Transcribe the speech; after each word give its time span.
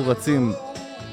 ואנחנו 0.00 0.12
רצים 0.12 0.52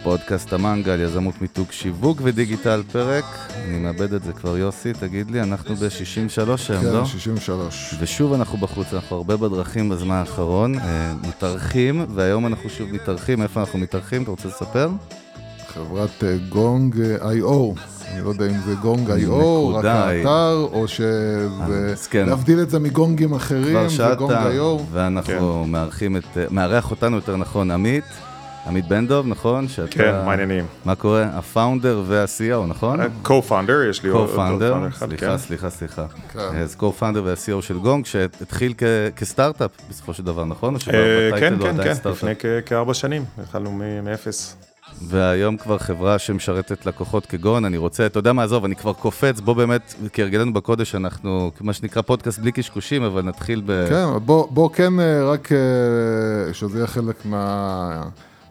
פודקאסט 0.04 0.54
המנגל, 0.54 1.00
יזמות 1.02 1.42
מיתוג 1.42 1.72
שיווק 1.72 2.18
ודיגיטל 2.24 2.84
פרק. 2.92 3.24
אני 3.56 3.80
מאבד 3.80 4.14
את 4.14 4.24
זה 4.24 4.34
כבר, 4.34 4.58
יוסי, 4.58 4.94
תגיד 4.94 5.32
לי, 5.32 5.42
אנחנו 5.42 5.76
ב-63 5.76 6.50
היום, 6.70 6.84
כן, 6.84 6.94
לא? 6.94 7.06
63. 7.06 7.96
ושוב 8.00 8.34
אנחנו 8.34 8.58
בחוץ, 8.58 8.94
אנחנו 8.94 9.16
הרבה 9.16 9.38
בדרכים 9.38 9.90
בזמן 9.90 10.16
האחרון, 10.16 10.80
אה, 10.80 11.14
מתארחים, 11.28 12.06
והיום 12.14 12.46
אנחנו 12.46 12.70
שוב 12.70 12.90
מתארחים. 12.92 13.42
איפה 13.42 13.60
אנחנו 13.60 13.80
מתארחים? 13.80 14.24
אתה 14.24 14.32
רוצה 14.32 14.48
לספר? 14.48 14.90
חברת 15.68 16.24
אה, 16.24 16.38
גונג 16.50 17.02
אה, 17.02 17.30
איי-או. 17.30 17.76
אני 18.12 18.26
לא 18.26 18.30
יודע 18.30 18.46
אם 18.46 18.58
זה 18.66 18.76
גונג 18.76 19.12
איי-או, 19.12 19.76
רק 19.76 19.86
האתר, 19.86 20.68
או 20.72 20.82
אה, 20.82 20.88
שזה... 20.88 21.48
כן. 22.10 22.26
להבדיל 22.26 22.62
את 22.62 22.70
זה 22.70 22.80
מגונגים 22.80 23.34
אחרים, 23.34 23.78
כבר 23.78 23.90
זה 23.90 24.16
גונג 24.18 24.32
איי-או. 24.32 24.86
ואנחנו 24.92 25.66
מארחים 25.68 26.18
את, 26.18 26.24
אה, 26.38 26.46
מארח 26.52 26.92
אותנו 26.92 27.16
יותר 27.16 27.38
נכון, 27.38 27.72
עמית. 27.72 28.04
עמית 28.68 28.88
בן 28.88 29.08
דוב, 29.08 29.28
נכון? 29.28 29.68
שאתה... 29.68 29.88
כן, 29.92 30.12
מה 30.26 30.32
העניינים? 30.32 30.66
מה 30.86 30.96
קורה? 30.96 31.24
הפאונדר 31.24 32.02
וה-CEO, 32.06 32.66
נכון? 32.68 33.00
co-founder, 33.26 33.90
יש 33.90 34.04
לי 34.04 34.10
עוד 34.10 34.30
co-founder, 34.30 34.96
סליחה, 34.98 35.28
כן. 35.32 35.38
סליחה, 35.38 35.70
סליחה. 35.70 36.06
כן. 36.34 36.40
אז 36.40 36.76
co-founder 36.80 37.20
וה-CEO 37.24 37.62
של 37.62 37.78
גונג, 37.78 38.06
שהתחיל 38.06 38.74
כ- 38.78 38.84
כסטארט-אפ 39.16 39.72
בסופו 39.90 40.14
של 40.14 40.24
דבר, 40.24 40.46
נכון? 40.46 40.76
או 40.76 40.80
אה, 40.94 41.40
כן, 41.40 41.54
כן, 41.60 41.84
כן, 41.84 41.94
סטארט-אפ? 41.94 42.24
לפני 42.24 42.34
כ- 42.40 42.46
כארבע 42.66 42.94
שנים, 42.94 43.26
התחלנו 43.44 43.80
מאפס. 44.04 44.56
והיום 45.02 45.58
כבר 45.58 45.78
חברה 45.78 46.20
שמשרתת 46.20 46.86
לקוחות 46.86 47.26
כגון, 47.26 47.66
אני 47.66 47.78
רוצה, 47.78 48.06
אתה 48.06 48.20
יודע 48.20 48.34
מה, 48.34 48.44
עזוב, 48.44 48.66
אני 48.66 48.76
כבר 48.76 48.94
קופץ, 48.94 49.40
בוא 49.40 49.54
באמת, 49.54 49.94
כהרגלנו 50.14 50.54
בקודש, 50.54 50.96
אנחנו, 50.96 51.52
מה 51.62 51.74
שנקרא 51.74 52.02
פודקאסט 52.02 52.40
בלי 52.40 52.52
קשקושים, 52.52 53.04
אבל 53.04 53.22
נתחיל 53.22 53.62
ב... 53.66 53.86
כן, 53.90 54.06
בוא, 54.26 54.48
בוא 54.52 54.70
כן 54.74 55.00
אה, 55.00 55.24
רק 55.32 55.50
אה, 55.52 55.58
שזה 56.54 56.78
יהיה 56.78 56.88
חלק 56.88 57.16
מה, 57.26 58.02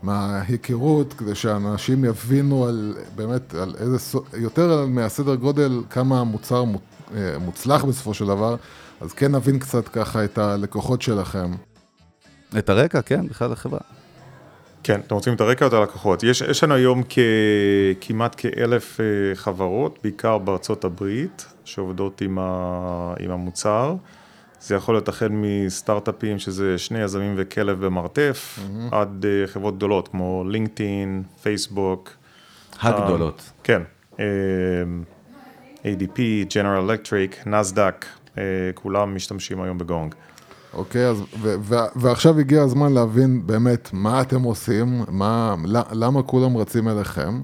מההיכרות, 0.06 1.12
כדי 1.12 1.34
שאנשים 1.34 2.04
יבינו 2.04 2.66
על 2.66 2.94
באמת, 3.14 3.54
על 3.54 3.74
איזה, 3.78 4.18
יותר 4.36 4.72
על 4.72 4.86
מהסדר 4.86 5.34
גודל, 5.34 5.80
כמה 5.90 6.20
המוצר 6.20 6.64
מו- 6.64 6.78
אה, 7.14 7.38
מוצלח 7.38 7.84
בסופו 7.84 8.14
של 8.14 8.26
דבר, 8.26 8.56
אז 9.00 9.12
כן 9.12 9.34
נבין 9.34 9.58
קצת 9.58 9.88
ככה 9.88 10.24
את 10.24 10.38
הלקוחות 10.38 11.02
שלכם. 11.02 11.50
את 12.58 12.68
הרקע, 12.68 13.02
כן, 13.02 13.26
בכלל 13.28 13.52
החברה. 13.52 13.80
כן, 14.82 15.00
אתם 15.06 15.14
רוצים 15.14 15.34
את 15.34 15.40
הרקע 15.40 15.64
או 15.64 15.68
את 15.68 15.72
הלקוחות? 15.72 16.22
יש, 16.22 16.40
יש 16.40 16.64
לנו 16.64 16.74
היום 16.74 17.02
כ, 17.08 17.18
כמעט 18.00 18.34
כאלף 18.38 19.00
אה, 19.00 19.04
חברות, 19.34 19.98
בעיקר 20.02 20.38
בארצות 20.38 20.84
הברית, 20.84 21.46
שעובדות 21.64 22.20
עם, 22.20 22.38
ה, 22.38 23.14
עם 23.20 23.30
המוצר. 23.30 23.94
זה 24.66 24.74
יכול 24.74 24.94
להיות 24.94 25.08
החל 25.08 25.28
מסטארט-אפים, 25.30 26.38
שזה 26.38 26.78
שני 26.78 26.98
יזמים 26.98 27.34
וכלב 27.36 27.86
במרתף, 27.86 28.58
mm-hmm. 28.58 28.94
עד 28.94 29.24
אה, 29.28 29.46
חברות 29.46 29.76
גדולות 29.76 30.08
כמו 30.08 30.44
לינקדאין, 30.46 31.22
פייסבוק. 31.42 32.10
הגדולות. 32.80 33.52
כן, 33.64 33.82
אה, 34.20 34.24
ADP, 35.82 36.18
General 36.50 36.90
Electric, 36.90 37.46
NASDAQ, 37.46 38.06
אה, 38.38 38.42
כולם 38.74 39.14
משתמשים 39.14 39.62
היום 39.62 39.78
בגונג. 39.78 40.14
אוקיי, 40.74 41.06
אז 41.08 41.20
ו- 41.20 41.54
ו- 41.60 41.88
ועכשיו 41.96 42.38
הגיע 42.38 42.62
הזמן 42.62 42.92
להבין 42.92 43.46
באמת 43.46 43.90
מה 43.92 44.20
אתם 44.20 44.42
עושים, 44.42 45.02
מה, 45.08 45.54
למה 45.92 46.22
כולם 46.22 46.56
רצים 46.56 46.88
אליכם. 46.88 47.40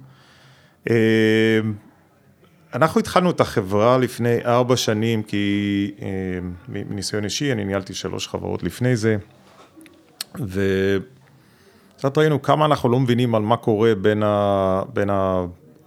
אה, 0.90 1.60
אנחנו 2.74 3.00
התחלנו 3.00 3.30
את 3.30 3.40
החברה 3.40 3.98
לפני 3.98 4.44
ארבע 4.44 4.76
שנים, 4.76 5.22
כי 5.22 5.90
אה, 6.02 6.06
מניסיון 6.68 7.24
אישי, 7.24 7.52
אני 7.52 7.64
ניהלתי 7.64 7.94
שלוש 7.94 8.28
חברות 8.28 8.62
לפני 8.62 8.96
זה, 8.96 9.16
וקצת 10.34 12.18
ראינו 12.18 12.42
כמה 12.42 12.64
אנחנו 12.64 12.88
לא 12.88 13.00
מבינים 13.00 13.34
על 13.34 13.42
מה 13.42 13.56
קורה 13.56 13.94
בין, 13.94 14.22
ה, 14.22 14.82
בין 14.92 15.10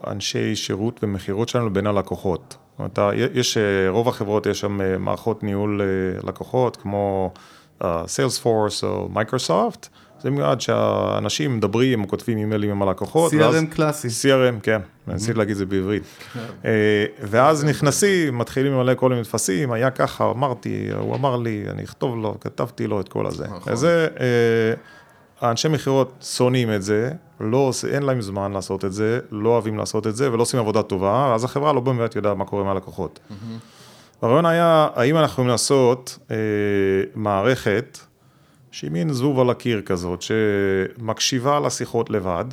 האנשי 0.04 0.56
שירות 0.56 1.00
ומכירות 1.04 1.50
שלנו 1.50 1.66
לבין 1.66 1.88
הלקוחות. 1.88 2.58
זאת 2.80 2.98
אומרת, 2.98 3.16
יש, 3.34 3.58
אה, 3.58 3.90
רוב 3.90 4.08
החברות 4.08 4.46
יש 4.46 4.60
שם 4.60 4.82
אה, 4.82 4.98
מערכות 4.98 5.44
ניהול 5.44 5.82
לקוחות, 6.24 6.78
כמו 6.78 7.34
Salesforce 8.08 8.84
או 8.84 9.10
מייקרוסופט, 9.10 9.90
זה 10.26 10.32
מיועד 10.32 10.62
שהאנשים 10.62 11.58
מדברים 11.58 12.04
או 12.04 12.08
כותבים 12.08 12.38
אימיילים 12.38 12.72
עם 12.72 12.82
הלקוחות. 12.82 13.34
ואז- 13.40 13.56
CRM 13.56 13.66
קלאסי. 13.76 14.08
CRM, 14.08 14.60
כן, 14.64 14.82
ניסיתי 15.08 15.34
להגיד 15.38 15.52
את 15.52 15.58
זה 15.58 15.66
בעברית. 15.66 16.04
אה, 16.66 16.72
ואז 17.22 17.64
נכנסים, 17.64 18.38
מתחילים 18.38 18.74
למלא 18.74 18.94
כל 18.96 19.10
מיני 19.10 19.24
טפסים, 19.24 19.72
היה 19.72 19.92
ככה, 19.92 20.32
אמרתי, 20.32 20.88
הוא 21.00 21.16
אמר 21.16 21.36
לי, 21.38 21.66
אני 21.70 21.84
אכתוב 21.84 22.16
לו, 22.18 22.36
כתבתי 22.42 22.88
לו 22.88 23.00
את 23.02 23.10
כל 23.10 23.26
הזה. 23.26 23.48
נכון. 23.48 23.76
זה, 23.76 24.08
אה, 24.20 24.26
האנשי 25.48 25.68
מכירות 25.68 26.12
שונאים 26.36 26.74
את 26.74 26.84
זה, 26.84 27.12
לא 27.40 27.72
אין 27.92 28.04
להם 28.04 28.22
זמן 28.22 28.52
לעשות 28.52 28.86
את 28.86 28.94
זה, 28.94 29.20
לא 29.32 29.50
אוהבים 29.50 29.78
לעשות 29.78 30.08
את 30.08 30.16
זה 30.16 30.32
ולא 30.34 30.42
עושים 30.42 30.60
עבודה 30.60 30.82
טובה, 30.84 31.34
אז 31.36 31.44
החברה 31.44 31.74
לא 31.74 31.80
באמת 31.82 32.16
יודעת 32.16 32.38
מה 32.38 32.46
קורה 32.46 32.62
עם 32.64 32.68
הלקוחות. 32.68 33.20
הרעיון 34.22 34.46
היה, 34.46 34.88
האם 34.96 35.18
אנחנו 35.18 35.32
יכולים 35.34 35.50
לעשות 35.50 36.18
אה, 36.32 36.36
מערכת 37.16 37.98
שהיא 38.76 38.92
מין 38.92 39.14
זבוב 39.14 39.40
על 39.40 39.50
הקיר 39.50 39.82
כזאת, 39.82 40.22
שמקשיבה 40.22 41.60
לשיחות 41.60 42.10
לבד, 42.10 42.46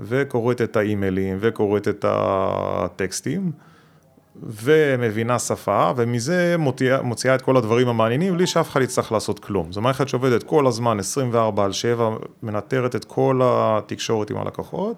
וקוראת 0.00 0.62
את 0.62 0.76
האימיילים, 0.76 1.36
וקוראת 1.40 1.88
את 1.88 2.04
הטקסטים, 2.08 3.52
ומבינה 4.42 5.38
שפה, 5.38 5.92
ומזה 5.96 6.56
מוציאה, 6.58 7.02
מוציאה 7.02 7.34
את 7.34 7.42
כל 7.42 7.56
הדברים 7.56 7.88
המעניינים, 7.88 8.34
בלי 8.34 8.46
שאף 8.46 8.68
אחד 8.68 8.82
יצטרך 8.82 9.12
לעשות 9.12 9.38
כלום. 9.38 9.72
זו 9.72 9.80
מערכת 9.80 10.08
שעובדת 10.08 10.42
כל 10.42 10.66
הזמן, 10.66 10.98
24 10.98 11.64
על 11.64 11.72
7, 11.72 12.10
מנטרת 12.42 12.96
את 12.96 13.04
כל 13.04 13.40
התקשורת 13.44 14.30
עם 14.30 14.36
הלקוחות, 14.36 14.96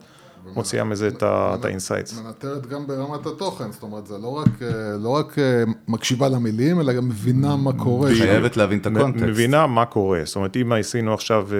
מוציאה 0.56 0.84
מזה 0.84 1.08
את 1.08 1.22
ה- 1.22 1.54
את 1.60 1.64
ה 1.64 1.70
insights. 1.70 2.20
מנטרת 2.26 2.66
גם 2.66 2.86
ברמת 2.86 3.26
התוכן, 3.26 3.72
זאת 3.72 3.82
אומרת, 3.82 4.06
זה 4.06 4.18
לא 4.18 4.28
רק, 4.28 4.62
אה, 4.62 4.68
לא 4.98 5.08
רק 5.08 5.38
אה, 5.38 5.44
מקשיבה 5.88 6.28
למילים, 6.28 6.80
אלא 6.80 6.92
גם 6.92 7.08
מבינה 7.08 7.56
מה 7.56 7.72
קורה. 7.72 8.14
שם. 8.14 8.22
חייבת 8.24 8.56
להבין 8.56 8.78
את 8.78 8.86
ה 8.86 8.90
context. 8.90 9.24
מבינה 9.24 9.66
מה 9.66 9.84
קורה, 9.84 10.20
זאת 10.24 10.36
אומרת, 10.36 10.56
אם 10.56 10.72
עשינו 10.72 11.14
עכשיו 11.14 11.48
אה, 11.52 11.58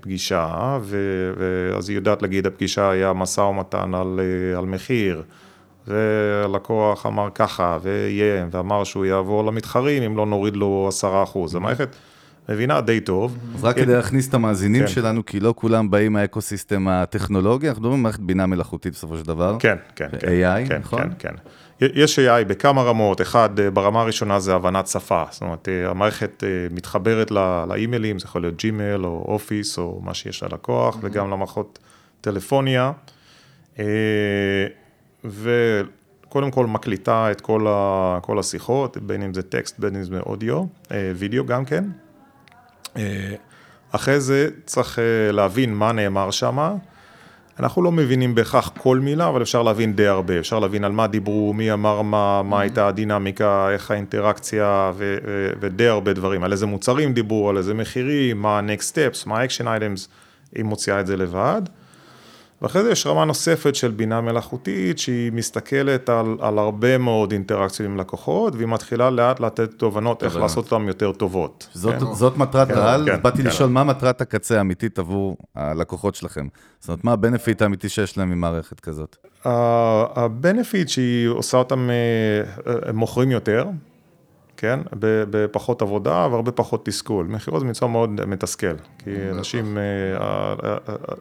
פגישה, 0.00 0.78
ואז 0.84 1.88
היא 1.88 1.96
יודעת 1.96 2.22
להגיד, 2.22 2.46
הפגישה 2.46 2.90
היה 2.90 3.12
משא 3.12 3.40
ומתן 3.40 3.94
על, 3.94 4.20
על 4.58 4.64
מחיר, 4.66 5.22
והלקוח 5.86 7.06
אמר 7.06 7.28
ככה, 7.34 7.78
ואיים, 7.82 8.48
ואמר 8.50 8.84
שהוא 8.84 9.04
יעבור 9.04 9.44
למתחרים 9.44 10.02
אם 10.02 10.16
לא 10.16 10.26
נוריד 10.26 10.56
לו 10.56 10.84
עשרה 10.88 11.22
אחוז. 11.22 11.54
המערכת 11.54 11.88
מבינה 12.48 12.80
די 12.80 13.00
טוב. 13.00 13.38
אז 13.54 13.64
רק 13.64 13.76
כדי 13.76 13.94
להכניס 13.94 14.28
את 14.28 14.34
המאזינים 14.34 14.82
כן. 14.82 14.88
שלנו, 14.88 15.26
כי 15.26 15.40
לא 15.40 15.54
כולם 15.56 15.90
באים 15.90 16.12
מהאקוסיסטם 16.12 16.88
הטכנולוגי, 16.88 17.68
אנחנו 17.68 17.80
מדברים 17.80 17.98
על 17.98 18.02
מערכת 18.02 18.20
בינה 18.20 18.46
מלאכותית 18.46 18.92
בסופו 18.92 19.16
של 19.16 19.24
דבר. 19.24 19.56
כן, 19.58 19.76
כן, 19.96 20.08
כן. 20.20 20.26
AI, 20.26 20.68
כן, 20.68 20.78
נכון? 20.78 21.02
כן, 21.02 21.08
כן. 21.18 21.34
יש 21.94 22.18
AI 22.18 22.44
בכמה 22.46 22.82
רמות, 22.82 23.20
אחד, 23.20 23.60
אה, 23.60 23.70
ברמה 23.70 24.00
הראשונה 24.00 24.40
זה 24.40 24.54
הבנת 24.54 24.86
שפה, 24.86 25.24
זאת 25.30 25.42
אומרת, 25.42 25.68
אה, 25.68 25.90
המערכת 25.90 26.44
אה, 26.44 26.48
מתחברת 26.70 27.30
לאימיילים, 27.68 28.18
זה 28.18 28.26
יכול 28.26 28.42
להיות 28.42 28.56
Gmail 28.56 29.04
או 29.04 29.24
Office 29.28 29.78
או 29.78 30.00
מה 30.04 30.14
שיש 30.14 30.42
ללקוח, 30.42 30.98
וגם 31.00 31.30
למערכות 31.30 31.78
טלפוניה, 32.20 32.92
וקודם 35.24 36.50
כל 36.50 36.66
מקליטה 36.66 37.30
את 37.30 37.40
כל, 37.40 37.66
ה, 37.68 38.18
כל 38.22 38.38
השיחות, 38.38 38.96
בין 38.96 39.22
אם 39.22 39.34
זה 39.34 39.42
טקסט, 39.42 39.78
בין 39.78 39.96
אם 39.96 40.02
זה 40.02 40.20
אודיו, 40.20 40.64
וידאו 40.90 41.46
גם 41.46 41.64
כן. 41.64 41.84
אה, 42.96 43.34
אחרי 43.90 44.20
זה 44.20 44.48
צריך 44.64 44.98
אה, 44.98 45.32
להבין 45.32 45.74
מה 45.74 45.92
נאמר 45.92 46.30
שם. 46.30 46.76
אנחנו 47.60 47.82
לא 47.82 47.92
מבינים 47.92 48.34
בהכרח 48.34 48.72
כל 48.78 48.98
מילה, 48.98 49.28
אבל 49.28 49.42
אפשר 49.42 49.62
להבין 49.62 49.92
די 49.96 50.06
הרבה. 50.06 50.38
אפשר 50.38 50.58
להבין 50.58 50.84
על 50.84 50.92
מה 50.92 51.06
דיברו, 51.06 51.54
מי 51.54 51.72
אמר 51.72 52.02
מה, 52.02 52.42
מה 52.42 52.60
הייתה 52.60 52.88
הדינמיקה, 52.88 53.70
איך 53.70 53.90
האינטראקציה 53.90 54.92
ו- 54.94 55.16
ו- 55.26 55.50
ודי 55.60 55.88
הרבה 55.88 56.12
דברים. 56.12 56.44
על 56.44 56.52
איזה 56.52 56.66
מוצרים 56.66 57.12
דיברו, 57.12 57.50
על 57.50 57.56
איזה 57.56 57.74
מחירים, 57.74 58.42
מה 58.42 58.58
ה-next 58.58 58.92
steps, 58.92 59.28
מה 59.28 59.38
ה-action 59.38 59.64
items, 59.64 60.08
היא 60.54 60.64
מוציאה 60.64 61.00
את 61.00 61.06
זה 61.06 61.16
לבד. 61.16 61.62
ואחרי 62.62 62.82
זה 62.82 62.90
יש 62.90 63.06
רמה 63.06 63.24
נוספת 63.24 63.74
של 63.74 63.90
בינה 63.90 64.20
מלאכותית, 64.20 64.98
שהיא 64.98 65.32
מסתכלת 65.32 66.08
על, 66.08 66.36
על 66.40 66.58
הרבה 66.58 66.98
מאוד 66.98 67.32
אינטראקציות 67.32 67.88
עם 67.88 67.96
לקוחות, 67.96 68.54
והיא 68.54 68.68
מתחילה 68.68 69.10
לאט 69.10 69.40
לתת 69.40 69.70
תובנות 69.76 70.24
איך. 70.24 70.36
לעשות 70.36 70.72
אותן 70.72 70.88
יותר 70.88 71.12
טובות. 71.12 71.68
זאת, 71.72 71.94
כן? 71.94 72.14
זאת 72.14 72.36
מטרת 72.36 72.68
כן, 72.68 72.78
העל, 72.78 73.06
כן, 73.06 73.22
באתי 73.22 73.42
כן. 73.42 73.48
לשאול 73.48 73.68
מה 73.68 73.84
מטרת 73.84 74.20
הקצה 74.20 74.58
האמיתית 74.58 74.98
עבור 74.98 75.36
הלקוחות 75.54 76.14
שלכם. 76.14 76.46
זאת 76.80 76.88
אומרת, 76.88 77.04
מה 77.04 77.12
הבנפיט 77.12 77.62
האמיתי 77.62 77.88
שיש 77.88 78.18
להם 78.18 78.30
ממערכת 78.30 78.80
כזאת? 78.80 79.16
הבנפיט 79.44 80.88
שהיא 80.88 81.28
עושה 81.28 81.56
אותם, 81.56 81.90
אה, 81.90 82.78
הם 82.88 82.96
מוכרים 82.96 83.30
יותר, 83.30 83.66
כן? 84.62 84.80
בפחות 85.30 85.82
עבודה 85.82 86.28
והרבה 86.30 86.52
פחות 86.52 86.86
תסכול. 86.86 87.26
מכירות 87.26 87.60
זה 87.60 87.66
מקצוע 87.66 87.88
מאוד 87.88 88.26
מתסכל, 88.26 88.74
כי 88.98 89.10
אנשים, 89.30 89.78
אה, 89.78 90.76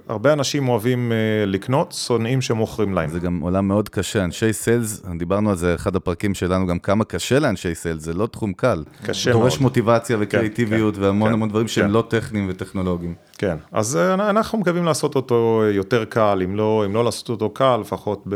הרבה 0.07 0.33
אנשים 0.33 0.69
אוהבים 0.69 1.11
לקנות, 1.47 1.91
שונאים 1.91 2.41
שמוכרים 2.41 2.93
להם. 2.93 3.09
זה 3.09 3.19
גם 3.19 3.39
עולם 3.39 3.67
מאוד 3.67 3.89
קשה, 3.89 4.23
אנשי 4.23 4.53
סיילס, 4.53 5.01
דיברנו 5.17 5.49
על 5.49 5.55
זה, 5.55 5.75
אחד 5.75 5.95
הפרקים 5.95 6.33
שלנו, 6.33 6.67
גם 6.67 6.79
כמה 6.79 7.03
קשה 7.03 7.39
לאנשי 7.39 7.75
סיילס, 7.75 8.03
זה 8.03 8.13
לא 8.13 8.25
תחום 8.25 8.53
קל. 8.53 8.83
קשה 9.03 9.29
מאוד. 9.29 9.41
דורש 9.41 9.59
מוטיבציה 9.59 10.17
וקריאיטיביות 10.19 10.95
כן, 10.95 11.01
והמון 11.01 11.27
כן, 11.27 11.33
המון 11.33 11.49
דברים 11.49 11.67
שהם 11.67 11.85
כן. 11.85 11.91
לא 11.91 12.03
טכניים 12.07 12.47
וטכנולוגיים. 12.49 13.13
כן, 13.37 13.57
אז 13.71 13.95
אנחנו 14.19 14.57
מקווים 14.57 14.85
לעשות 14.85 15.15
אותו 15.15 15.63
יותר 15.71 16.05
קל, 16.05 16.41
אם 16.43 16.55
לא, 16.55 16.83
אם 16.85 16.93
לא 16.93 17.03
לעשות 17.03 17.29
אותו 17.29 17.49
קל, 17.49 17.77
לפחות 17.77 18.27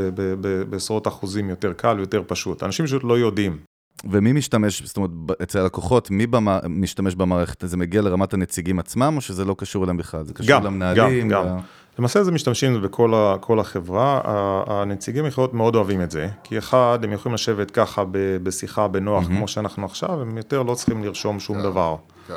בעשרות 0.70 1.08
אחוזים 1.08 1.50
יותר 1.50 1.74
קל 1.74 1.96
ויותר 1.98 2.22
פשוט. 2.28 2.64
אנשים 2.64 2.86
פשוט 2.86 3.04
לא 3.04 3.18
יודעים. 3.18 3.75
ומי 4.04 4.34
משתמש, 4.34 4.82
זאת 4.82 4.98
אומרת, 4.98 5.12
אצל 5.44 5.60
הלקוחות, 5.60 6.12
מי 6.12 6.28
במה, 6.28 6.60
משתמש 6.70 7.16
במערכת? 7.16 7.64
זה 7.68 7.78
מגיע 7.78 8.02
לרמת 8.02 8.34
הנציגים 8.34 8.80
עצמם, 8.80 9.14
או 9.16 9.22
שזה 9.22 9.46
לא 9.46 9.56
קשור 9.58 9.84
אליהם 9.84 9.98
בכלל? 9.98 10.26
זה 10.26 10.34
קשור 10.34 10.50
גם, 10.52 10.64
למנהלים? 10.64 11.30
גם, 11.30 11.48
גם. 11.48 11.58
למעשה 12.00 12.24
זה 12.24 12.32
משתמשים 12.32 12.82
בכל 12.82 13.14
ה, 13.14 13.36
כל 13.40 13.60
החברה, 13.60 14.22
הנציגים 14.68 15.26
מכירות 15.26 15.54
מאוד 15.54 15.76
אוהבים 15.76 16.02
את 16.02 16.12
זה, 16.12 16.28
כי 16.44 16.58
אחד, 16.58 17.00
הם 17.04 17.14
יכולים 17.14 17.34
לשבת 17.34 17.72
ככה 17.72 18.04
ב- 18.12 18.38
בשיחה 18.44 18.88
בנוח, 18.88 19.26
כמו 19.28 19.48
שאנחנו 19.48 19.86
עכשיו, 19.86 20.22
הם 20.22 20.38
יותר 20.38 20.64
לא 20.64 20.74
צריכים 20.76 21.04
לרשום 21.04 21.40
שום 21.40 21.62
דבר. 21.62 21.96
כן. 22.28 22.34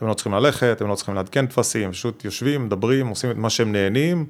הם 0.00 0.08
לא 0.08 0.14
צריכים 0.14 0.34
ללכת, 0.34 0.80
הם 0.80 0.88
לא 0.88 0.94
צריכים 0.94 1.14
לעדכן 1.14 1.46
טפסים, 1.46 1.92
פשוט 1.92 2.24
יושבים, 2.24 2.66
מדברים, 2.66 3.06
עושים 3.06 3.30
את 3.30 3.36
מה 3.36 3.50
שהם 3.50 3.72
נהנים. 3.72 4.26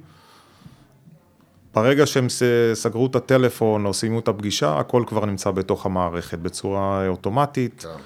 ברגע 1.75 2.05
שהם 2.05 2.27
סגרו 2.73 3.05
את 3.05 3.15
הטלפון 3.15 3.85
או 3.85 3.93
סיימו 3.93 4.19
את 4.19 4.27
הפגישה, 4.27 4.79
הכל 4.79 5.03
כבר 5.07 5.25
נמצא 5.25 5.51
בתוך 5.51 5.85
המערכת 5.85 6.39
בצורה 6.39 7.07
אוטומטית. 7.07 7.85
כן. 7.87 8.03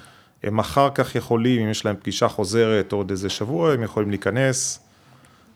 הם 0.48 0.58
אחר 0.58 0.88
כך 0.94 1.14
יכולים, 1.14 1.62
אם 1.62 1.70
יש 1.70 1.84
להם 1.84 1.96
פגישה 1.96 2.28
חוזרת 2.28 2.92
עוד 2.92 3.10
איזה 3.10 3.28
שבוע, 3.28 3.72
הם 3.72 3.82
יכולים 3.82 4.10
להיכנס, 4.10 4.80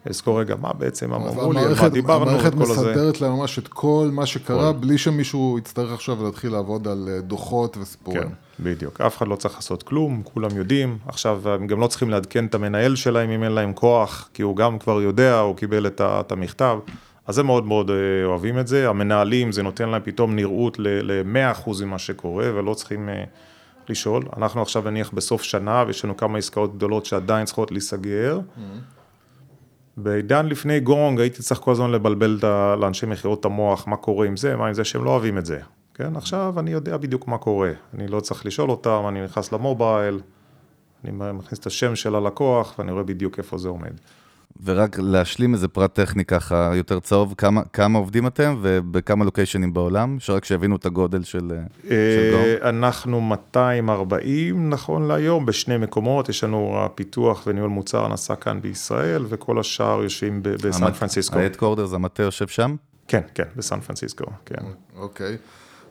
לזכור 0.07 0.41
רגע 0.41 0.55
מה 0.61 0.73
בעצם 0.73 1.13
הם 1.13 1.23
אמרו 1.23 1.53
לי, 1.53 1.61
מה 1.81 1.89
דיברנו, 1.89 2.31
המערכת. 2.31 2.55
מסדרת 2.55 3.21
להם 3.21 3.33
ממש 3.33 3.59
את 3.59 3.69
כל 3.69 4.09
מה 4.13 4.27
שקרה, 4.27 4.73
בלי 4.73 4.99
שמישהו 4.99 5.59
יצטרך 5.59 5.93
עכשיו 5.93 6.25
להתחיל 6.25 6.53
לעבוד 6.53 6.89
על 6.89 7.09
אה, 7.13 7.21
דוחות 7.21 7.77
וסיפורים. 7.81 8.23
כן, 8.23 8.29
בדיוק. 8.61 9.01
אף 9.01 9.17
אחד 9.17 9.29
לא 9.29 9.37
צריך 9.37 9.55
לעשות 9.55 9.83
כלום, 9.83 10.23
כולם 10.25 10.57
יודעים. 10.57 10.99
עכשיו, 11.07 11.49
הם 11.49 11.67
גם 11.67 11.81
לא 11.81 11.87
צריכים 11.87 12.11
לעדכן 12.11 12.47
את 12.47 12.55
המנהל 12.55 12.97
שלהם 12.97 13.31
אם 13.31 13.45
אין 13.45 13.53
להם 13.53 13.73
כוח, 13.73 14.29
כי 14.35 14.43
הוא 14.43 14.57
גם 14.57 14.79
כבר 14.79 15.03
יודע, 15.03 15.39
הוא 15.39 15.57
קיבל 15.57 15.87
את 15.87 16.33
המכתב. 16.33 16.79
אז 17.27 17.39
הם 17.39 17.47
מאוד 17.47 17.67
מאוד 17.67 17.91
אה, 17.91 17.97
אוהבים 18.25 18.59
את 18.59 18.67
זה. 18.67 18.89
המנהלים, 18.89 19.53
זה 19.53 19.63
נותן 19.63 19.89
להם 19.89 20.03
פתאום 20.05 20.37
נראות 20.37 20.79
ל-100% 20.79 21.71
ממה 21.85 21.99
שקורה, 21.99 22.51
ולא 22.55 22.75
צריכים 22.75 23.09
אה, 23.09 23.25
לשאול. 23.89 24.23
אנחנו 24.37 24.63
עכשיו 24.63 24.83
נניח 24.91 25.11
בסוף 25.11 25.43
שנה, 25.43 25.85
ויש 25.87 26.05
לנו 26.05 26.17
כמה 26.17 26.39
עסקאות 26.39 26.77
גדולות 26.77 27.07
שעדיין 27.07 27.47
צריכות 27.47 27.71
להיסגר. 27.71 28.41
בעידן 29.97 30.47
לפני 30.47 30.81
גונג 30.81 31.21
הייתי 31.21 31.43
צריך 31.43 31.61
כל 31.61 31.73
הזמן 31.73 31.91
לבלבל 31.91 32.39
לאנשי 32.81 33.07
מכירות 33.07 33.41
את 33.41 33.45
המוח, 33.45 33.87
מה 33.87 33.97
קורה 33.97 34.27
עם 34.27 34.37
זה, 34.37 34.57
מה 34.57 34.67
עם 34.67 34.75
זה, 34.75 34.85
שהם 34.85 35.05
לא 35.05 35.11
אוהבים 35.11 35.39
את 35.39 35.47
זה. 35.47 35.61
כן, 35.95 36.17
עכשיו 36.17 36.55
אני 36.59 36.71
יודע 36.71 36.97
בדיוק 36.97 37.29
מה 37.29 37.39
קורה. 37.39 37.71
אני 37.95 38.09
לא 38.09 38.21
צריך 38.21 38.47
לשאול 38.47 38.71
אותם, 38.71 39.03
אני 39.09 39.25
נכנס 39.25 39.53
למובייל, 39.53 40.21
אני 41.05 41.13
מכניס 41.33 41.59
את 41.59 41.67
השם 41.67 41.97
של 41.97 42.15
הלקוח, 42.15 42.75
ואני 42.79 42.93
רואה 42.93 43.05
בדיוק 43.05 43.39
איפה 43.39 43.59
זה 43.59 43.69
עומד. 43.69 43.93
ורק 44.65 44.99
להשלים 44.99 45.55
איזה 45.55 45.69
פרט 45.69 45.95
טכני 45.95 46.25
ככה 46.25 46.71
יותר 46.75 47.01
צהוב, 47.01 47.35
כמה, 47.39 47.63
כמה 47.73 47.99
עובדים 47.99 48.27
אתם 48.27 48.59
ובכמה 48.63 49.25
לוקיישנים 49.25 49.73
בעולם? 49.73 50.17
שרק 50.21 50.45
שיבינו 50.45 50.77
את 50.77 50.87
הגודל 50.87 51.23
של, 51.23 51.53
של 51.85 52.31
גו. 52.33 52.65
אה, 52.65 52.69
אנחנו 52.69 53.21
240 53.21 54.71
נכון 54.71 55.09
להיום, 55.09 55.47
בשני 55.47 55.79
מקומות, 55.79 56.29
יש 56.29 56.45
לנו 56.45 56.75
הפיתוח 56.85 57.47
וניהול 57.47 57.71
מוצר 57.71 58.09
נעשה 58.09 58.35
כאן 58.35 58.61
בישראל, 58.61 59.25
וכל 59.29 59.61
השאר 59.61 60.03
יושבים 60.03 60.43
בסן 60.43 60.93
פרנסיסקו. 60.93 61.39
ה-headquarters, 61.39 61.95
המטה 61.95 62.23
יושב 62.23 62.49
שם? 62.49 62.77
כן, 63.09 63.21
כן, 63.35 63.45
בסן 63.57 63.81
פרנסיסקו, 63.81 64.25
כן. 64.47 64.65
אוקיי. 64.97 65.37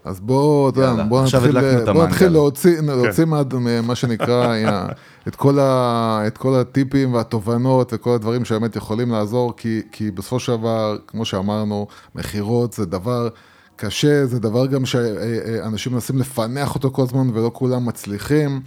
אז 0.06 0.19
בוא, 0.19 0.69
אתה 0.69 0.80
יודע, 0.80 0.89
יאללה, 0.89 1.03
בוא 1.03 1.21
עכשיו 1.21 1.42
נתחיל, 1.42 1.94
בוא 1.94 2.06
נתחיל. 2.06 2.30
להוציא, 2.30 2.81
להוציא 2.81 3.25
מה, 3.25 3.42
מה 3.83 3.95
שנקרא, 3.95 4.56
את, 5.27 5.36
כל 5.36 5.59
ה, 5.59 6.24
את 6.27 6.38
כל 6.38 6.56
הטיפים 6.56 7.13
והתובנות 7.13 7.94
וכל 7.94 8.09
הדברים 8.09 8.45
שבאמת 8.45 8.75
יכולים 8.75 9.12
לעזור, 9.12 9.53
כי, 9.57 9.81
כי 9.92 10.12
בסופו 10.12 10.39
של 10.39 10.51
דבר, 10.51 10.98
כמו 11.07 11.25
שאמרנו, 11.25 11.88
מכירות 12.15 12.74
זה 12.74 12.86
דבר 12.86 13.30
קשה, 13.75 14.25
זה 14.25 14.39
דבר 14.39 14.65
גם 14.65 14.86
שאנשים 14.86 15.94
מנסים 15.94 16.18
לפענח 16.18 16.75
אותו 16.75 16.92
כל 16.92 17.01
הזמן 17.01 17.30
ולא 17.33 17.51
כולם 17.53 17.86
מצליחים. 17.86 18.62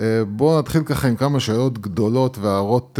אה, 0.00 0.22
בואו 0.28 0.58
נתחיל 0.58 0.82
ככה 0.82 1.08
עם 1.08 1.16
כמה 1.16 1.40
שאלות 1.40 1.78
גדולות 1.78 2.38
והערות... 2.38 2.98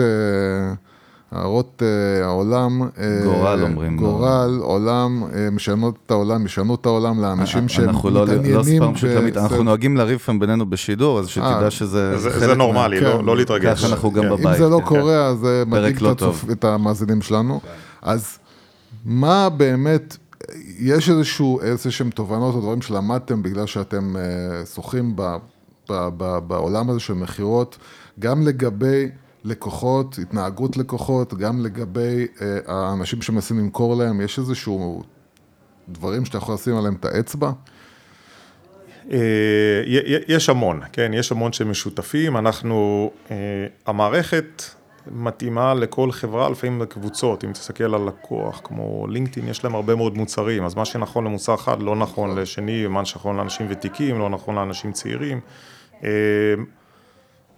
הערות 1.32 1.82
אה, 1.82 2.24
העולם, 2.24 2.82
אה, 2.82 3.20
גורל 3.24 3.62
אומרים, 3.62 3.96
לא. 3.96 4.00
גורל, 4.00 4.58
עולם, 4.62 5.24
אה, 5.34 5.50
משנות 5.50 5.94
את 6.06 6.10
העולם, 6.10 6.46
ישנו 6.46 6.74
את 6.74 6.86
העולם 6.86 7.20
לאנשים 7.20 7.66
אנחנו 7.78 8.10
לא, 8.10 8.26
לא 8.26 8.62
שמתעניינים. 8.64 8.82
אנחנו. 9.36 9.62
נוהגים 9.62 9.96
לריב 9.96 10.18
פעם 10.18 10.38
בינינו 10.38 10.70
בשידור, 10.70 11.18
אז 11.18 11.28
שתדע 11.28 11.70
שזה 11.70 12.18
זה, 12.18 12.54
נורמלי, 12.54 13.00
כן. 13.00 13.04
לא, 13.04 13.24
לא 13.24 13.36
להתרגש. 13.36 13.84
ככה 13.84 13.92
אנחנו 13.92 14.10
גם 14.10 14.22
כן. 14.22 14.30
בבית. 14.30 14.46
אם 14.46 14.54
זה 14.54 14.68
לא 14.68 14.78
כן. 14.78 14.84
קורה, 14.84 15.26
אז 15.26 15.38
זה 15.38 15.64
מדאיג 15.66 16.00
לא 16.00 16.14
את, 16.52 16.64
המאזינים 16.64 17.22
שלנו. 17.22 17.60
אז 18.02 18.38
מה 19.04 19.48
באמת, 19.48 20.16
יש 20.78 21.10
איזשהו, 21.10 21.60
איזשהם 21.60 22.10
תובנות 22.10 22.54
או 22.54 22.60
דברים 22.60 22.82
שלמדתם 22.82 23.42
בגלל 23.42 23.66
שאתם 23.66 24.14
שוחים 24.74 25.16
ב, 25.16 25.36
ב, 25.90 26.08
ב, 26.16 26.38
בעולם 26.46 26.90
הזה 26.90 27.00
של 27.00 27.14
מכירות, 27.14 27.78
גם 28.18 28.46
לגבי 28.46 29.08
לקוחות, 29.44 30.18
התנהגות 30.22 30.76
לקוחות, 30.76 31.34
גם 31.34 31.64
לגבי 31.64 32.26
אה, 32.40 32.58
האנשים 32.66 33.22
שמנסים 33.22 33.58
למכור 33.58 33.96
להם, 33.96 34.20
יש 34.20 34.38
איזשהו 34.38 35.02
דברים 35.88 36.24
שאתה 36.24 36.38
יכול 36.38 36.54
לשים 36.54 36.76
עליהם 36.76 36.94
את 36.94 37.04
האצבע? 37.04 37.52
אה, 39.10 39.82
יש 40.28 40.48
המון, 40.48 40.80
כן, 40.92 41.10
יש 41.14 41.32
המון 41.32 41.52
שמשותפים, 41.52 42.36
אנחנו, 42.36 43.10
אה, 43.30 43.36
המערכת 43.86 44.62
מתאימה 45.10 45.74
לכל 45.74 46.12
חברה, 46.12 46.50
לפעמים 46.50 46.82
לקבוצות, 46.82 47.44
אם 47.44 47.52
תסתכל 47.52 47.94
על 47.94 48.08
לקוח, 48.08 48.60
כמו 48.64 49.06
לינקדאין, 49.08 49.48
יש 49.48 49.64
להם 49.64 49.74
הרבה 49.74 49.94
מאוד 49.94 50.16
מוצרים, 50.16 50.64
אז 50.64 50.74
מה 50.74 50.84
שנכון 50.84 51.24
למוצר 51.24 51.54
אחד 51.54 51.82
לא 51.82 51.96
נכון 51.96 52.38
לשני, 52.38 52.86
ומה 52.86 53.04
שנכון 53.04 53.36
לאנשים 53.36 53.66
ותיקים, 53.70 54.18
לא 54.18 54.30
נכון 54.30 54.54
לאנשים 54.54 54.92
צעירים. 54.92 55.40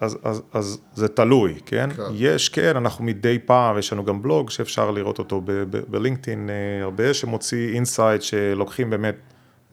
אז, 0.01 0.19
אז, 0.23 0.43
אז 0.53 0.79
זה 0.95 1.09
תלוי, 1.09 1.55
כן? 1.67 1.91
כן. 1.97 2.03
יש, 2.13 2.49
כן, 2.49 2.77
אנחנו 2.77 3.05
מדי 3.05 3.39
פעם, 3.39 3.79
יש 3.79 3.93
לנו 3.93 4.05
גם 4.05 4.23
בלוג 4.23 4.51
שאפשר 4.51 4.91
לראות 4.91 5.19
אותו 5.19 5.43
ב 5.89 5.95
LinkedIn, 5.95 6.51
אה, 6.51 6.85
הרבה 6.85 7.15
שמוציא 7.15 7.75
insight 7.75 8.23
שלוקחים 8.23 8.91
באמת 8.91 9.17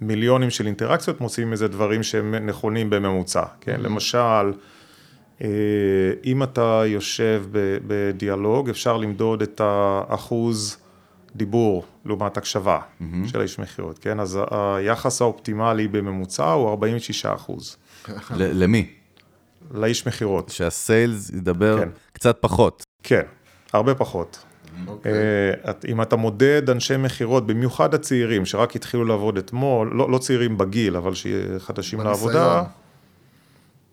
מיליונים 0.01 0.50
של 0.50 0.67
אינטראקציות, 0.67 1.22
מוציאים 1.22 1.51
איזה 1.51 1.67
דברים 1.67 2.03
שהם 2.03 2.36
נכונים 2.36 2.89
בממוצע, 2.89 3.43
כן? 3.62 3.79
למשל, 3.79 4.53
אה, 5.41 5.48
אם 6.25 6.43
אתה 6.43 6.84
יושב 6.86 7.43
בדיאלוג, 7.88 8.69
אפשר 8.69 8.98
למדוד 8.98 9.41
את 9.41 9.62
האחוז 9.63 10.77
דיבור 11.36 11.86
לעומת 12.05 12.38
הקשבה 12.38 12.79
של 13.25 13.39
האיש 13.39 13.60
מכירות, 13.60 14.00
כן? 14.00 14.19
אז 14.19 14.39
היחס 14.51 15.22
האופטימלי 15.22 15.88
בממוצע 15.88 16.51
הוא 16.51 16.69
46 16.69 17.25
אחוז 17.25 17.77
למי? 18.38 19.00
לאיש 19.73 20.07
מכירות. 20.07 20.49
שהסיילס 20.49 21.29
ידבר 21.29 21.79
כן. 21.79 21.89
קצת 22.13 22.37
פחות. 22.41 22.83
כן, 23.03 23.23
הרבה 23.73 23.95
פחות. 23.95 24.43
אוקיי. 24.87 25.11
אה, 25.11 25.71
אם 25.87 26.01
אתה 26.01 26.15
מודד 26.15 26.69
אנשי 26.69 26.97
מכירות, 26.97 27.47
במיוחד 27.47 27.93
הצעירים 27.93 28.45
שרק 28.45 28.75
התחילו 28.75 29.05
לעבוד 29.05 29.37
אתמול, 29.37 29.91
לא, 29.93 30.11
לא 30.11 30.17
צעירים 30.17 30.57
בגיל, 30.57 30.95
אבל 30.95 31.13
שחדשים 31.13 31.99
בניסיון. 31.99 32.33
לעבודה, 32.33 32.63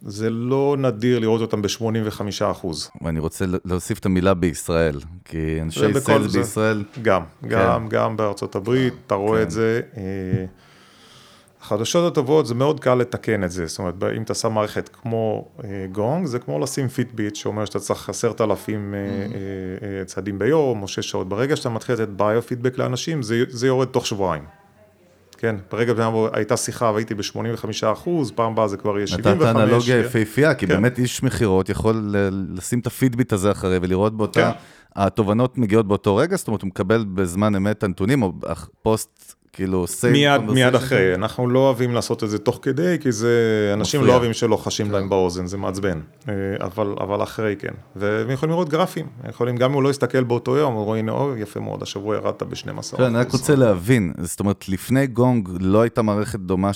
זה 0.02 0.30
לא 0.30 0.76
נדיר 0.78 1.18
לראות 1.18 1.40
אותם 1.40 1.62
ב-85 1.62 2.20
אחוז. 2.50 2.90
ואני 3.02 3.18
רוצה 3.18 3.44
להוסיף 3.64 3.98
את 3.98 4.06
המילה 4.06 4.34
בישראל, 4.34 5.00
כי 5.24 5.58
אנשי 5.62 6.00
סיילס. 6.00 6.34
בישראל, 6.34 6.84
גם, 7.02 7.22
גם, 7.48 7.88
גם 7.88 8.16
בארצות 8.16 8.54
הברית, 8.56 8.94
אתה 9.06 9.14
רואה 9.14 9.38
כן. 9.38 9.46
את 9.46 9.50
זה. 9.50 9.80
החדשות 11.72 12.12
הטובות 12.12 12.46
זה 12.46 12.54
מאוד 12.54 12.80
קל 12.80 12.94
לתקן 12.94 13.44
את 13.44 13.50
זה, 13.50 13.66
זאת 13.66 13.78
אומרת, 13.78 13.94
אם 14.16 14.22
אתה 14.22 14.34
שם 14.34 14.52
מערכת 14.52 14.90
כמו 15.02 15.48
אה, 15.64 15.86
גונג, 15.92 16.26
זה 16.26 16.38
כמו 16.38 16.58
לשים 16.58 16.88
פיטביט 16.88 17.36
שאומר 17.36 17.64
שאתה 17.64 17.78
צריך 17.78 18.08
עשרת 18.08 18.40
אלפים 18.40 18.94
אה, 18.94 18.98
אה, 18.98 19.98
אה, 19.98 20.04
צעדים 20.04 20.38
ביום 20.38 20.82
או 20.82 20.88
שש 20.88 21.10
שעות, 21.10 21.28
ברגע 21.28 21.56
שאתה 21.56 21.68
מתחיל 21.68 21.94
לתת 21.94 22.08
ביו 22.08 22.42
פידבק 22.42 22.78
לאנשים, 22.78 23.22
זה, 23.22 23.42
זה 23.48 23.66
יורד 23.66 23.88
תוך 23.88 24.06
שבועיים. 24.06 24.44
כן, 25.38 25.56
ברגע 25.72 25.92
שהייתה 25.96 26.56
שיחה 26.56 26.90
והייתי 26.94 27.14
ב-85 27.14 27.92
אחוז, 27.92 28.30
פעם 28.30 28.52
הבאה 28.52 28.68
זה 28.68 28.76
כבר 28.76 28.96
יהיה 28.96 29.06
75. 29.06 29.48
נתת 29.48 29.56
אנלוגיה 29.56 30.02
כן. 30.02 30.08
יפהפייה, 30.08 30.54
כי 30.54 30.66
כן. 30.66 30.74
באמת 30.74 30.98
איש 30.98 31.22
מכירות 31.22 31.68
יכול 31.68 32.14
לשים 32.56 32.78
את 32.78 32.86
הפידביט 32.86 33.32
הזה 33.32 33.50
אחרי 33.50 33.78
ולראות 33.82 34.16
באותה, 34.16 34.52
כן. 34.52 34.58
התובנות 34.96 35.58
מגיעות 35.58 35.88
באותו 35.88 36.16
רגע, 36.16 36.36
זאת 36.36 36.48
אומרת, 36.48 36.62
הוא 36.62 36.68
מקבל 36.68 37.04
בזמן 37.14 37.54
אמת 37.54 37.78
את 37.78 37.82
הנתונים, 37.82 38.22
או 38.22 38.32
פוסט 38.82 39.37
כאילו, 39.52 39.84
save 39.84 40.10
מיד, 40.12 40.40
מיד? 40.40 40.74
אחרי, 40.74 41.14
אנחנו 41.14 41.50
לא 41.50 41.58
אוהבים 41.58 41.94
לעשות 41.94 42.24
את 42.24 42.30
זה 42.30 42.38
תוך 42.38 42.58
כדי, 42.62 42.96
כי 43.00 43.12
זה, 43.12 43.30
אנשים 43.74 44.00
מפריע. 44.00 44.14
לא 44.14 44.18
אוהבים 44.18 44.32
שלא 44.32 44.56
חשים 44.56 44.90
להם 44.90 45.08
באוזן, 45.08 45.46
זה 45.46 45.56
מעצבן, 45.56 46.00
אה, 46.28 46.34
אבל, 46.60 46.94
אבל 47.00 47.22
אחרי 47.22 47.56
כן. 47.56 47.72
והם 47.96 48.30
יכולים 48.30 48.52
לראות 48.52 48.68
גרפים, 48.68 49.06
יכולים, 49.28 49.56
גם 49.56 49.70
אם 49.70 49.74
הוא 49.74 49.82
לא 49.82 49.88
יסתכל 49.88 50.24
באותו 50.24 50.56
יום, 50.56 50.74
הוא 50.74 50.84
רואה, 50.84 50.98
הנה, 50.98 51.12
אוי, 51.12 51.40
יפה 51.40 51.60
מאוד, 51.60 51.82
השבוע 51.82 52.16
ירדת 52.16 52.42
ב-12%. 52.42 52.96
כן, 52.96 53.02
אני 53.02 53.18
רק 53.18 53.32
רוצה 53.32 53.54
להבין, 53.54 54.12
זאת 54.20 54.40
אומרת, 54.40 54.68
לפני 54.68 55.06
גונג 55.06 55.48
לא 55.60 55.82
הייתה 55.82 56.02
מערכת 56.02 56.40
דומה 56.40 56.70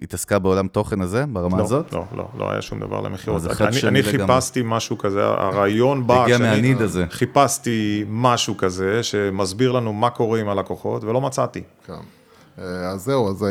שהתעסקה 0.00 0.38
בעולם 0.38 0.68
תוכן 0.68 1.00
הזה, 1.00 1.24
ברמה 1.26 1.58
לא, 1.58 1.62
הזאת? 1.64 1.92
לא, 1.92 2.04
לא, 2.16 2.28
לא 2.38 2.50
היה 2.50 2.62
שום 2.62 2.80
דבר 2.80 3.00
למכירות. 3.00 3.42
אני, 3.60 3.80
אני 3.88 4.02
לגמרי. 4.02 4.02
חיפשתי 4.02 4.62
משהו 4.64 4.98
כזה, 4.98 5.24
הרעיון 5.24 6.06
בא, 6.06 6.22
הגיע 6.22 6.38
מהניד 6.38 6.82
הזה. 6.82 7.04
חיפשתי 7.10 8.04
משהו 8.08 8.56
כזה 8.56 9.02
שמסביר 9.02 9.72
לנו 9.72 9.92
מה 9.92 10.10
קורה 10.10 10.40
עם 10.40 10.48
הלקוחות, 10.48 11.04
ולא 11.04 11.20
מצאתי. 11.20 11.62
כן. 11.86 11.92
אה, 12.58 12.64
אז 12.90 13.04
זהו, 13.04 13.30
אז 13.30 13.42
אה, 13.42 13.48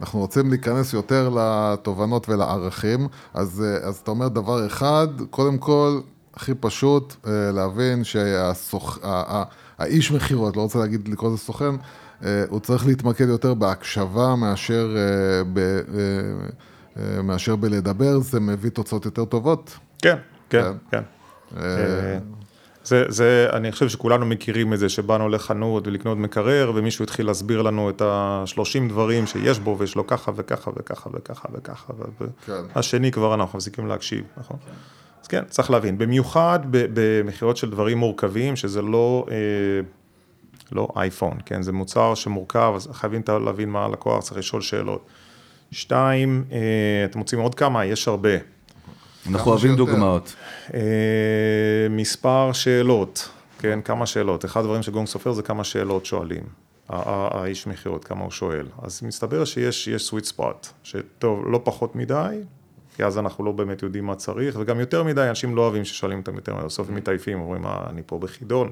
אנחנו 0.00 0.20
רוצים 0.20 0.50
להיכנס 0.50 0.92
יותר 0.92 1.28
לתובנות 1.36 2.28
ולערכים, 2.28 3.08
אז, 3.34 3.64
אה, 3.66 3.88
אז 3.88 3.96
אתה 3.96 4.10
אומר 4.10 4.28
דבר 4.28 4.66
אחד, 4.66 5.06
קודם 5.30 5.58
כל, 5.58 6.00
הכי 6.34 6.54
פשוט 6.54 7.16
להבין 7.54 8.04
שהסוכ... 8.04 8.98
ה- 9.02 9.36
ה- 9.36 9.44
האיש 9.78 10.12
מכירות, 10.12 10.56
לא 10.56 10.62
רוצה 10.62 10.78
להגיד 10.78 11.08
לקרוא 11.08 11.30
לזה 11.30 11.38
סוכן, 11.38 11.74
הוא 12.48 12.60
צריך 12.60 12.86
להתמקד 12.86 13.28
יותר 13.28 13.54
בהקשבה 13.54 14.34
מאשר, 14.36 14.96
אה, 14.96 15.44
ב, 15.52 15.58
אה, 15.58 15.74
אה, 16.96 17.22
מאשר 17.22 17.56
בלדבר, 17.56 18.18
זה 18.18 18.40
מביא 18.40 18.70
תוצאות 18.70 19.04
יותר 19.04 19.24
טובות. 19.24 19.78
כן, 20.02 20.16
כן, 20.50 20.62
כן. 20.62 20.72
כן. 20.90 21.02
אה, 21.56 22.18
זה, 22.84 23.04
זה, 23.08 23.46
אני 23.52 23.72
חושב 23.72 23.88
שכולנו 23.88 24.26
מכירים 24.26 24.72
את 24.72 24.78
זה, 24.78 24.88
שבאנו 24.88 25.28
לחנות 25.28 25.86
ולקנות 25.86 26.18
מקרר, 26.18 26.72
ומישהו 26.74 27.02
התחיל 27.02 27.26
להסביר 27.26 27.62
לנו 27.62 27.90
את 27.90 28.02
ה-30 28.02 28.88
דברים 28.88 29.26
שיש 29.26 29.58
בו, 29.58 29.76
ויש 29.78 29.94
לו 29.94 30.06
ככה 30.06 30.32
וככה 30.36 30.70
וככה 30.76 31.10
וככה 31.12 31.48
וככה, 31.52 31.92
כן. 32.46 32.52
והשני 32.76 33.12
כבר 33.12 33.34
אנחנו 33.34 33.56
מפסיקים 33.56 33.86
להקשיב, 33.86 34.24
נכון? 34.36 34.56
אז 35.22 35.28
כן, 35.28 35.42
צריך 35.48 35.70
להבין, 35.70 35.98
במיוחד 35.98 36.58
במכירות 36.70 37.56
של 37.56 37.70
דברים 37.70 37.98
מורכבים, 37.98 38.56
שזה 38.56 38.82
לא, 38.82 39.26
אה, 39.30 39.36
לא 40.74 40.88
אייפון, 40.96 41.38
כן? 41.46 41.62
זה 41.62 41.72
מוצר 41.72 42.14
שמורכב, 42.14 42.72
אז 42.76 42.88
חייבים 42.92 43.22
להבין 43.44 43.68
מה 43.70 43.84
הלקוח, 43.84 44.22
צריך 44.22 44.38
לשאול 44.38 44.62
שאלות. 44.62 45.06
שתיים, 45.72 46.44
אה, 46.52 46.58
אתם 47.04 47.18
רוצים 47.18 47.38
עוד 47.38 47.54
כמה? 47.54 47.84
יש 47.84 48.08
הרבה. 48.08 48.30
אנחנו 49.30 49.50
אוהבים. 49.50 49.76
דוגמאות. 49.76 50.34
אה, 50.74 50.80
מספר 51.90 52.52
שאלות, 52.52 53.28
כן, 53.58 53.78
כמה 53.84 54.06
שאלות. 54.06 54.44
אחד 54.44 54.60
הדברים 54.60 54.82
שגונג 54.82 55.06
סופר 55.06 55.32
זה 55.32 55.42
כמה 55.42 55.64
שאלות 55.64 56.06
שואלים. 56.06 56.42
האיש 56.88 57.66
מכירות, 57.66 58.04
כמה 58.04 58.22
הוא 58.22 58.30
שואל. 58.30 58.66
אז 58.82 59.02
מסתבר 59.02 59.44
שיש 59.44 59.88
יש 59.88 60.10
sweet 60.14 60.32
spot, 60.36 60.66
שטוב, 60.82 61.42
לא 61.46 61.60
פחות 61.64 61.96
מדי, 61.96 62.38
כי 62.96 63.04
אז 63.04 63.18
אנחנו 63.18 63.44
לא 63.44 63.52
באמת 63.52 63.82
יודעים 63.82 64.06
מה 64.06 64.14
צריך, 64.14 64.56
וגם 64.60 64.80
יותר 64.80 65.02
מדי, 65.02 65.28
אנשים 65.28 65.56
לא 65.56 65.60
אוהבים 65.62 65.84
ששואלים 65.84 66.18
אותם 66.18 66.34
יותר 66.34 66.54
מדי, 66.54 66.64
בסוף 66.64 66.88
הם 66.88 66.94
מתעייפים, 66.94 67.40
אומרים, 67.40 67.66
"אה, 67.66 67.86
אני 67.90 68.02
פה 68.06 68.18
בחידון. 68.18 68.70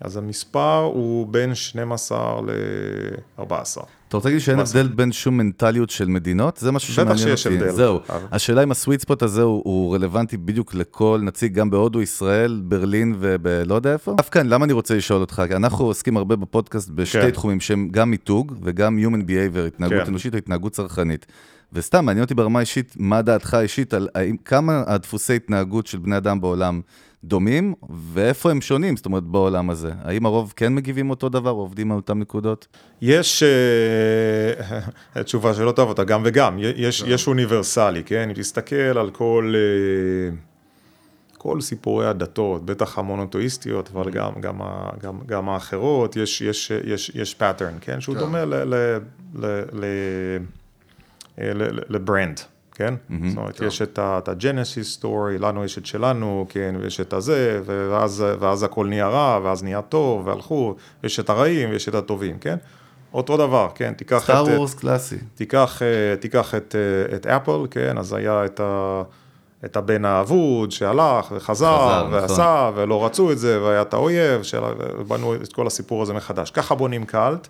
אז 0.00 0.16
המספר 0.16 0.90
הוא 0.94 1.26
בין 1.26 1.54
12 1.54 2.40
ל-14. 2.40 3.82
אתה 4.08 4.16
רוצה 4.16 4.28
להגיד 4.28 4.40
שאין 4.40 4.58
הבדל 4.58 4.88
בין 4.88 5.12
שום 5.12 5.36
מנטליות 5.36 5.90
של 5.90 6.08
מדינות? 6.08 6.56
זה 6.56 6.72
משהו 6.72 6.92
בטח 6.92 7.02
שמעניין 7.02 7.28
אותי. 7.28 7.36
שיש 7.36 7.46
הבדל. 7.46 7.70
זהו. 7.70 8.00
השאלה 8.08 8.62
אם 8.62 8.70
הסוויט 8.70 9.00
ספוט 9.00 9.22
הזה 9.22 9.42
הוא, 9.42 9.62
הוא 9.64 9.94
רלוונטי 9.94 10.36
בדיוק 10.36 10.74
לכל 10.74 11.20
נציג, 11.22 11.54
גם 11.54 11.70
בהודו, 11.70 12.02
ישראל, 12.02 12.62
ברלין 12.64 13.14
ובלא 13.18 13.74
יודע 13.74 13.92
איפה. 13.92 14.14
דווקא 14.16 14.38
למה 14.38 14.64
אני 14.64 14.72
רוצה 14.72 14.94
לשאול 14.94 15.20
אותך? 15.20 15.42
כי 15.48 15.56
אנחנו 15.56 15.84
עוסקים 15.84 16.16
הרבה 16.16 16.36
בפודקאסט 16.36 16.90
בשתי 16.90 17.20
כן. 17.20 17.30
תחומים 17.30 17.60
שהם 17.60 17.88
גם 17.90 18.10
מיתוג 18.10 18.54
וגם 18.62 18.98
Human 18.98 19.28
Behavior, 19.28 19.66
התנהגות 19.66 19.98
כן. 19.98 20.06
אנושית 20.06 20.32
או 20.32 20.38
התנהגות 20.38 20.72
צרכנית. 20.72 21.26
וסתם, 21.72 22.04
מעניין 22.04 22.22
אותי 22.22 22.34
ברמה 22.34 22.60
אישית, 22.60 22.94
מה 22.98 23.22
דעתך 23.22 23.54
האישית 23.54 23.94
על 23.94 24.08
האם, 24.14 24.36
כמה 24.44 24.82
הדפוסי 24.86 25.36
התנהגות 25.36 25.86
של 25.86 25.98
בני 25.98 26.16
אדם 26.16 26.40
בעולם 26.40 26.80
דומים, 27.28 27.74
ואיפה 28.12 28.50
הם 28.50 28.60
שונים, 28.60 28.96
זאת 28.96 29.06
אומרת, 29.06 29.22
בעולם 29.22 29.70
הזה. 29.70 29.90
האם 30.02 30.26
הרוב 30.26 30.52
כן 30.56 30.74
מגיבים 30.74 31.10
אותו 31.10 31.28
דבר, 31.28 31.50
או 31.50 31.60
עובדים 31.60 31.90
על 31.92 31.96
אותן 31.96 32.18
נקודות? 32.18 32.66
יש, 33.02 33.42
אה, 33.42 34.80
תשובה 35.24 35.54
שלא 35.54 35.72
טוב 35.72 35.88
אותה, 35.88 36.04
גם 36.04 36.22
וגם, 36.24 36.56
יש, 36.58 37.04
יש 37.06 37.26
אוניברסלי, 37.26 38.02
כן? 38.04 38.28
אם 38.28 38.42
תסתכל 38.42 38.74
על 38.74 39.10
כל, 39.10 39.54
אה, 39.56 40.36
כל 41.38 41.60
סיפורי 41.60 42.06
הדתות, 42.06 42.66
בטח 42.66 42.98
המונותואיסטיות, 42.98 43.90
אבל 43.94 44.10
גם, 44.10 44.32
גם, 44.40 44.62
ה- 44.62 44.90
גם, 45.02 45.18
גם 45.26 45.48
האחרות, 45.48 46.16
יש, 46.16 46.40
יש, 46.40 46.72
יש, 46.84 47.12
יש 47.14 47.36
pattern, 47.40 47.78
כן? 47.80 48.00
שהוא 48.00 48.16
דומה 48.16 48.44
ל- 48.44 48.74
ל- 48.74 48.98
ל- 49.34 49.64
ל- 49.72 50.38
כן? 52.74 52.94
זאת 53.28 53.36
אומרת, 53.36 53.60
יש 53.60 53.82
את 53.82 53.98
ה- 53.98 54.18
את 54.18 54.28
הג'נסיס 54.28 54.92
סטורי, 54.94 55.38
לנו 55.38 55.64
יש 55.64 55.78
את 55.78 55.86
שלנו, 55.86 56.46
כן, 56.48 56.74
ויש 56.80 57.00
את 57.00 57.12
הזה, 57.12 57.60
ואז, 57.66 58.24
ואז 58.40 58.62
הכל 58.62 58.86
נהיה 58.86 59.08
רע, 59.08 59.40
ואז 59.44 59.62
נהיה 59.62 59.82
טוב, 59.82 60.26
והלכו, 60.26 60.74
יש 61.04 61.20
את 61.20 61.30
הרעים 61.30 61.70
ויש 61.70 61.88
את 61.88 61.94
הטובים, 61.94 62.38
כן? 62.38 62.56
אותו 63.14 63.36
דבר, 63.36 63.68
כן, 63.74 63.92
תיקח 63.96 64.16
את... 64.18 64.22
סטאר 64.22 64.44
וורס 64.44 64.74
קלאסי. 64.74 65.16
תיקח, 65.34 65.82
אה, 65.82 66.16
תיקח 66.16 66.54
את, 66.54 66.74
אה, 67.10 67.16
את 67.16 67.26
אפל, 67.26 67.66
כן, 67.70 67.98
אז 67.98 68.12
היה 68.12 68.44
את, 68.44 68.60
ה, 68.60 69.02
את 69.64 69.76
הבן 69.76 70.04
האבוד 70.04 70.70
שהלך 70.70 71.26
וחזר 71.32 71.40
חזר, 71.40 72.08
ועשה, 72.10 72.70
ולא 72.74 73.06
רצו 73.06 73.32
את 73.32 73.38
זה, 73.38 73.62
והיה 73.62 73.82
את 73.82 73.94
האויב, 73.94 74.40
ובנו 74.98 75.34
את 75.34 75.52
כל 75.52 75.66
הסיפור 75.66 76.02
הזה 76.02 76.12
מחדש. 76.12 76.50
ככה 76.50 76.74
בונים 76.74 77.04
קאלט, 77.04 77.48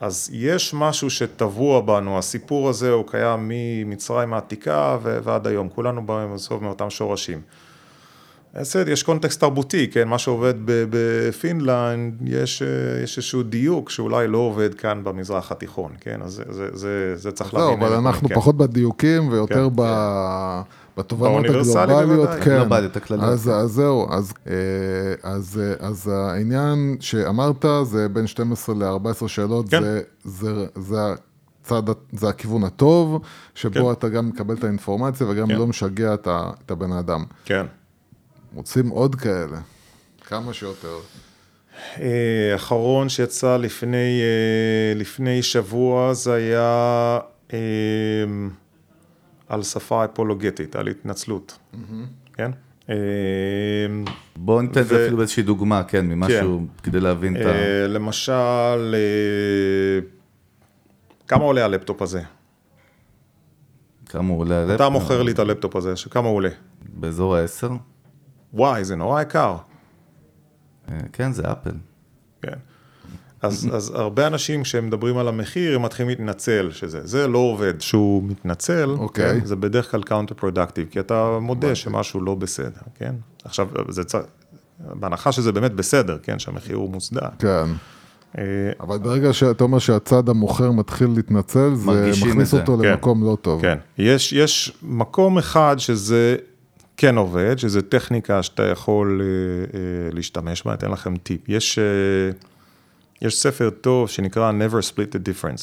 אז 0.00 0.30
יש 0.32 0.74
משהו 0.74 1.10
שטבוע 1.10 1.80
בנו, 1.80 2.18
הסיפור 2.18 2.68
הזה 2.68 2.90
הוא 2.90 3.04
קיים 3.06 3.40
ממצרים 3.48 4.34
העתיקה 4.34 4.98
ועד 5.02 5.46
היום, 5.46 5.68
כולנו 5.68 6.02
בסוף 6.06 6.62
מאותם 6.62 6.90
שורשים. 6.90 7.40
בסדר, 8.60 8.90
יש 8.90 9.02
קונטקסט 9.02 9.40
תרבותי, 9.40 9.88
כן, 9.90 10.08
מה 10.08 10.18
שעובד 10.18 10.54
בפינלנד, 10.64 12.14
יש, 12.24 12.62
אה, 12.62 13.02
יש 13.02 13.18
איזשהו 13.18 13.42
דיוק 13.42 13.90
שאולי 13.90 14.28
לא 14.28 14.38
עובד 14.38 14.74
כאן 14.74 15.04
במזרח 15.04 15.52
התיכון, 15.52 15.92
כן, 16.00 16.22
אז 16.22 16.32
זה, 16.32 16.42
זה, 16.50 16.68
זה, 16.72 17.16
זה 17.16 17.32
צריך 17.32 17.54
להבין. 17.54 17.82
אבל 17.82 17.92
אה, 17.92 17.98
אנחנו 17.98 18.28
כן. 18.28 18.34
פחות 18.34 18.56
בדיוקים 18.56 19.28
ויותר 19.28 19.68
כן. 19.68 19.76
ב... 19.76 19.82
בתובנות 20.96 21.44
הגלובליות. 21.44 22.28
כן. 22.28 22.56
גלובליות, 22.56 22.96
הכלליות, 22.96 23.28
אז, 23.28 23.44
כן. 23.44 23.50
אז 23.50 23.70
זהו, 23.70 24.12
אז, 24.12 24.32
אה, 24.46 24.54
אז, 25.22 25.60
אה, 25.62 25.86
אז 25.88 26.08
העניין 26.08 26.96
שאמרת 27.00 27.64
זה 27.82 28.08
בין 28.08 28.26
12 28.26 28.74
ל-14 28.74 29.28
שאלות, 29.28 29.68
כן. 29.68 29.82
זה, 29.82 30.02
זה, 30.24 30.66
זה, 30.76 30.96
הצד, 31.60 31.82
זה 32.12 32.28
הכיוון 32.28 32.64
הטוב, 32.64 33.22
שבו 33.54 33.86
כן. 33.86 33.92
אתה 33.92 34.08
גם 34.08 34.28
מקבל 34.28 34.54
את 34.54 34.64
האינפורמציה 34.64 35.26
וגם 35.26 35.48
כן. 35.48 35.54
לא 35.54 35.66
משגע 35.66 36.14
את, 36.14 36.28
את 36.64 36.70
הבן 36.70 36.92
אדם. 36.92 37.24
כן. 37.44 37.66
רוצים 38.54 38.88
עוד 38.88 39.14
כאלה, 39.14 39.58
כמה 40.28 40.52
שיותר. 40.52 40.96
אה, 42.00 42.54
אחרון 42.54 43.08
שיצא 43.08 43.56
לפני, 43.56 44.20
אה, 44.22 44.94
לפני 44.94 45.42
שבוע 45.42 46.14
זה 46.14 46.34
היה 46.34 47.18
אה, 47.52 47.58
על 49.48 49.62
שפה 49.62 50.04
אפולוגטית, 50.04 50.76
על 50.76 50.88
התנצלות, 50.88 51.58
כן? 52.32 52.50
אה, 52.88 52.94
בואו 54.36 54.62
ניתן 54.62 54.80
את 54.80 54.86
זה 54.86 54.96
ו- 54.96 55.02
אפילו 55.02 55.16
באיזושהי 55.16 55.42
דוגמה, 55.42 55.82
כן, 55.84 56.06
ממשהו, 56.06 56.66
כדי 56.82 57.00
להבין 57.00 57.36
את 57.36 57.46
ה... 57.46 57.48
אה, 57.48 57.86
למשל, 57.88 58.94
אה, 58.94 59.98
כמה 61.28 61.44
עולה 61.44 61.64
הלפטופ 61.64 62.02
הזה? 62.02 62.22
כמה 64.06 64.34
עולה? 64.34 64.74
אתה 64.74 64.88
מוכר 64.88 65.22
לי 65.22 65.32
את 65.32 65.38
הלפטופ 65.38 65.76
הזה, 65.76 65.96
שכמה 65.96 66.28
הוא 66.28 66.36
עולה? 66.36 66.50
באזור 66.94 67.36
ה-10? 67.36 67.72
וואי, 68.54 68.84
זה 68.84 68.96
נורא 68.96 69.22
יקר. 69.22 69.56
אה, 70.88 70.98
כן, 71.12 71.32
זה 71.32 71.52
Apple. 71.52 71.74
כן. 72.42 72.58
אז, 73.44 73.68
אז 73.72 73.92
הרבה 73.94 74.26
אנשים 74.26 74.62
כשהם 74.62 74.86
מדברים 74.86 75.18
על 75.18 75.28
המחיר, 75.28 75.74
הם 75.74 75.82
מתחילים 75.82 76.08
להתנצל 76.08 76.70
שזה. 76.72 77.00
זה 77.04 77.28
לא 77.28 77.38
עובד. 77.38 77.80
שהוא 77.80 78.22
מתנצל, 78.22 78.90
אוקיי. 78.90 79.40
כן, 79.40 79.46
זה 79.46 79.56
בדרך 79.56 79.90
כלל 79.90 80.00
counter 80.00 80.40
productive, 80.40 80.90
כי 80.90 81.00
אתה 81.00 81.38
מודה 81.40 81.74
שמשהו 81.74 82.20
לא 82.20 82.34
בסדר, 82.34 82.80
כן? 82.98 83.14
עכשיו, 83.44 83.68
זה 83.88 84.04
צריך, 84.04 84.24
בהנחה 84.80 85.32
שזה 85.32 85.52
באמת 85.52 85.72
בסדר, 85.72 86.18
כן, 86.22 86.38
שהמחיר 86.38 86.76
הוא 86.76 86.90
מוצדק. 86.90 87.22
כן. 87.38 87.66
אה, 88.38 88.44
אבל 88.80 88.98
ברגע 88.98 89.32
שאתה 89.32 89.64
אומר 89.64 89.78
שהצד 89.78 90.28
המוכר 90.28 90.70
מתחיל 90.70 91.08
להתנצל, 91.16 91.74
זה 91.74 92.10
מכניס 92.26 92.50
זה. 92.50 92.60
אותו 92.60 92.78
כן. 92.78 92.88
למקום 92.88 93.24
לא 93.24 93.36
טוב. 93.42 93.62
כן, 93.62 93.78
יש, 93.98 94.32
יש 94.32 94.72
מקום 94.82 95.38
אחד 95.38 95.76
שזה 95.78 96.36
כן 96.96 97.16
עובד, 97.16 97.58
שזה 97.58 97.82
טכניקה 97.82 98.42
שאתה 98.42 98.62
יכול 98.62 99.20
אה, 99.22 99.26
אה, 99.78 100.10
להשתמש 100.12 100.62
בה, 100.62 100.74
אתן 100.74 100.90
לכם 100.90 101.16
טיפ. 101.16 101.48
יש, 101.48 101.78
אה, 101.78 101.84
יש 103.22 103.38
ספר 103.40 103.70
טוב 103.70 104.08
שנקרא 104.08 104.52
Never 104.52 104.92
Split 104.92 105.14
the 105.14 105.18
Difference. 105.18 105.62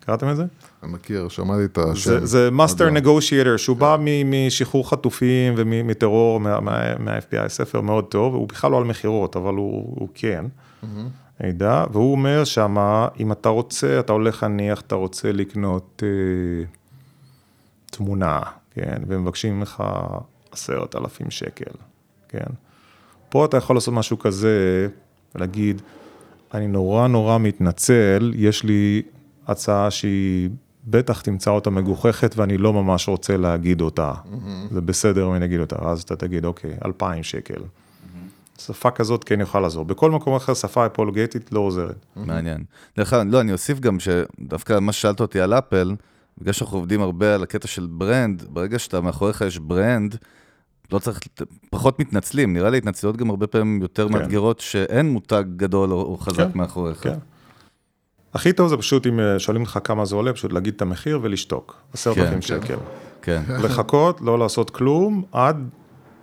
קראתם 0.00 0.30
את 0.30 0.36
זה? 0.36 0.44
אני 0.82 0.92
מכיר, 0.92 1.28
שמעתי 1.28 1.64
את 1.64 1.78
השם. 1.78 2.10
זה, 2.10 2.26
זה 2.26 2.38
עוד 2.38 2.52
לא. 2.80 2.90
נגושייטר, 2.90 3.56
שהוא 3.56 3.76
בא 3.76 3.96
מ- 4.00 4.46
משחרור 4.46 4.90
חטופים 4.90 5.54
ומטרור 5.56 6.40
מה- 6.40 6.60
מה- 6.60 6.98
מה-FBI, 6.98 7.48
ספר 7.48 7.80
מאוד 7.80 8.04
טוב, 8.04 8.34
הוא 8.34 8.48
בכלל 8.48 8.70
לא 8.70 8.78
על 8.78 8.84
מכירות, 8.84 9.36
אבל 9.36 9.54
הוא, 9.54 9.94
הוא 10.00 10.08
כן. 10.14 10.44
מידע, 11.40 11.84
והוא 11.92 12.12
אומר 12.12 12.44
שמה, 12.44 13.08
אם 13.20 13.32
אתה 13.32 13.48
רוצה, 13.48 14.00
אתה 14.00 14.12
הולך 14.12 14.44
נניח, 14.44 14.80
אתה 14.80 14.94
רוצה 14.94 15.32
לקנות 15.32 16.02
אה, 16.06 16.64
תמונה, 17.90 18.40
כן, 18.70 18.96
ומבקשים 19.06 19.58
ממך 19.58 19.82
עשרת 20.52 20.96
אלפים 20.96 21.30
שקל, 21.30 21.70
כן. 22.28 22.46
פה 23.28 23.44
אתה 23.44 23.56
יכול 23.56 23.76
לעשות 23.76 23.94
משהו 23.94 24.18
כזה, 24.18 24.88
ולהגיד, 25.34 25.82
אני 26.54 26.66
נורא 26.66 27.08
נורא 27.08 27.38
מתנצל, 27.38 28.32
יש 28.36 28.64
לי 28.64 29.02
הצעה 29.46 29.90
שהיא 29.90 30.50
בטח 30.86 31.20
תמצא 31.20 31.50
אותה 31.50 31.70
מגוחכת 31.70 32.34
ואני 32.36 32.58
לא 32.58 32.72
ממש 32.72 33.08
רוצה 33.08 33.36
להגיד 33.36 33.80
אותה. 33.80 34.12
Mm-hmm. 34.12 34.74
זה 34.74 34.80
בסדר 34.80 35.26
אם 35.26 35.34
אני 35.34 35.44
אגיד 35.44 35.60
אותה, 35.60 35.76
אז 35.80 36.02
אתה 36.02 36.16
תגיד, 36.16 36.44
אוקיי, 36.44 36.76
אלפיים 36.84 37.22
שקל. 37.22 37.54
Mm-hmm. 37.54 38.62
שפה 38.62 38.90
כזאת 38.90 39.24
כן 39.24 39.40
יכולה 39.40 39.62
לעזור. 39.62 39.84
בכל 39.84 40.10
מקום 40.10 40.34
אחר 40.34 40.54
שפה 40.54 40.86
אפולוגטית 40.86 41.52
לא 41.52 41.60
עוזרת. 41.60 42.06
מעניין. 42.16 42.64
דרך 42.96 43.12
אגב, 43.12 43.26
לא, 43.32 43.40
אני 43.40 43.52
אוסיף 43.52 43.80
גם 43.80 43.98
שדווקא 44.00 44.78
מה 44.78 44.92
ששאלת 44.92 45.20
אותי 45.20 45.40
על 45.40 45.54
Apple, 45.54 45.94
בגלל 46.38 46.52
שאנחנו 46.52 46.78
עובדים 46.78 47.02
הרבה 47.02 47.34
על 47.34 47.42
הקטע 47.42 47.68
של 47.68 47.86
brand, 47.90 48.44
ברגע 48.48 48.78
שאתה 48.78 49.00
מאחוריך 49.00 49.40
יש 49.40 49.58
brand, 49.58 50.16
לא 50.92 50.98
צריך, 50.98 51.20
פחות 51.70 51.98
מתנצלים, 51.98 52.52
נראה 52.52 52.70
לי 52.70 52.78
התנצלות 52.78 53.16
גם 53.16 53.30
הרבה 53.30 53.46
פעמים 53.46 53.82
יותר 53.82 54.08
כן. 54.08 54.12
מאתגרות, 54.14 54.60
שאין 54.60 55.10
מותג 55.10 55.44
גדול 55.56 55.92
או 55.92 56.16
חזק 56.20 56.38
כן, 56.52 56.58
מאחוריך. 56.58 57.02
כן. 57.02 57.18
הכי 58.34 58.52
טוב 58.52 58.68
זה 58.68 58.76
פשוט 58.76 59.06
אם 59.06 59.20
אה, 59.20 59.38
שואלים 59.38 59.62
לך 59.62 59.78
כמה 59.84 60.04
זה 60.04 60.16
עולה, 60.16 60.32
פשוט 60.32 60.52
להגיד 60.52 60.74
את 60.74 60.82
המחיר 60.82 61.18
ולשתוק. 61.22 61.82
עשרת 61.92 62.18
אלפים 62.18 62.34
כן, 62.34 62.40
שקל. 62.40 62.76
כן. 63.22 63.42
לחכות, 63.64 64.20
לא 64.20 64.38
לעשות 64.38 64.70
כלום, 64.70 65.22
עד, 65.32 65.68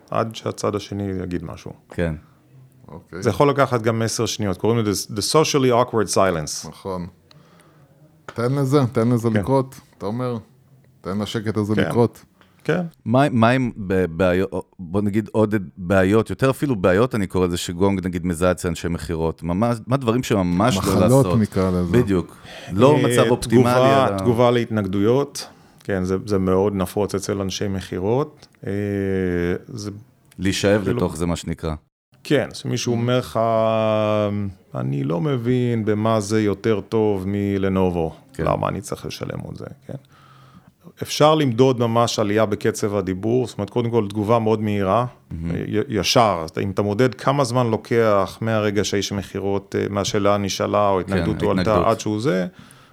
עד 0.10 0.36
שהצד 0.36 0.76
השני 0.76 1.04
יגיד 1.24 1.44
משהו. 1.44 1.72
כן. 1.90 2.16
Okay. 2.16 2.92
אוקיי. 2.92 3.24
זה 3.24 3.30
יכול 3.30 3.50
לקחת 3.50 3.82
גם 3.82 4.02
עשר 4.02 4.26
שניות, 4.26 4.58
קוראים 4.58 4.80
לזה 4.80 5.08
the 5.14 5.22
socially 5.34 5.86
awkward 5.86 6.16
silence. 6.16 6.70
נכון. 6.70 7.08
תן 8.26 8.52
לזה, 8.56 8.80
תן 8.92 9.10
לזה 9.10 9.30
כן. 9.30 9.40
לקרות, 9.40 9.80
אתה 9.98 10.06
אומר, 10.06 10.38
תן 11.02 11.20
לשקט 11.20 11.58
הזה 11.58 11.76
כן. 11.76 11.82
לקרות. 11.82 12.26
כן. 12.70 12.82
מה 13.32 13.50
עם 13.50 13.72
בעיות, 14.10 14.72
בוא 14.80 15.02
נגיד 15.02 15.30
עוד 15.32 15.56
בעיות, 15.78 16.30
יותר 16.30 16.50
אפילו 16.50 16.76
בעיות 16.76 17.16
אני 17.16 17.28
קורא 17.28 17.48
לזה, 17.48 17.58
שגונג 17.58 18.06
נגיד 18.06 18.26
מזהה 18.26 18.52
אצל 18.52 18.68
אנשי 18.68 18.88
מכירות, 18.88 19.44
מה 19.44 19.98
דברים 19.98 20.24
שממש 20.24 20.76
לא 20.76 20.82
לעשות. 20.82 21.26
מחלות 21.26 21.40
נקרא 21.40 21.70
לזה. 21.70 21.92
בדיוק. 21.92 22.38
לא 22.74 22.96
אה, 22.96 23.04
מצב 23.04 23.30
אופטימלי. 23.30 23.64
תגובה, 23.64 24.18
תגובה 24.18 24.52
להתנגדויות, 24.52 25.48
כן, 25.84 26.04
זה, 26.04 26.18
זה 26.26 26.38
מאוד 26.38 26.76
נפוץ 26.76 27.16
אצל 27.16 27.42
אנשי 27.42 27.68
מכירות. 27.68 28.48
אה, 28.68 28.72
להישאב 30.40 30.90
לתוך 30.90 31.18
זה, 31.18 31.26
מה 31.26 31.36
שנקרא. 31.36 31.76
כן, 32.24 32.50
שמישהו 32.54 32.94
אומר 32.94 33.18
לך, 33.18 33.40
אני 34.76 35.04
לא 35.04 35.22
מבין 35.22 35.86
במה 35.86 36.20
זה 36.20 36.42
יותר 36.42 36.82
טוב 36.82 37.24
מלנובו, 37.28 38.16
כן. 38.34 38.44
למה 38.44 38.68
אני 38.68 38.82
צריך 38.82 39.06
לשלם 39.06 39.40
את 39.52 39.58
זה, 39.58 39.66
כן? 39.88 39.94
אפשר 41.02 41.36
למדוד 41.36 41.80
ממש 41.80 42.20
עלייה 42.20 42.46
בקצב 42.46 42.96
הדיבור, 42.96 43.48
זאת 43.48 43.58
אומרת, 43.58 43.70
קודם 43.70 43.90
כל 43.90 44.06
תגובה 44.10 44.40
מאוד 44.40 44.62
מהירה, 44.62 45.06
mm-hmm. 45.06 45.36
ישר, 45.90 46.46
אם 46.62 46.72
אתה 46.72 46.82
מודד 46.82 47.16
כמה 47.16 47.44
זמן 47.44 47.68
לוקח 47.68 48.38
מהרגע 48.42 48.84
שהאיש 48.84 49.12
מכירות, 49.12 49.76
אה, 49.80 49.86
מהשאלה 49.90 50.38
נשאלה 50.38 50.90
או 50.90 51.00
התנגדות 51.00 51.40
כן, 51.40 51.46
הועלתה 51.46 51.90
עד 51.90 52.00
שהוא 52.00 52.22
זה, 52.22 52.48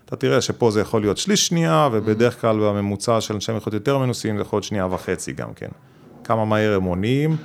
אתה 0.05 0.17
תראה 0.17 0.41
שפה 0.41 0.71
זה 0.71 0.81
יכול 0.81 1.01
להיות 1.01 1.19
שליש 1.19 1.47
שנייה, 1.47 1.89
ובדרך 1.93 2.41
כלל 2.41 2.57
בממוצע 2.61 3.21
של 3.21 3.35
אנשי 3.35 3.53
מכירות 3.53 3.75
יותר 3.75 3.99
מנוסים, 3.99 4.37
זה 4.37 4.43
יכול 4.43 4.57
להיות 4.57 4.65
שנייה 4.65 4.87
וחצי 4.87 5.33
גם 5.33 5.49
כן. 5.57 5.69
כמה 6.25 6.45
מהר 6.45 6.77
הם 6.77 6.83
עונים, 6.83 7.37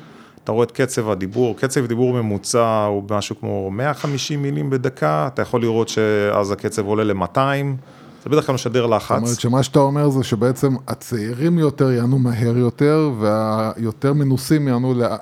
אתה 0.43 0.51
רואה 0.51 0.63
את 0.63 0.71
קצב 0.71 1.09
הדיבור, 1.09 1.57
קצב 1.57 1.85
דיבור 1.85 2.13
ממוצע 2.13 2.85
הוא 2.85 3.03
משהו 3.09 3.39
כמו 3.39 3.71
150 3.71 4.41
מילים 4.41 4.69
בדקה, 4.69 5.27
אתה 5.33 5.41
יכול 5.41 5.61
לראות 5.61 5.89
שאז 5.89 6.51
הקצב 6.51 6.85
עולה 6.85 7.03
ל-200. 7.03 7.37
זה 8.23 8.29
בדרך 8.29 8.45
כלל 8.45 8.55
משדר 8.55 8.85
לחץ. 8.85 9.15
זאת 9.15 9.23
אומרת 9.23 9.39
שמה 9.39 9.63
שאתה 9.63 9.79
אומר 9.79 10.09
זה 10.09 10.23
שבעצם 10.23 10.75
הצעירים 10.87 11.59
יותר 11.59 11.91
יענו 11.91 12.19
מהר 12.19 12.57
יותר, 12.57 13.11
והיותר 13.19 14.13
מנוסים 14.13 14.67
יענו 14.67 14.93
לאט 14.93 15.21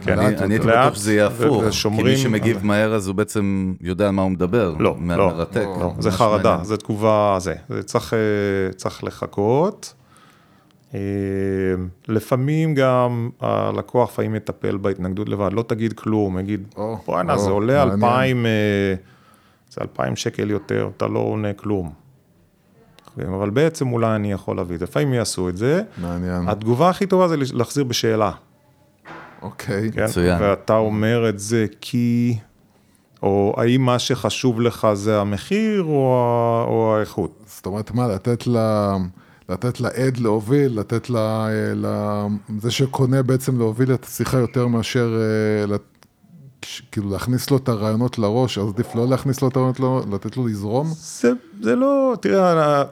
יותר. 0.00 0.12
אני 0.12 0.24
הייתי 0.24 0.58
בטוח 0.58 0.94
שזה 0.94 1.12
יהיה 1.12 1.26
הפוך, 1.26 1.62
כי 1.96 2.02
מי 2.02 2.16
שמגיב 2.16 2.66
מהר 2.66 2.94
אז 2.94 3.06
הוא 3.06 3.14
בעצם 3.14 3.74
יודע 3.80 4.04
על 4.04 4.10
מה 4.10 4.22
הוא 4.22 4.30
מדבר. 4.30 4.74
לא, 4.78 4.96
לא, 5.06 5.16
לא, 5.56 5.94
זה 5.98 6.10
חרדה, 6.10 6.58
זה 6.62 6.76
תגובה, 6.76 7.36
זה, 7.40 7.54
זה 7.68 7.82
צריך 7.82 8.14
אה, 8.14 9.06
לחכות. 9.08 9.94
אה, 10.94 11.00
לפעמים 12.08 12.74
גם 12.74 13.30
הלקוח 13.40 14.10
לפעמים 14.10 14.34
יטפל 14.34 14.76
בהתנגדות 14.76 15.28
לבד, 15.28 15.52
לא 15.52 15.64
תגיד 15.66 15.92
כלום, 15.92 16.38
יגיד, 16.38 16.74
בואנה, 17.06 17.38
זה 17.38 17.50
עולה 17.50 17.82
אלפיים, 17.82 18.46
אה, 18.46 18.94
זה 19.70 19.80
אלפיים 19.80 20.16
שקל 20.16 20.50
יותר, 20.50 20.90
אתה 20.96 21.06
לא 21.06 21.18
עונה 21.18 21.52
כלום. 21.52 22.05
אבל 23.24 23.50
בעצם 23.50 23.92
אולי 23.92 24.16
אני 24.16 24.32
יכול 24.32 24.56
להביא 24.56 24.74
את 24.74 24.80
זה. 24.80 24.84
לפעמים 24.84 25.14
יעשו 25.14 25.48
את 25.48 25.56
זה. 25.56 25.82
מעניין. 25.98 26.48
התגובה 26.48 26.90
הכי 26.90 27.06
טובה 27.06 27.28
זה 27.28 27.36
להחזיר 27.52 27.84
בשאלה. 27.84 28.30
אוקיי. 29.42 29.92
כן? 29.92 30.04
מצוין. 30.04 30.42
ואתה 30.42 30.76
אומר 30.76 31.28
את 31.28 31.38
זה 31.38 31.66
כי... 31.80 32.38
או 33.22 33.54
האם 33.56 33.80
מה 33.80 33.98
שחשוב 33.98 34.60
לך 34.60 34.88
זה 34.94 35.20
המחיר 35.20 35.82
או, 35.82 36.64
או 36.68 36.96
האיכות? 36.96 37.42
זאת 37.46 37.66
אומרת, 37.66 37.90
מה, 37.90 38.08
לתת 38.08 38.46
לה... 38.46 38.96
לתת 39.48 39.80
לעד 39.80 40.16
להוביל, 40.16 40.80
לתת 40.80 41.10
לה, 41.10 41.48
זה 42.58 42.70
שקונה 42.70 43.22
בעצם 43.22 43.58
להוביל 43.58 43.94
את 43.94 44.04
השיחה 44.04 44.38
יותר 44.38 44.66
מאשר 44.66 45.18
אה, 45.20 45.66
כאילו 46.92 47.10
להכניס 47.10 47.50
לו 47.50 47.56
את 47.56 47.68
הרעיונות 47.68 48.18
לראש, 48.18 48.58
אז 48.58 48.68
עדיף 48.68 48.94
לא 48.94 49.08
להכניס 49.08 49.42
לו 49.42 49.48
את 49.48 49.56
הרעיונות, 49.56 49.80
לא, 49.80 50.02
לתת 50.12 50.36
לו 50.36 50.46
לזרום? 50.46 50.86
זה, 50.96 51.32
זה 51.60 51.76
לא, 51.76 52.14
תראה, 52.20 52.82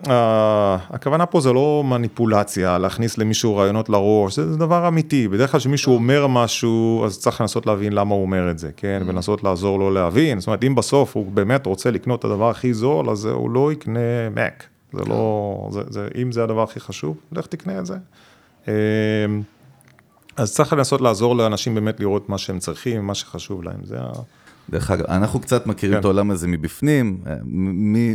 הכוונה 0.90 1.26
פה 1.26 1.40
זה 1.40 1.52
לא 1.52 1.82
מניפולציה, 1.86 2.78
להכניס 2.78 3.18
למישהו 3.18 3.56
רעיונות 3.56 3.88
לראש, 3.88 4.36
זה, 4.36 4.52
זה 4.52 4.58
דבר 4.58 4.88
אמיתי. 4.88 5.28
בדרך 5.28 5.50
כלל 5.50 5.60
כשמישהו 5.60 5.94
אומר 5.94 6.26
משהו, 6.26 7.02
אז 7.06 7.18
צריך 7.18 7.40
לנסות 7.40 7.66
להבין 7.66 7.92
למה 7.92 8.14
הוא 8.14 8.22
אומר 8.22 8.50
את 8.50 8.58
זה, 8.58 8.70
כן? 8.76 9.02
Mm. 9.04 9.08
ולנסות 9.08 9.44
לעזור 9.44 9.78
לו 9.78 9.90
להבין. 9.90 10.40
זאת 10.40 10.46
אומרת, 10.46 10.64
אם 10.64 10.74
בסוף 10.74 11.16
הוא 11.16 11.32
באמת 11.32 11.66
רוצה 11.66 11.90
לקנות 11.90 12.20
את 12.20 12.24
הדבר 12.24 12.50
הכי 12.50 12.74
זול, 12.74 13.10
אז 13.10 13.24
הוא 13.24 13.50
לא 13.50 13.72
יקנה 13.72 14.00
Mac. 14.34 14.64
זה 14.92 15.04
לא, 15.08 15.68
זה, 15.72 15.80
זה, 15.88 16.08
אם 16.22 16.32
זה 16.32 16.44
הדבר 16.44 16.62
הכי 16.62 16.80
חשוב, 16.80 17.16
לך 17.32 17.46
תקנה 17.46 17.78
את 17.78 17.86
זה. 17.86 17.96
אז 20.36 20.54
צריך 20.54 20.72
לנסות 20.72 21.00
לעזור 21.00 21.36
לאנשים 21.36 21.74
באמת 21.74 22.00
לראות 22.00 22.28
מה 22.28 22.38
שהם 22.38 22.58
צריכים, 22.58 23.06
מה 23.06 23.14
שחשוב 23.14 23.62
להם, 23.62 23.80
זה 23.84 23.96
ה... 24.00 24.12
דרך 24.70 24.90
אגב, 24.90 25.04
אנחנו 25.08 25.40
קצת 25.40 25.66
מכירים 25.66 25.94
כן. 25.94 26.00
את 26.00 26.04
העולם 26.04 26.30
הזה 26.30 26.48
מבפנים, 26.48 27.20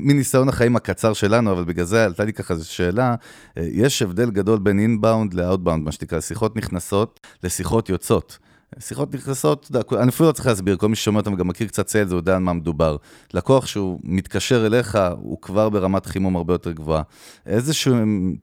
מניסיון 0.02 0.50
החיים 0.50 0.76
הקצר 0.76 1.14
שלנו, 1.14 1.52
אבל 1.52 1.64
בגלל 1.64 1.86
זה 1.86 2.06
עלתה 2.06 2.24
לי 2.24 2.34
ככה 2.34 2.54
איזו 2.54 2.72
שאלה, 2.72 3.16
יש 3.58 4.02
הבדל 4.02 4.32
גדול 4.32 4.60
בין 4.60 4.80
אינבאונד 4.80 5.34
לאוטבאונד, 5.34 5.86
מה 5.86 5.92
שנקרא, 5.92 6.20
שיחות 6.20 6.56
נכנסות 6.56 7.20
לשיחות 7.44 7.90
יוצאות. 7.90 8.38
שיחות 8.80 9.16
נכנסות, 9.16 9.72
אני 10.00 10.10
אפילו 10.10 10.30
לא 10.30 10.34
צריך 10.34 10.48
להסביר, 10.48 10.78
כל 10.78 10.90
מי 10.90 10.96
ששומע 10.96 11.20
אותם 11.20 11.36
גם 11.36 11.48
מכיר 11.48 11.68
קצת 11.68 11.88
סיילס, 11.88 12.12
הוא 12.12 12.18
יודע 12.18 12.36
על 12.36 12.42
מה 12.42 12.54
מדובר. 12.54 12.98
לקוח 13.34 13.66
שהוא 13.66 14.00
מתקשר 14.04 14.66
אליך, 14.66 14.98
הוא 15.22 15.42
כבר 15.42 15.70
ברמת 15.70 16.06
חימום 16.06 16.36
הרבה 16.36 16.54
יותר 16.54 16.72
גבוהה. 16.72 17.02
איזה 17.46 17.74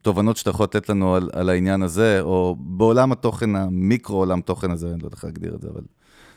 תובנות 0.03 0.37
שאתה 0.37 0.51
יכול 0.51 0.65
לתת 0.65 0.89
לנו 0.89 1.15
על, 1.15 1.31
על 1.33 1.49
העניין 1.49 1.83
הזה, 1.83 2.21
או 2.21 2.57
בעולם 2.59 3.13
התוכן, 3.13 3.57
המיקרו 3.57 4.19
עולם 4.19 4.41
תוכן 4.41 4.71
הזה, 4.71 4.87
אני 4.87 4.99
לא 5.01 5.07
יודע 5.07 5.17
איך 5.17 5.25
להגדיר 5.25 5.55
את 5.55 5.63
זה, 5.63 5.69
אבל 5.69 5.83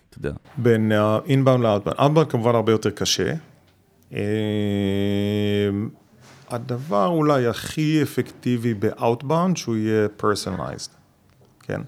אתה 0.09 0.17
יודע. 0.17 0.31
בין 0.57 0.91
inbound 1.25 1.63
אה, 1.63 1.67
ל 1.67 1.70
outbound, 1.70 1.99
outbound 1.99 2.31
כמובן 2.31 2.55
הרבה 2.55 2.71
יותר 2.71 2.89
קשה. 2.89 3.33
אה, 4.11 4.15
הדבר 6.49 7.07
אולי 7.07 7.47
הכי 7.47 8.03
אפקטיבי 8.03 8.73
ב 8.73 8.82
outbound, 8.82 9.57
שהוא 9.57 9.75
יהיה 9.75 10.09
personalized, 10.09 10.91
כן? 11.59 11.81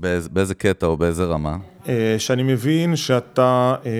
באיזה, 0.00 0.28
באיזה 0.32 0.54
קטע 0.54 0.86
או 0.86 0.96
באיזה 0.96 1.24
רמה? 1.24 1.56
אה, 1.88 2.14
שאני 2.18 2.42
מבין 2.42 2.96
שאתה 2.96 3.74
אה, 3.86 3.90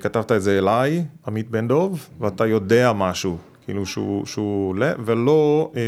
כתבת 0.00 0.32
את 0.32 0.42
זה 0.42 0.58
אליי, 0.58 1.04
עמית 1.26 1.50
בן 1.50 1.68
דב, 1.68 1.90
ואתה 2.20 2.46
יודע 2.46 2.92
משהו, 2.92 3.38
כאילו 3.64 3.86
שהוא, 3.86 4.26
שהוא 4.26 4.74
ולא... 5.04 5.72
אה, 5.76 5.82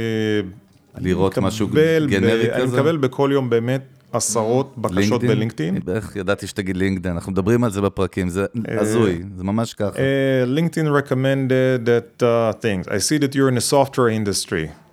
לראות 0.98 1.38
משהו 1.38 1.68
גנרי 1.68 2.50
כזה? 2.50 2.54
אני 2.54 2.64
מקבל 2.64 2.96
בכל 2.96 3.30
יום 3.32 3.50
באמת 3.50 3.82
עשרות 4.12 4.74
בקשות 4.78 5.22
בלינקדאין. 5.24 5.78
איך 5.94 6.16
ידעתי 6.16 6.46
שתגיד 6.46 6.76
לינקדאין, 6.76 7.14
אנחנו 7.14 7.32
מדברים 7.32 7.64
על 7.64 7.70
זה 7.70 7.80
בפרקים, 7.80 8.28
זה 8.28 8.46
הזוי, 8.68 9.22
זה 9.36 9.44
ממש 9.44 9.74
ככה. 9.74 9.98
לינקדאין 10.46 10.86
recommended 10.86 11.86
that 11.86 12.22
uh, 12.22 12.52
things, 12.62 12.88
I 12.88 12.98
see 12.98 13.18
that 13.18 13.34
you're 13.34 13.48
in 13.48 13.56
the 13.56 13.74
software 13.74 14.08
industry. 14.08 14.83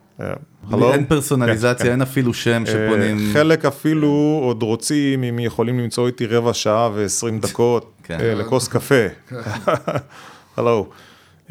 הלו? 0.72 0.94
אין 0.94 1.06
פרסונליזציה, 1.06 1.86
כן, 1.86 1.92
אין 1.92 2.02
אפילו 2.02 2.34
שם 2.34 2.64
אה, 2.68 2.72
שפונים... 2.72 3.34
חלק 3.34 3.66
אפילו 3.66 4.40
עוד 4.44 4.64
רוצים, 4.64 5.24
אם 5.24 5.40
יכולים 5.40 5.80
למצוא 5.80 6.08
איתי 6.08 6.26
רבע 6.26 6.54
שעה 6.54 6.90
ועשרים 6.94 7.40
דקות 7.46 7.92
כן. 8.04 8.20
אה, 8.20 8.34
לכוס 8.34 8.68
קפה. 8.68 9.06
הלו. 10.58 10.90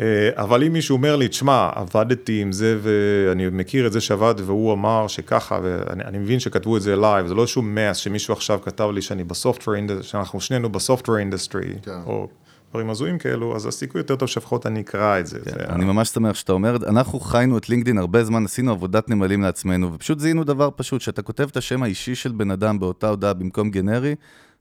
אה, 0.01 0.31
אבל 0.37 0.65
אם 0.65 0.73
מישהו 0.73 0.97
אומר 0.97 1.17
לי, 1.17 1.29
תשמע, 1.29 1.71
עבדתי 1.75 2.41
עם 2.41 2.53
זה 2.53 2.79
ואני 2.83 3.47
מכיר 3.53 3.87
את 3.87 3.93
זה 3.93 4.01
שעבד 4.01 4.35
והוא 4.39 4.73
אמר 4.73 5.07
שככה, 5.09 5.59
ואני 5.63 6.19
מבין 6.19 6.41
שכתבו 6.41 6.77
את 6.77 6.83
זה 6.83 6.97
live, 6.97 7.27
זה 7.27 7.35
לא 7.35 7.43
איזשהו 7.43 7.63
mass 7.63 7.97
שמישהו 7.97 8.35
עכשיו 8.35 8.59
כתב 8.65 8.89
לי 8.95 9.03
שאני 9.03 9.25
ב 9.25 9.31
software 9.31 9.77
industry, 9.77 10.03
שאנחנו 10.03 10.41
שנינו 10.41 10.69
ב 10.69 10.75
software 10.75 11.19
industry, 11.19 11.75
כן. 11.83 11.93
או 12.07 12.29
דברים 12.71 12.91
הזויים 12.91 13.19
כאלו, 13.19 13.57
אז 13.57 13.67
הסיכוי 13.67 14.01
יותר 14.01 14.17
טוב 14.17 14.29
שלפחות 14.29 14.67
אני 14.67 14.81
אקרא 14.81 15.21
את 15.21 15.27
זה. 15.27 15.39
כן, 15.45 15.51
זה 15.51 15.65
אני 15.69 15.85
ממש 15.85 16.09
שמח 16.09 16.35
שאתה 16.35 16.53
אומר, 16.53 16.77
אנחנו 16.89 17.21
חיינו 17.21 17.59
את 17.59 17.69
LinkedIn 17.69 17.99
הרבה 17.99 18.25
זמן, 18.25 18.45
עשינו 18.45 18.73
עבודת 18.73 19.09
נמלים 19.09 19.43
לעצמנו, 19.43 19.93
ופשוט 19.95 20.19
זיהינו 20.19 20.45
דבר 20.45 20.69
פשוט, 20.77 21.01
שאתה 21.01 21.23
כותב 21.23 21.49
את 21.51 21.57
השם 21.57 21.83
האישי 21.83 22.15
של 22.15 22.33
בן 22.33 22.51
אדם 22.51 22.79
באותה 22.79 23.09
הודעה 23.09 23.35
במקום 23.35 23.71
גנרי, 23.71 24.15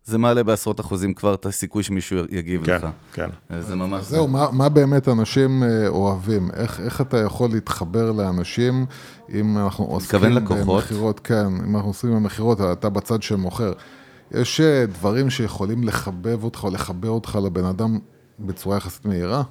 זה 0.06 0.18
מעלה 0.18 0.44
בעשרות 0.44 0.80
אחוזים 0.80 1.14
כבר 1.14 1.34
את 1.34 1.46
הסיכוי 1.46 1.84
שמישהו 1.84 2.18
יגיב 2.30 2.66
כן, 2.66 2.76
לך. 2.76 2.88
כן. 3.14 3.30
זה 3.60 3.76
ממש... 3.76 4.06
זהו, 4.06 4.28
מה, 4.28 4.48
מה 4.52 4.70
באמת 4.70 5.08
אנשים 5.08 5.64
אה, 5.64 5.88
אוהבים? 5.88 6.50
איך, 6.54 6.80
איך 6.80 7.02
אתה 7.02 7.18
יכול 7.18 7.50
להתחבר 7.50 8.12
לאנשים 8.12 8.86
אם 9.34 9.58
אנחנו 9.58 9.86
עוסקים? 9.86 10.36
במכירות? 10.36 11.20
כן, 11.20 11.46
אם 11.68 11.76
אנחנו 11.76 11.90
עושים 11.90 12.16
במכירות, 12.16 12.62
אתה 12.62 12.90
בצד 12.90 13.24
שמוכר. 13.24 13.74
יש 14.32 14.62
אה, 14.62 14.86
דברים 14.86 15.30
שיכולים 15.30 15.84
לחבב 15.84 16.44
אותך 16.44 16.64
או 16.64 16.70
לחבר 16.70 17.10
אותך 17.10 17.40
לבן 17.46 17.66
אדם 17.66 18.00
בצורה 18.40 18.78
יחסית 18.78 19.06
מהירה? 19.06 19.44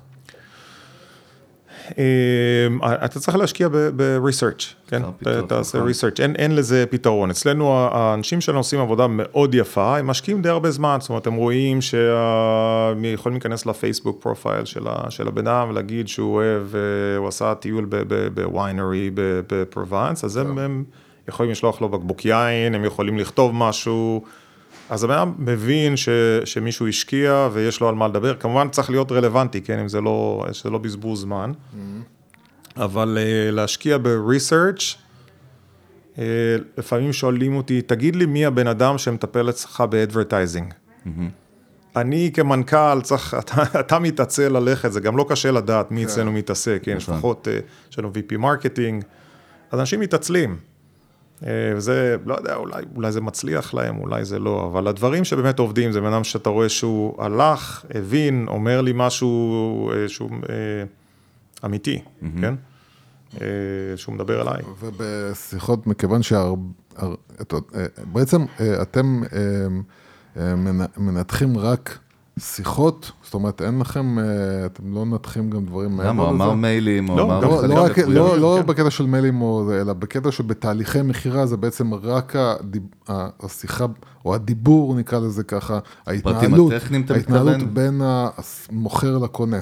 אמ, 1.98 2.78
אתה 3.04 3.20
צריך 3.20 3.36
להשקיע 3.36 3.68
ב-research, 3.72 4.62
כן? 4.86 5.02
אתה 5.22 5.42
תעשה 5.42 5.78
נכון. 5.78 5.90
research, 5.90 6.22
אין, 6.22 6.36
אין 6.36 6.54
לזה 6.54 6.84
פתרון. 6.90 7.30
אצלנו 7.30 7.72
האנשים 7.72 8.40
שלנו 8.40 8.58
עושים 8.58 8.80
עבודה 8.80 9.06
מאוד 9.06 9.54
יפה, 9.54 9.98
הם 9.98 10.06
משקיעים 10.06 10.42
די 10.42 10.48
הרבה 10.48 10.70
זמן, 10.70 10.98
זאת 11.00 11.08
אומרת, 11.08 11.26
הם 11.26 11.34
רואים 11.34 11.80
שהם 11.80 13.04
יכולים 13.04 13.36
להיכנס 13.36 13.66
ל 13.66 13.72
Facebook 13.72 14.22
profile 14.22 14.64
של, 14.64 15.28
הבן 15.28 15.46
אדם 15.46 15.68
ולהגיד 15.70 16.08
שהוא 16.08 16.34
אוהב, 16.34 16.74
אה, 16.74 17.16
הוא 17.16 17.28
עשה 17.28 17.54
טיול 17.54 17.86
בוויינרי 18.34 19.10
בפרובנס, 19.14 20.24
אז 20.24 20.36
הם 20.36 20.84
יכולים 21.28 21.52
לשלוח 21.52 21.80
לו 21.80 21.88
בקבוק 21.88 22.24
יין, 22.24 22.74
הם 22.74 22.84
יכולים 22.84 23.18
לכתוב 23.18 23.54
משהו. 23.54 24.24
אז 24.90 25.04
הבן 25.04 25.14
אדם 25.14 25.34
מבין 25.38 25.96
ש, 25.96 26.08
שמישהו 26.44 26.88
השקיע 26.88 27.48
ויש 27.52 27.80
לו 27.80 27.88
על 27.88 27.94
מה 27.94 28.08
לדבר, 28.08 28.34
כמובן 28.34 28.68
צריך 28.68 28.90
להיות 28.90 29.12
רלוונטי, 29.12 29.60
כן, 29.60 29.78
אם 29.78 29.88
זה 29.88 30.00
לא, 30.00 30.46
שזה 30.52 30.70
לא 30.70 30.78
בזבוז 30.78 31.20
זמן, 31.20 31.52
אבל 32.76 33.18
uh, 33.20 33.52
להשקיע 33.54 33.98
ב-research, 33.98 34.80
uh, 36.16 36.18
לפעמים 36.78 37.12
שואלים 37.12 37.56
אותי, 37.56 37.82
תגיד 37.82 38.16
לי 38.16 38.26
מי 38.26 38.46
הבן 38.46 38.66
אדם 38.66 38.98
שמטפל 38.98 39.50
אצלך 39.50 39.84
ב-advertising. 39.90 40.74
אני 41.96 42.30
כמנכ"ל 42.34 43.00
צריך, 43.02 43.34
אתה, 43.40 43.80
אתה 43.80 43.98
מתעצל 43.98 44.48
ללכת, 44.48 44.92
זה 44.92 45.00
גם 45.00 45.16
לא 45.16 45.26
קשה 45.28 45.50
לדעת 45.50 45.90
מי 45.90 46.04
אצלנו 46.04 46.32
מתעסק, 46.32 46.80
כן, 46.82 46.96
נכון. 46.96 47.14
לפחות, 47.14 47.48
אה, 47.48 47.58
יש 47.90 47.98
לנו 47.98 48.10
VP 48.14 48.36
marketing, 48.36 49.04
אז 49.70 49.80
אנשים 49.80 50.00
מתעצלים. 50.00 50.56
אה, 51.46 51.50
וזה, 51.76 52.16
לא 52.26 52.34
יודע, 52.34 52.54
אולי, 52.54 52.82
אולי 52.96 53.12
זה 53.12 53.20
מצליח 53.20 53.74
להם, 53.74 53.98
אולי 53.98 54.24
זה 54.24 54.38
לא, 54.38 54.68
אבל 54.72 54.88
הדברים 54.88 55.24
שבאמת 55.24 55.58
עובדים, 55.58 55.92
זה 55.92 56.00
בן 56.00 56.12
אדם 56.12 56.24
שאתה 56.24 56.50
רואה 56.50 56.68
שהוא 56.68 57.22
הלך, 57.22 57.84
הבין, 57.94 58.44
אומר 58.48 58.80
לי 58.80 58.92
משהו 58.94 59.30
אה, 59.92 60.08
שהוא 60.08 60.30
אה, 60.48 60.54
אמיתי, 61.64 62.02
כן? 62.40 62.54
אה, 63.40 63.46
שהוא 63.96 64.14
מדבר 64.14 64.42
אליי. 64.42 64.62
ובשיחות, 64.80 65.86
מכיוון 65.86 66.20
שבעצם 66.22 68.44
אתם 68.82 69.22
מנ- 70.36 70.86
מנתחים 70.96 71.58
רק 71.58 71.98
שיחות, 72.38 73.12
זאת 73.22 73.34
אומרת, 73.34 73.62
אין 73.62 73.78
לכם, 73.78 74.18
אה, 74.18 74.24
אתם 74.66 74.94
לא 74.94 75.06
מנתחים 75.06 75.50
גם 75.50 75.64
דברים 75.64 75.96
מעבר 75.96 76.08
למה? 76.08 76.22
הוא 76.22 76.30
אמר 76.30 76.54
מיילים, 76.54 77.06
הוא 77.06 77.16
לא, 77.16 77.22
אמר... 77.22 77.40
לא, 77.40 77.68
לא. 77.68 77.88
לא, 78.08 78.38
לא 78.38 78.58
כן. 78.60 78.66
בקטע 78.66 78.90
של 78.90 79.06
מיילים, 79.06 79.42
או 79.42 79.72
אלא 79.80 79.92
בקטע 79.92 80.32
שבתהליכי 80.32 81.02
מכירה 81.02 81.46
זה 81.46 81.56
בעצם 81.56 81.94
רק 81.94 82.34
השיחה, 83.40 83.86
או 84.24 84.34
הדיבור 84.34 84.94
נקרא 84.94 85.18
לזה 85.18 85.44
ככה, 85.44 85.78
ההתנהלות, 86.06 86.72
ההתנהלות? 87.10 87.62
בין 87.62 88.00
המוכר 88.04 89.18
לקונה. 89.18 89.60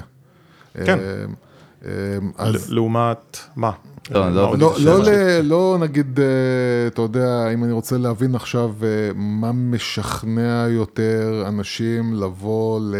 כן. 0.84 0.98
אה, 1.84 1.90
אז 2.36 2.72
לעומת 2.72 3.38
מה? 3.56 3.70
לא, 4.10 4.32
לא, 4.32 4.58
לא, 4.58 4.74
זה 4.78 5.40
לא, 5.42 5.48
לא 5.48 5.78
נגיד, 5.80 6.20
אה, 6.20 6.86
אתה 6.86 7.02
יודע, 7.02 7.50
אם 7.54 7.64
אני 7.64 7.72
רוצה 7.72 7.98
להבין 7.98 8.34
עכשיו 8.34 8.70
אה, 8.82 8.88
מה 9.14 9.52
משכנע 9.52 10.66
יותר 10.68 11.44
אנשים 11.48 12.14
לבוא 12.14 12.80
ל, 12.80 12.94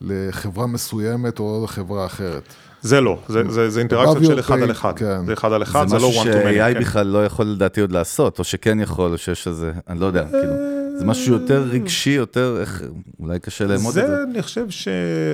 לחברה 0.00 0.66
מסוימת 0.66 1.38
או 1.38 1.60
לחברה 1.64 2.06
אחרת. 2.06 2.42
זה 2.80 3.00
לא, 3.00 3.18
זה, 3.28 3.42
זה, 3.48 3.70
זה 3.70 3.80
אינטראקציות 3.80 4.24
של 4.24 4.40
אחד 4.40 4.62
על 4.62 4.70
אחד. 4.70 4.92
כן. 4.96 5.26
זה 5.26 5.32
אחד 5.32 5.52
על 5.52 5.62
אחד, 5.62 5.88
זה, 5.88 5.98
זה 5.98 6.02
לא 6.02 6.08
משהו 6.08 6.22
one 6.22 6.26
to 6.26 6.28
many. 6.28 6.54
ש-AI 6.54 6.74
כן. 6.74 6.80
בכלל 6.80 7.06
לא 7.06 7.26
יכול 7.26 7.46
לדעתי 7.46 7.80
עוד 7.80 7.92
לעשות, 7.92 8.38
או 8.38 8.44
שכן 8.44 8.80
יכול, 8.80 9.12
או 9.12 9.18
שיש 9.18 9.48
איזה, 9.48 9.72
אני 9.88 10.00
לא 10.00 10.06
יודע, 10.06 10.24
כאילו, 10.24 10.52
זה 10.98 11.04
משהו 11.04 11.32
יותר 11.34 11.62
רגשי, 11.62 12.10
יותר, 12.10 12.56
איך, 12.60 12.82
אולי 13.20 13.38
קשה 13.38 13.64
לאמוד 13.64 13.98
את 13.98 14.06
זה. 14.06 14.16
זה, 14.16 14.22
אני 14.22 14.42
חושב 14.42 14.70
ש... 14.70 14.88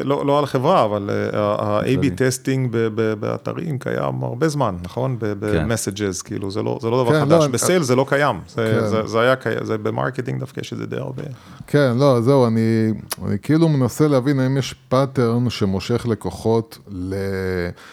לא, 0.05 0.27
לא 0.27 0.39
על 0.39 0.45
החברה, 0.45 0.85
אבל 0.85 1.11
אה, 1.35 1.41
ה-AB 1.41 1.85
כללי. 1.85 2.11
testing 2.11 2.69
ב- 2.71 2.89
ב- 2.95 3.15
באתרים 3.21 3.79
קיים 3.79 4.23
הרבה 4.23 4.49
זמן, 4.49 4.75
נכון? 4.83 5.17
ב-messages, 5.19 6.23
כאילו, 6.25 6.51
זה 6.51 6.63
לא, 6.63 6.79
זה 6.83 6.91
לא 6.91 7.05
דבר 7.05 7.13
כן, 7.13 7.21
חדש. 7.21 7.43
לא, 7.45 7.49
ב 7.49 7.55
sales 7.55 7.83
זה 7.83 7.97
לא 7.97 8.07
קיים. 8.09 8.37
זה, 8.49 8.79
כן. 8.81 8.87
זה, 8.87 9.07
זה 9.07 9.21
היה 9.21 9.37
קיים, 9.37 9.65
זה 9.65 9.79
ב 9.79 9.85
marketing 9.85 10.41
דווקא 10.41 10.61
יש 10.61 10.73
את 10.73 10.79
זה 10.79 10.87
די 10.87 10.97
הרבה. 10.97 11.23
כן, 11.67 11.93
לא, 11.97 12.21
זהו, 12.21 12.47
אני, 12.47 12.93
אני 13.27 13.37
כאילו 13.43 13.69
מנסה 13.69 14.09
להבין 14.09 14.41
האם 14.41 14.57
יש 14.57 14.75
pattern 14.89 15.51
שמושך 15.51 16.07
לקוחות 16.07 16.79
ל... 16.89 17.15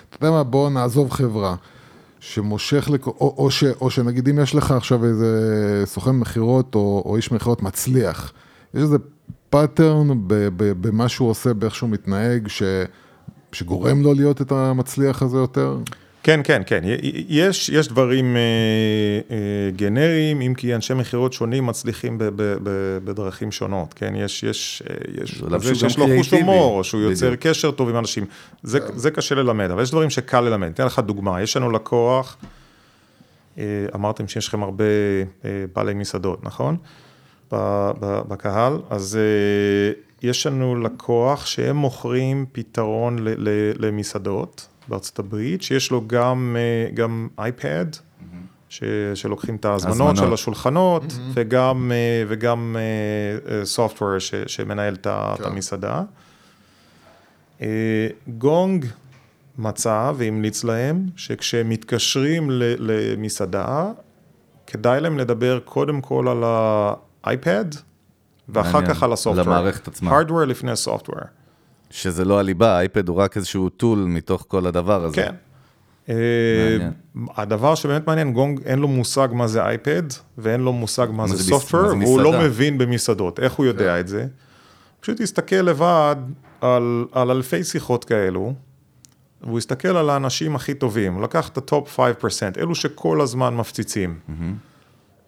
אתה 0.09 0.25
יודע 0.25 0.31
מה, 0.31 0.43
בוא 0.43 0.69
נעזוב 0.69 1.11
חברה. 1.11 1.55
שמושך, 2.33 2.89
לקו... 2.89 3.13
או, 3.19 3.35
או, 3.37 3.51
ש... 3.51 3.63
או 3.63 3.89
שנגיד 3.89 4.29
אם 4.29 4.39
יש 4.39 4.55
לך 4.55 4.71
עכשיו 4.71 5.05
איזה 5.05 5.83
סוכן 5.85 6.11
מכירות 6.11 6.75
או, 6.75 7.03
או 7.05 7.15
איש 7.15 7.31
מכירות 7.31 7.63
מצליח, 7.63 8.33
יש 8.73 8.81
איזה 8.81 8.97
pattern. 9.49 10.07
במה 10.57 11.09
שהוא 11.09 11.29
עושה, 11.29 11.53
באיך 11.53 11.75
שהוא 11.75 11.89
מתנהג, 11.89 12.47
ש... 12.47 12.63
שגורם 13.51 14.01
לו 14.01 14.13
להיות 14.13 14.41
את 14.41 14.51
המצליח 14.51 15.21
הזה 15.21 15.37
יותר? 15.37 15.77
כן, 16.27 16.39
כן, 16.43 16.61
כן. 16.65 16.81
יש, 17.29 17.69
יש 17.69 17.87
דברים 17.87 18.35
אה, 18.35 18.41
אה, 19.31 19.71
גנריים, 19.75 20.41
אם 20.41 20.53
כי 20.57 20.75
אנשי 20.75 20.93
מכירות 20.93 21.33
שונים 21.33 21.65
מצליחים 21.65 22.17
ב, 22.17 22.23
ב, 22.23 22.41
ב, 22.63 22.97
בדרכים 23.03 23.51
שונות, 23.51 23.93
כן? 23.93 24.15
יש, 24.15 24.43
יש, 24.43 24.83
אה, 24.89 24.95
יש, 25.23 25.43
זה 25.57 25.75
שיש 25.75 25.97
לו 25.97 26.05
חוש. 26.17 26.33
הומור, 26.33 26.77
או 26.77 26.83
שהוא 26.83 27.01
יוצר 27.01 27.25
בדיוק. 27.27 27.41
קשר 27.41 27.71
טוב 27.71 27.89
עם 27.89 27.97
אנשים. 27.97 28.25
זה, 28.63 28.79
זה 28.95 29.11
קשה 29.11 29.35
ללמד, 29.35 29.71
אבל 29.71 29.83
יש 29.83 29.91
דברים 29.91 30.09
שקל 30.09 30.41
ללמד. 30.41 30.67
אתן 30.67 30.85
לך 30.85 30.99
דוגמה, 30.99 31.41
יש 31.41 31.57
לנו 31.57 31.71
לקוח, 31.71 32.37
אה, 33.57 33.63
אמרתם 33.95 34.27
שיש 34.27 34.47
לכם 34.47 34.63
הרבה 34.63 34.83
אה, 35.45 35.65
בעלי 35.75 35.93
מסעדות, 35.93 36.43
נכון? 36.43 36.77
ב- 37.51 37.91
ב- 37.99 38.21
בקהל, 38.27 38.77
אז 38.89 39.17
אה, 39.17 39.91
יש 40.29 40.47
לנו 40.47 40.75
לקוח 40.75 41.45
שהם 41.45 41.75
מוכרים 41.75 42.45
פתרון 42.51 43.19
ל- 43.19 43.49
ל- 43.49 43.85
למסעדות 43.85 44.67
בארצות 44.87 45.19
הברית, 45.19 45.61
שיש 45.61 45.91
לו 45.91 46.07
גם, 46.07 46.55
אה, 46.59 46.91
גם 46.93 47.27
אייפד, 47.39 47.85
ש- 48.69 48.83
שלוקחים 49.13 49.55
את 49.55 49.65
ההזמנות 49.65 49.95
הזמנות. 49.95 50.17
של 50.17 50.33
השולחנות, 50.33 51.03
וגם, 51.33 51.91
אה, 51.95 52.23
וגם 52.27 52.75
סופטוור 53.63 54.11
שמנהל 54.47 54.93
את 54.93 55.07
ה- 55.07 55.31
את 55.33 55.41
כן. 55.41 55.45
המסעדה. 55.49 56.01
אה, 57.61 57.67
גונג 58.27 58.85
מצא 59.57 60.11
והמליץ 60.15 60.63
להם 60.63 61.05
שכשהם 61.15 61.69
מתקשרים 61.69 62.47
למסעדה, 62.51 63.91
כדאי 64.67 65.01
להם 65.01 65.17
לדבר 65.17 65.59
קודם 65.65 66.01
כל 66.01 66.27
על 66.27 66.43
האייפד, 67.23 67.65
ואחר. 68.49 68.85
כך 68.85 69.03
על 69.03 69.13
הסופטוור. 69.13 69.45
למערכת 69.47 69.87
עצמה. 69.87 70.19
Hardware 70.21 70.45
לפני 70.45 70.75
סופטוור. 70.75 71.19
שזה 71.89 72.25
לא 72.25 72.39
הליבה, 72.39 72.77
האייפד 72.77 73.07
הוא 73.07 73.17
רק 73.17 73.37
איזשהו 73.37 73.69
טול 73.69 73.99
מתוך 73.99 74.45
כל 74.47 74.65
הדבר 74.67 75.03
הזה. 75.03 75.15
כן. 75.15 75.33
אה, 76.09 76.15
מעניין. 76.69 76.93
הדבר 77.37 77.75
שבאמת 77.75 78.07
מעניין, 78.07 78.33
גונג 78.33 78.61
אין 78.65 78.79
לו 78.79 78.87
מושג 78.87 79.27
מה 79.31 79.47
זה 79.47 79.63
iPad, 79.63 80.03
ואין 80.37 80.61
לו 80.61 80.73
מושג 80.73 81.07
מה 81.11 81.27
זה 81.27 81.43
software, 81.43 81.97
והוא 81.99 82.21
לא. 82.21 82.41
מבין 82.41 82.77
במסעדות. 82.77 83.39
איך 83.39 83.53
הוא 83.53 83.65
יודע 83.65 83.99
את 83.99 84.07
זה? 84.07 84.25
פשוט 84.99 85.19
יסתכל 85.19 85.55
לבד 85.55 86.15
על, 86.61 87.05
על 87.11 87.31
אלפי 87.31 87.63
שיחות 87.63 88.05
כאלו, 88.05 88.53
והוא 89.41 89.59
יסתכל 89.59 89.97
על 89.97 90.09
האנשים 90.09 90.55
הכי 90.55 90.73
טובים, 90.73 91.13
הוא 91.13 91.21
לקח 91.21 91.49
את 91.49 91.57
ה 91.57 91.68
top 91.68 91.99
5%, 91.99 92.01
אלו 92.57 92.75
שכל 92.75 93.21
הזמן 93.21 93.55
מפציצים. 93.55 94.19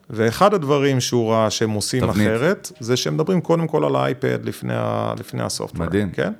ואחד 0.10 0.54
הדברים 0.54 1.00
שהוא 1.00 1.32
ראה 1.32 1.50
שהם 1.50 1.70
עושים 1.72 2.02
תבנית. 2.08 2.28
אחרת, 2.28 2.72
זה 2.80 2.98
שהם 2.98 3.14
מדברים 3.14 3.42
קודם 3.42 3.68
כל 3.68 3.86
על 3.86 3.96
ה 3.96 4.06
iPad 4.06 4.46
לפני, 4.46 4.74
ה- 4.76 5.14
לפני 5.20 5.44
ה 5.44 5.48
software. 5.48 5.86
מדהים. 5.86 6.12
כן? 6.12 6.34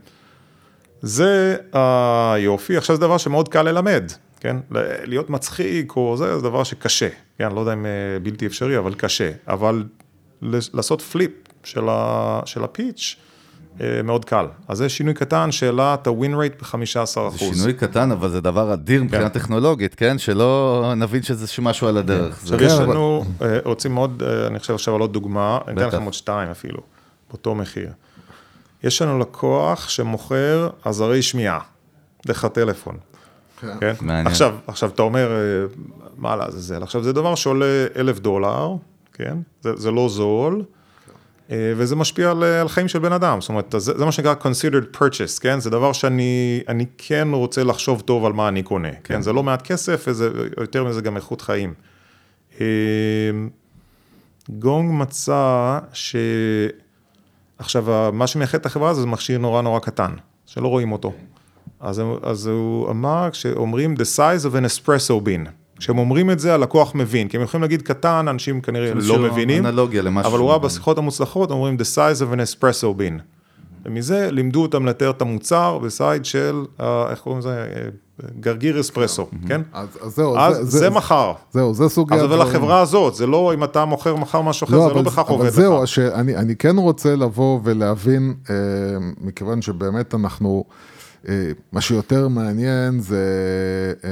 זה 1.02 1.56
היופי, 1.74 2.78
עכשיו 2.78 2.96
זה 2.96 3.02
דבר 3.02 3.18
שמאוד 3.18 3.50
קל 3.50 3.62
ללמד, 3.62 4.12
כן? 4.40 4.58
להיות 5.04 5.30
מצחיק 5.30 5.96
או 5.96 6.18
זה, 6.18 6.36
זה 6.38 6.44
דבר 6.44 6.64
שקשה, 6.64 7.10
כן? 7.38 7.52
לא 7.52 7.60
יודע 7.60 7.74
אם 7.74 7.86
אה, 7.86 7.92
בלתי 8.24 8.46
אפשרי, 8.46 8.78
אבל 8.78 8.94
קשה. 8.94 9.32
אבל 9.48 9.84
לעשות 10.42 11.02
פליפ 11.02 11.32
של, 11.64 11.84
ה, 11.90 12.40
של 12.46 12.64
הפיץ' 12.64 13.16
מאוד 14.04 14.26
קל. 14.26 14.46
אז 14.68 14.78
זה 14.78 14.90
שינוי 14.90 15.14
קטן 15.14 15.52
שהעלה 15.52 15.94
את 15.94 16.08
ה-win 16.08 16.14
rate 16.34 16.62
ב-15%. 16.64 17.32
זה 17.32 17.38
שינוי 17.38 17.74
קטן, 17.74 18.12
אבל 18.12 18.30
זה 18.30 18.42
דבר 18.42 18.74
אדיר 18.74 19.04
מבחינה 19.04 19.30
טכנולוגית, 19.30 19.96
כן? 19.96 20.18
שלא 20.18 20.94
נבין 20.98 21.24
שזה 21.24 21.46
משהו 21.62 21.88
על 21.88 21.98
הדרך. 21.98 22.36
זה- 22.44 22.56
עכשיו 22.56 22.64
יש 22.68 22.74
כן, 22.74 22.82
אבל- 22.84 22.94
לנו, 22.94 23.24
אה, 23.42 23.58
רוצים 23.66 23.96
עוד, 23.96 24.24
אה, 24.26 24.48
אני 24.48 24.60
חושב 24.60 24.74
עכשיו 24.74 24.96
על 24.96 25.02
עוד 25.02 25.14
דוגמה, 25.14 25.60
אני 25.68 25.78
אתן. 25.78 25.88
לכם 25.88 26.04
עוד 26.04 26.14
שתיים 26.14 26.50
אפילו, 26.50 26.80
באותו 27.30 27.56
מחיר. 27.56 27.90
יש 28.84 29.02
לנו 29.02 29.20
לקוח 29.20 29.90
שמוכר 29.90 30.70
עזרי 30.86 31.22
שמיעה, 31.22 31.60
דרך 32.28 32.44
הטלפון. 32.46 32.98
כן. 33.62 33.68
כן? 33.80 33.94
עכשיו, 34.28 34.56
עכשיו 34.68 34.90
אתה 34.90 35.02
אומר, 35.02 35.32
אה, 35.32 35.38
מה 36.18 36.36
לעזאזל? 36.36 36.84
עכשיו 36.84 37.04
זה 37.04 37.14
דבר 37.14 37.36
שעולה 37.36 37.66
אלף 37.96 38.20
דולר, 38.20 38.70
כן? 39.14 39.38
זה, 39.62 39.76
זה 39.76 39.92
לא 39.92 40.10
זול, 40.10 40.56
אה, 40.60 40.79
וזה 41.52 41.96
משפיע 41.96 42.32
על, 42.32 42.44
על 42.44 42.68
חיים 42.68 42.88
של 42.88 43.00
בן 43.00 43.14
אדם, 43.14 43.42
זאת 43.42 43.50
אומרת, 43.50 43.76
זה, 43.78 43.98
זה 43.98 44.06
מה 44.06 44.12
שנקרא 44.12 44.34
considered 44.42 44.98
purchase, 44.98 45.42
כן? 45.42 45.60
זה 45.60 45.70
דבר 45.70 45.94
שאני 45.94 46.62
אני 46.68 46.86
כן 46.98 47.28
רוצה 47.32 47.64
לחשוב 47.64 48.02
טוב 48.02 48.26
על 48.26 48.34
מה 48.34 48.48
אני 48.48 48.64
קונה, 48.64 48.92
כן? 48.92 49.00
כן? 49.04 49.22
זה 49.22 49.34
לא 49.34 49.44
מעט 49.44 49.62
כסף, 49.62 50.04
וזה, 50.08 50.30
יותר 50.58 50.84
מזה 50.84 51.02
גם 51.02 51.16
איכות 51.16 51.42
חיים. 51.42 51.74
אה, 52.62 52.66
גונג 54.50 54.92
מצא 54.94 55.80
ש... 55.94 56.16
עכשיו, 57.58 58.10
מה 58.14 58.28
שמייחד 58.28 58.58
את 58.58 58.66
החברה 58.66 58.90
הזו 58.90 59.02
זה 59.02 59.08
מכשיר 59.08 59.38
נורא 59.38 59.62
נורא 59.62 59.80
קטן, 59.80 60.12
שלא 60.46 60.68
רואים 60.68 60.92
אותו. 60.92 61.14
אז, 61.80 62.02
אז 62.24 62.48
הוא 62.48 62.90
אמר, 62.90 63.30
כשאומרים 63.32 63.94
the 63.94 64.18
size 64.18 64.46
of 64.46 64.54
an 64.54 64.66
espresso 64.66 65.26
bean, 65.26 65.50
כשהם 65.80 65.98
אומרים 65.98 66.32
את 66.32 66.40
זה, 66.40 66.54
הלקוח 66.54 66.96
מבין, 66.96 67.28
כי 67.28 67.38
הם 67.38 67.44
יכולים 67.44 67.62
להגיד 67.62 67.82
קטן, 67.82 68.26
אנשים 68.30 68.62
כנראה 68.62 68.92
לא 68.94 69.20
מבינים, 69.20 69.66
אנלוגיה 69.66 70.02
למשהו. 70.02 70.32
אבל 70.32 70.40
הוא 70.40 70.50
ראה 70.50 70.58
בשיחות 70.60 70.98
המוצלחות, 70.98 71.52
אומרים 71.52 71.78
the 71.80 71.96
size 71.96 72.22
of 72.22 72.34
an 72.36 72.60
espresso 72.60 73.00
bean. 73.00 73.22
ומזה 73.86 74.28
לימדו 74.32 74.62
אותם 74.62 74.86
לתאר 74.86 75.10
את 75.10 75.22
המוצר 75.22 75.78
בסייד 75.78 76.26
של, 76.26 76.62
אה, 76.82 77.12
איך 77.12 77.20
קוראים 77.20 77.40
לזה, 77.40 77.50
אה, 77.76 77.90
גרגיר 78.40 78.80
אספרסו, 78.80 79.28
כן? 79.48 79.62
אז, 79.74 79.88
אז 80.02 80.16
זהו, 80.16 80.38
אז 80.38 80.58
זה 80.72 80.90
מחר. 80.90 81.34
זהו, 81.52 81.74
זה 81.74 81.90
סוגי 81.90 82.16
אז 82.16 82.22
הדברים. 82.24 82.42
ולחברה 82.42 82.80
הזאת, 82.82 83.16
זה 83.16 83.28
לא, 83.28 83.54
אם 83.54 83.64
אתה 83.64 83.86
מוכר 83.86 84.16
מחר 84.16 84.42
משהו 84.42 84.66
אחר, 84.68 84.80
זה 84.80 84.88
לא 84.88 84.92
אבל- 84.92 85.04
בהכרח 85.04 85.28
עובד 85.30 85.40
אבל 85.42 85.48
לך. 85.50 85.56
זהו, 85.56 85.88
שאני 85.88 86.36
אני 86.36 86.56
כן 86.56 86.78
רוצה 86.78 87.16
לבוא 87.16 87.60
ולהבין, 87.64 88.34
אה, 88.50 88.56
מכיוון 89.22 89.62
שבאמת 89.62 90.14
אנחנו, 90.16 90.64
אה, 91.30 91.34
מה 91.72 91.82
שיותר 91.82 92.28
מעניין 92.28 93.00
זה 93.00 93.24
אה, 94.04 94.10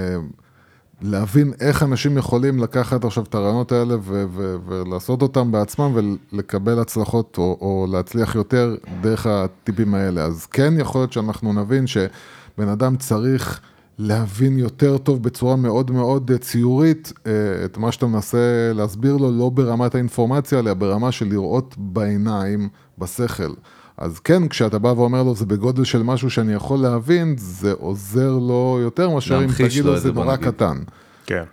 להבין 1.02 1.54
איך 1.60 1.84
אנשים 1.84 2.18
יכולים 2.18 2.60
לקחת 2.60 3.06
עכשיו 3.06 3.24
את 3.24 3.36
הרעיונות 3.36 3.72
האלה 3.72 3.96
ו- 4.02 4.26
ו- 4.30 4.56
ולעשות 4.68 5.22
אותם 5.22 5.52
בעצמם 5.52 5.92
ולקבל 5.96 6.80
הצלחות 6.80 7.38
או, 7.38 7.58
או 7.62 7.88
להצליח 7.92 8.36
יותר 8.36 8.76
דרך 9.02 9.26
הטיפים 9.26 9.96
האלה. 9.96 10.24
אז 10.24 10.46
כן 10.46 10.74
יכול 10.80 11.02
להיות 11.02 11.14
שאנחנו 11.14 11.54
נבין 11.54 11.88
שבן 11.88 12.68
אדם 12.72 12.96
צריך 12.96 13.62
להבין 14.00 14.60
יותר 14.60 14.98
טוב 14.98 15.24
בצורה 15.24 15.56
מאוד 15.56 15.92
מאוד 15.92 16.32
ציורית 16.42 17.14
אה, 17.28 17.32
את 17.66 17.78
מה 17.78 17.92
שאתה 17.92 18.06
מנסה 18.06 18.72
להסביר 18.74 19.18
לו, 19.18 19.32
לא 19.32 19.50
ברמת 19.50 19.96
האינפורמציה, 19.96 20.60
אלא 20.60 20.74
ברמה 20.74 21.12
של 21.12 21.28
לראות 21.28 21.76
בעיניים, 21.78 22.70
בשכל. 22.98 23.54
אז 23.98 24.20
כן, 24.20 24.48
כשאתה 24.48 24.80
בא 24.80 24.88
ואומר 24.88 25.24
לו, 25.24 25.36
זה 25.36 25.46
בגודל 25.46 25.84
של 25.84 26.04
משהו 26.04 26.30
שאני 26.30 26.54
יכול 26.54 26.80
להבין, 26.80 27.36
זה 27.38 27.72
עוזר 27.72 28.32
לו 28.32 28.80
יותר 28.82 29.10
מאשר 29.10 29.44
אם 29.44 29.50
תגיד 29.58 29.86
לו 29.86 29.98
זה, 30.00 30.12
נורא. 30.12 30.36
קטן. 30.36 30.78
כן. 31.26 31.44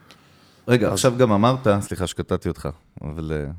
רגע, 0.69 0.93
עכשיו 0.93 1.15
גם 1.19 1.33
אמרת, 1.33 1.67
סליחה 1.81 2.07
שקטעתי 2.07 2.49
אותך, 2.49 2.69
אבל 3.03 3.33
אה, 3.35 3.51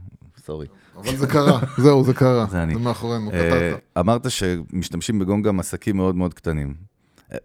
sorry. 0.45 0.67
אבל 0.97 1.15
זה 1.15 1.27
קרה, 1.27 1.59
זהו, 1.83 2.03
זה 2.03 2.13
קרה. 2.13 2.45
זה 2.51 2.63
אני. 2.63 2.73
זה 2.73 2.79
מאחורינו, 2.79 3.31
אה, 3.31 3.49
קטעת. 3.71 3.81
אמרת 3.99 4.31
שמשתמשים 4.31 5.19
בגונג 5.19 5.45
גם 5.47 5.59
עסקים 5.59 5.97
מאוד 5.97 6.15
מאוד 6.15 6.33
קטנים. 6.33 6.73
אה, 7.33 7.37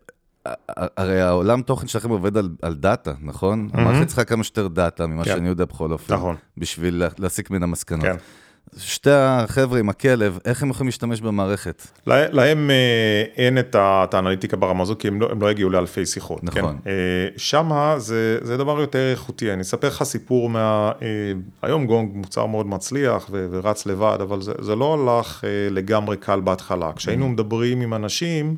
הרי 0.96 1.20
העולם 1.20 1.62
תוכן 1.62 1.86
שלכם 1.86 2.10
עובד 2.10 2.36
על, 2.36 2.48
על 2.62 2.74
data, 2.74 3.12
נכון? 3.22 3.68
המערכת 3.72 4.06
צריכה 4.06 4.24
כמה 4.24 4.44
שיותר 4.44 4.68
דאטה 4.68 5.06
ממה 5.06 5.24
כן. 5.24 5.30
שאני 5.30 5.48
יודע 5.48 5.64
בכל 5.64 5.92
אופן. 5.92 6.14
נכון. 6.14 6.36
בשביל 6.56 6.94
לה- 6.96 7.08
להסיק 7.18 7.50
מן 7.50 7.62
המסקנות. 7.62 8.02
כן. 8.04 8.16
שתי 8.78 9.10
החבר'ה 9.10 9.78
עם 9.78 9.88
הכלב, 9.88 10.38
איך 10.44 10.62
הם 10.62 10.70
יכולים 10.70 10.86
להשתמש 10.88 11.20
במערכת? 11.20 11.86
לה- 12.06 12.28
להם 12.30 12.70
אה, 12.70 13.24
אין 13.36 13.58
את 13.58 13.74
ה- 13.74 14.04
את 14.04 14.14
האנליטיקה 14.14 14.56
ברמה 14.56 14.82
הזו, 14.82 14.96
כי 14.98 15.08
הם 15.08 15.20
לא, 15.20 15.28
הם 15.30 15.42
לא 15.42 15.50
יגיעו 15.50 15.70
לאלפי 15.70 16.06
שיחות. 16.06 16.44
נכון. 16.44 16.78
כן? 16.84 16.90
שמה 17.36 17.94
זה, 17.98 18.38
זה 18.42 18.56
דבר 18.56 18.80
יותר 18.80 19.10
איכותי. 19.10 19.52
אני 19.52 19.62
אספר 19.62 19.88
לך 19.88 20.02
סיפור 20.02 20.50
מה... 20.50 20.92
אה, 21.02 21.08
היום 21.62 21.86
גונג 21.86 22.10
מוצר 22.14 22.46
מאוד 22.46 22.66
מצליח 22.66 23.26
ו, 23.30 23.46
ורץ 23.50 23.86
לבד, 23.86 24.18
אבל 24.22 24.40
זה, 24.42 24.52
זה 24.60 24.76
לא 24.76 25.16
הלך 25.18 25.44
לגמרי 25.70 26.16
קל 26.16 26.40
בהתחלה. 26.40 26.90
כשהיינו 26.96 27.28
מדברים 27.28 27.80
עם 27.80 27.94
אנשים, 27.94 28.56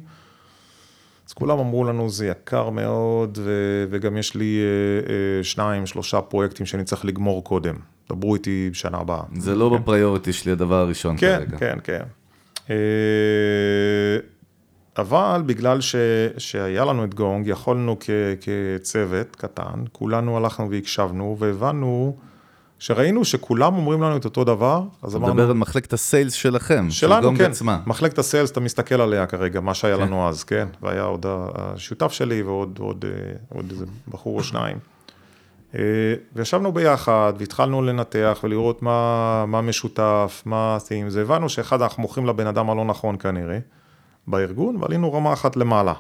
אז 1.33 1.35
כולם 1.35 1.59
אמרו 1.59 1.85
לנו, 1.85 2.11
זה 2.11 2.27
יקר 2.27 2.71
מאוד, 2.71 3.39
ו, 3.43 3.51
וגם 3.91 4.17
יש 4.17 4.35
לי 4.35 4.61
אה, 4.61 5.13
אה, 5.13 5.45
שניים, 5.45 5.87
שלושה 5.87 6.21
פרויקטים 6.21 6.67
שאני 6.67 6.85
צריך 6.85 7.05
לגמור 7.05 7.45
קודם. 7.45 7.75
דברו 8.09 8.35
איתי 8.35 8.69
בשנה 8.73 8.99
הבאה. 8.99 9.23
זה 9.37 9.55
לא 9.55 9.69
בפריוריטי 9.69 10.33
שלי 10.33 10.53
הדבר 10.53 10.75
הראשון 10.75 11.17
כן, 11.19 11.37
כרגע. 11.39 11.59
כן, 11.59 11.79
כן. 11.85 12.03
אה, 12.71 12.77
אבל 14.99 15.43
בגלל 15.47 15.81
ש, 15.81 15.97
שהיה 16.39 16.85
לנו 16.85 17.05
את 17.05 17.15
גונג, 17.15 17.47
יכולנו 17.47 17.97
כ, 18.01 18.11
כצוות 18.41 19.37
קטן, 19.37 19.85
כולנו 19.93 20.37
הלכנו 20.37 20.71
והקשבנו 20.71 21.37
והבנו 21.39 22.17
שראינו 22.83 23.25
שכולם 23.25 23.75
אומרים 23.75 24.03
לנו 24.03 24.17
את 24.17 24.25
אותו 24.25 24.45
דבר, 24.45 24.83
אז 25.03 25.11
אתה 25.11 25.19
אמרנו, 25.19 25.35
מדבר 25.35 25.51
על 25.51 25.57
מחלקת 25.57 25.93
הסיילס 25.93 26.33
שלכם, 26.33 26.91
של 26.91 27.07
שלנו, 27.07 27.23
גונג 27.23 27.39
כן, 27.39 27.51
עצמה. 27.51 27.81
מחלקת 27.87 28.19
הסיילס, 28.19 28.51
אתה 28.51 28.61
מסתכל 28.61 29.01
עליה 29.01 29.27
כרגע, 29.27 29.61
מה 29.61 29.75
שהיה 29.75 29.97
לנו 29.97 30.29
אז, 30.29 30.45
כן, 30.45 30.69
והיה 30.83 31.03
עוד 31.03 31.27
השותף 31.55 32.13
שלי 32.13 32.43
ועוד 32.43 32.79
עוד, 32.79 33.05
אה, 33.09 33.35
עוד 33.49 33.71
איזה 33.71 33.85
בחור 34.09 34.39
או 34.39 34.43
שניים. 34.43 34.79
אה, 35.75 35.81
וישבנו 36.35 36.73
ביחד 36.73 37.33
והתחלנו 37.39 37.83
לנתח 37.83 38.41
ולראות 38.45 38.83
מה, 38.83 39.45
מה 39.47 39.61
משותף, 39.61 40.43
מה 40.47 40.57
ה-themes, 40.57 41.13
והבנו 41.15 41.49
שאחד, 41.49 41.83
אנחנו 41.83 42.03
מוכרים 42.03 42.27
לבן 42.27 42.47
אדם 42.47 42.71
הלא 42.71 42.85
נכון 42.85 43.17
כנראה, 43.19 43.59
בארגון, 44.27 44.77
ועלינו 44.77 45.13
רמה 45.13 45.33
אחת 45.33 45.57
למעלה. 45.57 45.95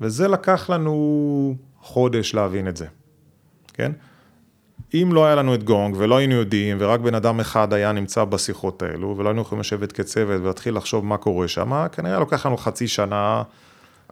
וזה 0.00 0.28
לקח 0.28 0.70
לנו 0.70 1.54
חודש 1.80 2.34
להבין 2.34 2.68
את 2.68 2.76
זה, 2.76 2.86
כן? 3.72 3.92
אם 4.94 5.10
לא 5.12 5.26
היה 5.26 5.34
לנו 5.34 5.54
את 5.54 5.64
גונג 5.64 5.96
ולא 5.98 6.16
היינו 6.16 6.34
יודעים 6.34 6.76
ורק 6.80 7.00
בן 7.00 7.14
אדם 7.14 7.40
אחד 7.40 7.72
היה 7.72 7.92
נמצא 7.92 8.24
בשיחות 8.24 8.82
האלו 8.82 9.14
ולא 9.18 9.28
היינו 9.28 9.42
יכולים 9.42 9.60
לשבת 9.60 9.92
כצוות 9.92 10.40
ולהתחיל 10.42 10.76
לחשוב 10.76 11.04
מה 11.04 11.16
קורה 11.16 11.48
שם, 11.48 11.86
כנראה 11.92 12.18
לוקח 12.18 12.46
לנו 12.46 12.56
חצי 12.56 12.88
שנה 12.88 13.42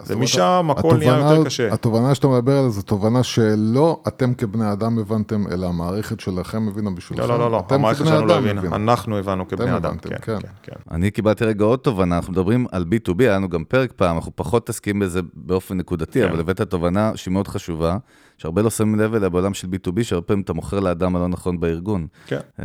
ומשם 0.07 0.69
הכל 0.71 0.97
נהיה 0.97 1.19
יותר 1.19 1.45
קשה. 1.45 1.73
התובנה 1.73 2.15
שאתה 2.15 2.29
מדבר 2.29 2.53
עליה 2.53 2.69
זו 2.69 2.83
תובנה 2.83 3.23
שלא 3.23 4.03
אתם 4.09 4.35
כבני 4.35 4.73
אדם 4.73 4.99
הבנתם, 4.99 5.45
אלא 5.53 5.67
המערכת 5.67 6.21
שלכם 6.21 6.69
הבינה 6.69 6.91
בשבילכם. 6.91 7.29
לא, 7.29 7.39
לא, 7.39 7.51
לא, 7.51 7.51
לא, 7.51 7.75
המערכת 7.75 8.07
שלנו 8.07 8.27
לא 8.27 8.39
הבינה. 8.39 8.61
אנחנו 8.77 9.19
הבנו 9.19 9.49
כבני 9.49 9.65
אתם 9.65 9.75
אדם, 9.75 9.91
הבנתם, 9.91 10.09
כן, 10.09 10.17
כן. 10.23 10.39
כן, 10.41 10.49
כן. 10.63 10.73
אני 10.91 11.11
קיבלתי 11.11 11.45
רגע 11.45 11.65
עוד 11.65 11.79
תובנה, 11.79 12.17
אנחנו 12.17 12.33
מדברים 12.33 12.67
על 12.73 12.85
B2B, 12.91 13.15
היה 13.19 13.35
לנו 13.35 13.49
גם 13.49 13.65
פרק 13.65 13.93
פעם, 13.97 14.17
אנחנו 14.17 14.33
פחות 14.35 14.63
מתעסקים 14.63 14.99
בזה 14.99 15.21
באופן 15.35 15.77
נקודתי, 15.77 16.21
כן. 16.21 16.29
אבל 16.29 16.41
הבאת 16.41 16.61
תובנה 16.61 17.13
שהיא 17.17 17.33
מאוד 17.33 17.49
חשובה, 17.49 17.97
שהרבה 18.39 18.63
לא 18.63 18.71
שמים 18.71 19.01
לב 19.01 19.15
אליה 19.15 19.29
בעולם 19.29 19.55
של 19.55 19.69
B2B, 19.69 20.03
שהרבה 20.03 20.27
פעמים 20.27 20.43
אתה 20.43 20.53
מוכר 20.53 20.81
לאדם 20.81 21.17
הלא 21.17 21.29
נכון 21.29 21.61
בארגון. 21.61 22.07
כן. 22.27 22.41
אה, 22.61 22.65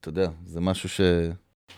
אתה 0.00 0.08
יודע, 0.08 0.28
זה 0.46 0.60
משהו 0.60 0.88
ש... 0.88 1.00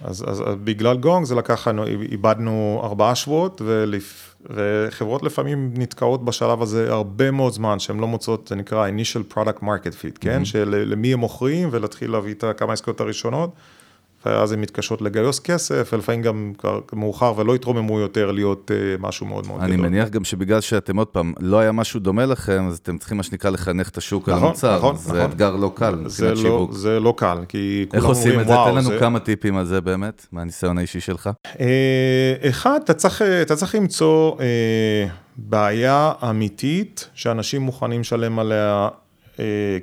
אז, 0.04 0.24
אז, 0.28 0.40
אז 0.40 0.54
בגלל 0.64 0.96
גונג 0.96 1.26
זה 1.26 1.34
לקח 1.34 1.68
לנו, 1.68 1.86
איבדנו 1.86 2.80
ארבעה 2.84 3.14
שבועות, 3.14 3.62
ולפ, 3.64 4.29
וחברות 4.46 5.22
לפעמים 5.22 5.70
נתקעות 5.76 6.24
בשלב 6.24 6.62
הזה 6.62 6.92
הרבה 6.92 7.30
מאוד 7.30 7.52
זמן, 7.52 7.78
שהן 7.78 8.00
לא 8.00 8.06
מוצאות, 8.06 8.48
זה 8.48 8.54
נקרא 8.54 8.88
initial 8.88 9.34
product 9.34 9.62
market 9.62 9.92
fit, 10.02 10.18
כן? 10.20 10.44
שלמי 10.44 11.12
הם 11.12 11.18
מוכרים, 11.18 11.68
ולהתחיל 11.72 12.10
להביא 12.10 12.34
את 12.34 12.44
כמה 12.56 12.72
עסקאות 12.72 13.00
הראשונות, 13.00 13.50
ואז 14.26 14.52
הן 14.52 14.60
מתקשות 14.60 15.02
לגייס 15.02 15.38
כסף, 15.38 15.90
ולפעמים 15.92 16.22
גם 16.22 16.52
מאוחר 16.92 17.32
ולא 17.36 17.54
יתרוממו 17.54 18.00
יותר 18.00 18.30
להיות 18.30 18.70
אה, 18.70 18.76
משהו 18.98 19.26
מאוד 19.26 19.46
מאוד 19.46 19.60
אני 19.60 19.72
גדול. 19.72 19.86
מניח 19.86 20.08
גם 20.08 20.24
שבגלל 20.24 20.60
שאתם 20.60 20.96
עוד 20.96 21.06
פעם, 21.06 21.32
לא 21.40 21.58
היה 21.58 21.72
משהו 21.72 22.00
דומה 22.00 22.26
לכם, 22.26 22.66
אז 22.68 22.78
אתם 22.78 22.98
צריכים 22.98 23.16
מה 23.16 23.22
שנקרא 23.22 23.50
לחנך 23.50 23.88
את 23.88 23.96
השוק 23.96 24.28
על 24.28 24.34
נכון, 24.34 24.46
המוצר. 24.46 24.76
נכון, 24.76 24.96
זה 24.96 25.12
נכון. 25.12 25.30
אתגר 25.30 25.56
לא 25.56 25.72
קל 25.74 25.94
זה 26.06 26.24
מבחינת 26.24 26.30
לא, 26.30 26.42
שיווק. 26.42 26.72
זה 26.72 27.00
לא 27.00 27.14
קל, 27.16 27.38
כי 27.48 27.86
איך 27.92 28.02
כולם 28.02 28.14
עושים 28.14 28.26
אומרים, 28.26 28.40
את 28.40 28.46
זה? 28.46 28.52
וואו, 28.52 28.70
תן 28.70 28.74
לנו 28.74 28.88
זה... 28.88 28.98
כמה 28.98 29.18
טיפים 29.18 29.56
על 29.56 29.64
זה 29.64 29.80
באמת, 29.80 30.26
מהניסיון 30.32 30.78
האישי 30.78 31.00
שלך. 31.00 31.30
אה, 31.60 32.34
אחד, 32.48 32.80
אתה 32.84 32.94
צריך, 32.94 33.22
אתה 33.22 33.56
צריך 33.56 33.74
למצוא 33.74 34.40
אה, 34.40 35.06
בעיה 35.36 36.12
אמיתית 36.30 37.08
שאנשים 37.14 37.62
מוכנים 37.62 38.00
לשלם 38.00 38.38
עליה 38.38 38.88
אה, 38.92 39.09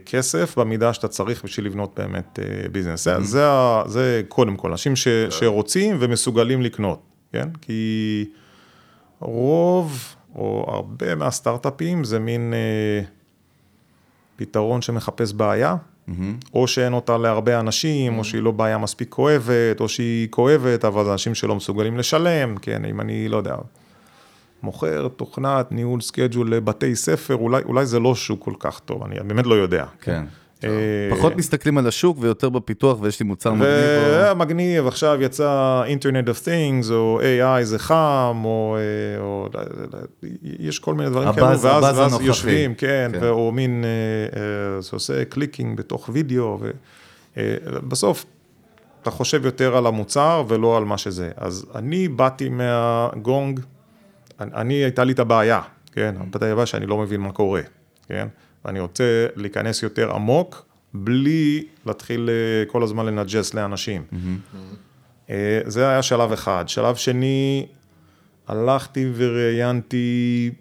כסף 0.05 0.57
במידה 0.57 0.93
שאתה 0.93 1.07
צריך 1.07 1.43
בשביל 1.43 1.65
לבנות 1.65 1.99
באמת 1.99 2.39
אה, 2.39 2.69
business. 2.69 3.03
זה, 3.03 3.21
זה, 3.21 3.45
זה 3.85 4.21
קודם 4.27 4.55
כל, 4.55 4.71
אנשים 4.71 4.95
ש, 4.95 5.07
שרוצים 5.29 5.97
ומסוגלים 5.99 6.61
לקנות, 6.61 6.99
כן? 7.31 7.49
כי 7.61 8.25
רוב 9.19 10.15
או 10.35 10.65
הרבה 10.67 11.15
מהסטארט-אפים 11.15 12.03
זה 12.03 12.19
מין 12.19 12.53
אה, 12.53 13.05
פתרון 14.35 14.81
שמחפש 14.81 15.33
בעיה. 15.33 15.75
או 16.53 16.67
שאין 16.67 16.93
אותה 16.93 17.17
להרבה 17.17 17.59
אנשים, 17.59 18.17
או 18.17 18.23
שהיא 18.23 18.41
לא 18.41 18.51
בעיה 18.51 18.77
מספיק 18.77 19.09
כואבת, 19.09 19.79
או 19.79 19.89
שהיא 19.89 20.27
כואבת, 20.29 20.85
אבל 20.85 21.05
זה 21.05 21.11
אנשים 21.11 21.35
שלא 21.35 21.55
מסוגלים 21.55 21.97
לשלם, 21.97 22.57
כן, 22.57 22.85
אם 22.85 23.01
אני, 23.01 23.29
לא 23.29 23.37
יודע, 23.37 23.55
מוכר 24.63 25.07
תוכנת 25.07 25.71
ניהול 25.71 26.01
schedule 26.01 26.51
לבתי 26.53 26.95
ספר, 26.95 27.35
אולי, 27.35 27.61
אולי 27.65 27.85
זה 27.85 27.99
לא 27.99 28.15
שוק 28.15 28.43
כל 28.43 28.53
כך 28.59 28.79
טוב, 28.79 29.03
אני 29.03 29.15
באמת 29.27 29.45
לא 29.45 29.55
יודע. 29.55 29.85
כן. 30.01 30.23
אה, 30.63 30.69
פחות 31.11 31.35
מסתכלים 31.35 31.77
על 31.77 31.87
השוק 31.87 32.17
ויותר 32.19 32.49
בפיתוח, 32.49 32.97
ויש 33.01 33.19
לי 33.19 33.25
מוצר 33.25 33.53
מגניב. 33.53 33.67
והיה 33.67 34.33
מגניב, 34.33 34.87
עכשיו 34.87 35.21
יצא 35.21 35.81
internet 35.85 36.29
of 36.29 36.47
things, 36.47 36.91
או 36.91 37.19
AI 37.21 37.63
זה 37.63 37.79
חם, 37.79 38.41
או, 38.45 38.77
אה, 38.77 39.21
או 39.21 39.49
יש 40.43 40.79
כל 40.79 40.93
מיני 40.93 41.09
דברים 41.09 41.33
כאלו, 41.33 41.59
ואז. 41.59 42.21
יושבים, 42.21 42.75
כן, 42.75 43.11
כן. 43.13 43.27
או 43.27 43.51
מין, 43.51 43.83
אה, 43.85 44.39
אה, 44.41 44.81
זה 44.81 44.89
עושה 44.93 45.25
clicking 45.25 45.77
בתוך 45.77 46.09
וידאו, 46.13 46.59
ובסוף 47.37 48.25
אתה 49.01 49.11
חושב 49.11 49.45
יותר 49.45 49.77
על 49.77 49.87
המוצר 49.87 50.43
ולא 50.47 50.77
על 50.77 50.85
מה 50.85 50.97
שזה. 50.97 51.31
אז 51.37 51.65
אני 51.75 52.07
באתי 52.07 52.49
מהגונג, 52.49 53.59
אני, 54.39 54.51
אני 54.53 54.73
הייתה 54.73 55.03
לי 55.03 55.13
את 55.13 55.19
הבעיה, 55.19 55.61
כן, 55.91 56.15
Mm-hmm. 56.17 56.45
הבעיה 56.45 56.65
שאני 56.65 56.85
לא 56.85 56.97
מבין 56.97 57.21
מה 57.21 57.31
קורה, 57.31 57.61
כן, 58.07 58.27
ואני 58.65 58.79
רוצה 58.79 59.27
להיכנס 59.35 59.83
יותר 59.83 60.11
עמוק, 60.15 60.65
בלי 60.93 61.63
להתחיל 61.85 62.29
אה, 62.29 62.65
כל 62.65 62.83
הזמן 62.83 63.05
לנג'ס 63.05 63.53
לאנשים. 63.53 64.03
אה, 65.29 65.59
זה 65.65 65.89
היה 65.89 66.01
שלב 66.01 66.31
אחד. 66.31 66.63
שלב 66.67 66.95
שני, 66.95 67.67
הלכתי 68.47 69.11
וראיינתי, 69.15 70.51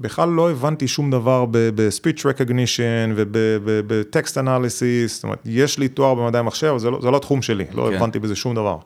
בכלל 0.00 0.28
לא 0.28 0.50
הבנתי 0.50 0.88
שום 0.88 1.10
דבר 1.10 1.44
ב-speech 1.50 2.20
recognition 2.20 3.12
וב-text 3.14 4.34
analysis, 4.34 5.08
זאת 5.08 5.24
אומרת, 5.24 5.38
יש 5.44 5.78
לי 5.78 5.88
תואר 5.88 6.14
במדעי 6.14 6.40
המחשב, 6.40 6.74
זה 6.76 6.90
לא, 6.90 7.00
זה 7.02 7.10
לא 7.10 7.16
התחום 7.16 7.42
שלי, 7.42 7.64
לא 7.74 7.88
כן. 7.90 7.96
הבנתי 7.96 8.18
בזה 8.18 8.36
שום 8.36 8.54
דבר. 8.54 8.78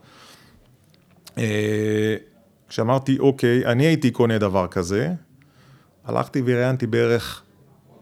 כשאמרתי, 2.71 3.19
אוקיי, 3.19 3.67
אני 3.67 3.87
הייתי 3.87 4.11
קונה 4.11 4.39
דבר 4.39 4.67
כזה, 4.67 5.13
הלכתי 6.05 6.43
וראיינתי 6.45 6.87
בערך 6.87 7.43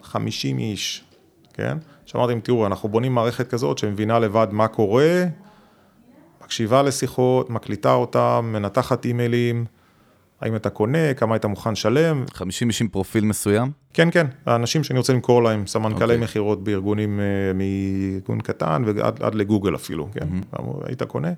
50 0.03 0.59
איש, 0.59 1.05
כן? 1.53 1.79
שאמרתי 2.07 2.33
להם, 2.33 2.41
תראו, 2.41 2.67
אנחנו 2.67 2.89
בונים 2.89 3.15
מערכת 3.15 3.49
כזאת 3.49 3.79
שמבינה 3.79 4.19
לבד 4.19 4.47
מה 4.51 4.69
קורה, 4.69 5.25
מקשיבה 6.45 6.83
לשיחות, 6.83 7.51
מקליטה 7.51 7.93
אותם, 7.93 8.51
מנתחת 8.53 9.05
אימיילים, 9.05 9.65
האם 10.41 10.57
אתה 10.57 10.71
קונה, 10.71 11.15
כמה 11.15 11.35
היית 11.35 11.45
מוכן 11.45 11.73
לשלם, 11.73 12.25
50 12.33 12.69
איש 12.69 12.81
עם 12.81 12.89
פרופיל 12.89 13.25
מסוים? 13.25 13.71
כן, 13.93 14.09
כן, 14.11 14.27
האנשים 14.47 14.85
שאני 14.85 14.99
רוצה 14.99 15.13
למכור 15.13 15.43
להם, 15.43 15.67
סמנכ"לי 15.67 16.05
אוקיי. 16.05 16.17
מכירות 16.25 16.65
בארגונים, 16.65 17.21
אה, 17.21 17.25
מארגון 17.55 18.41
קטן 18.41 18.83
ועד 18.87 19.23
עד 19.23 19.35
לגוגל 19.35 19.75
אפילו, 19.75 20.09
כן, 20.13 20.29
אמרו, 20.61 20.81
היית 20.85 21.03
קונה? 21.03 21.33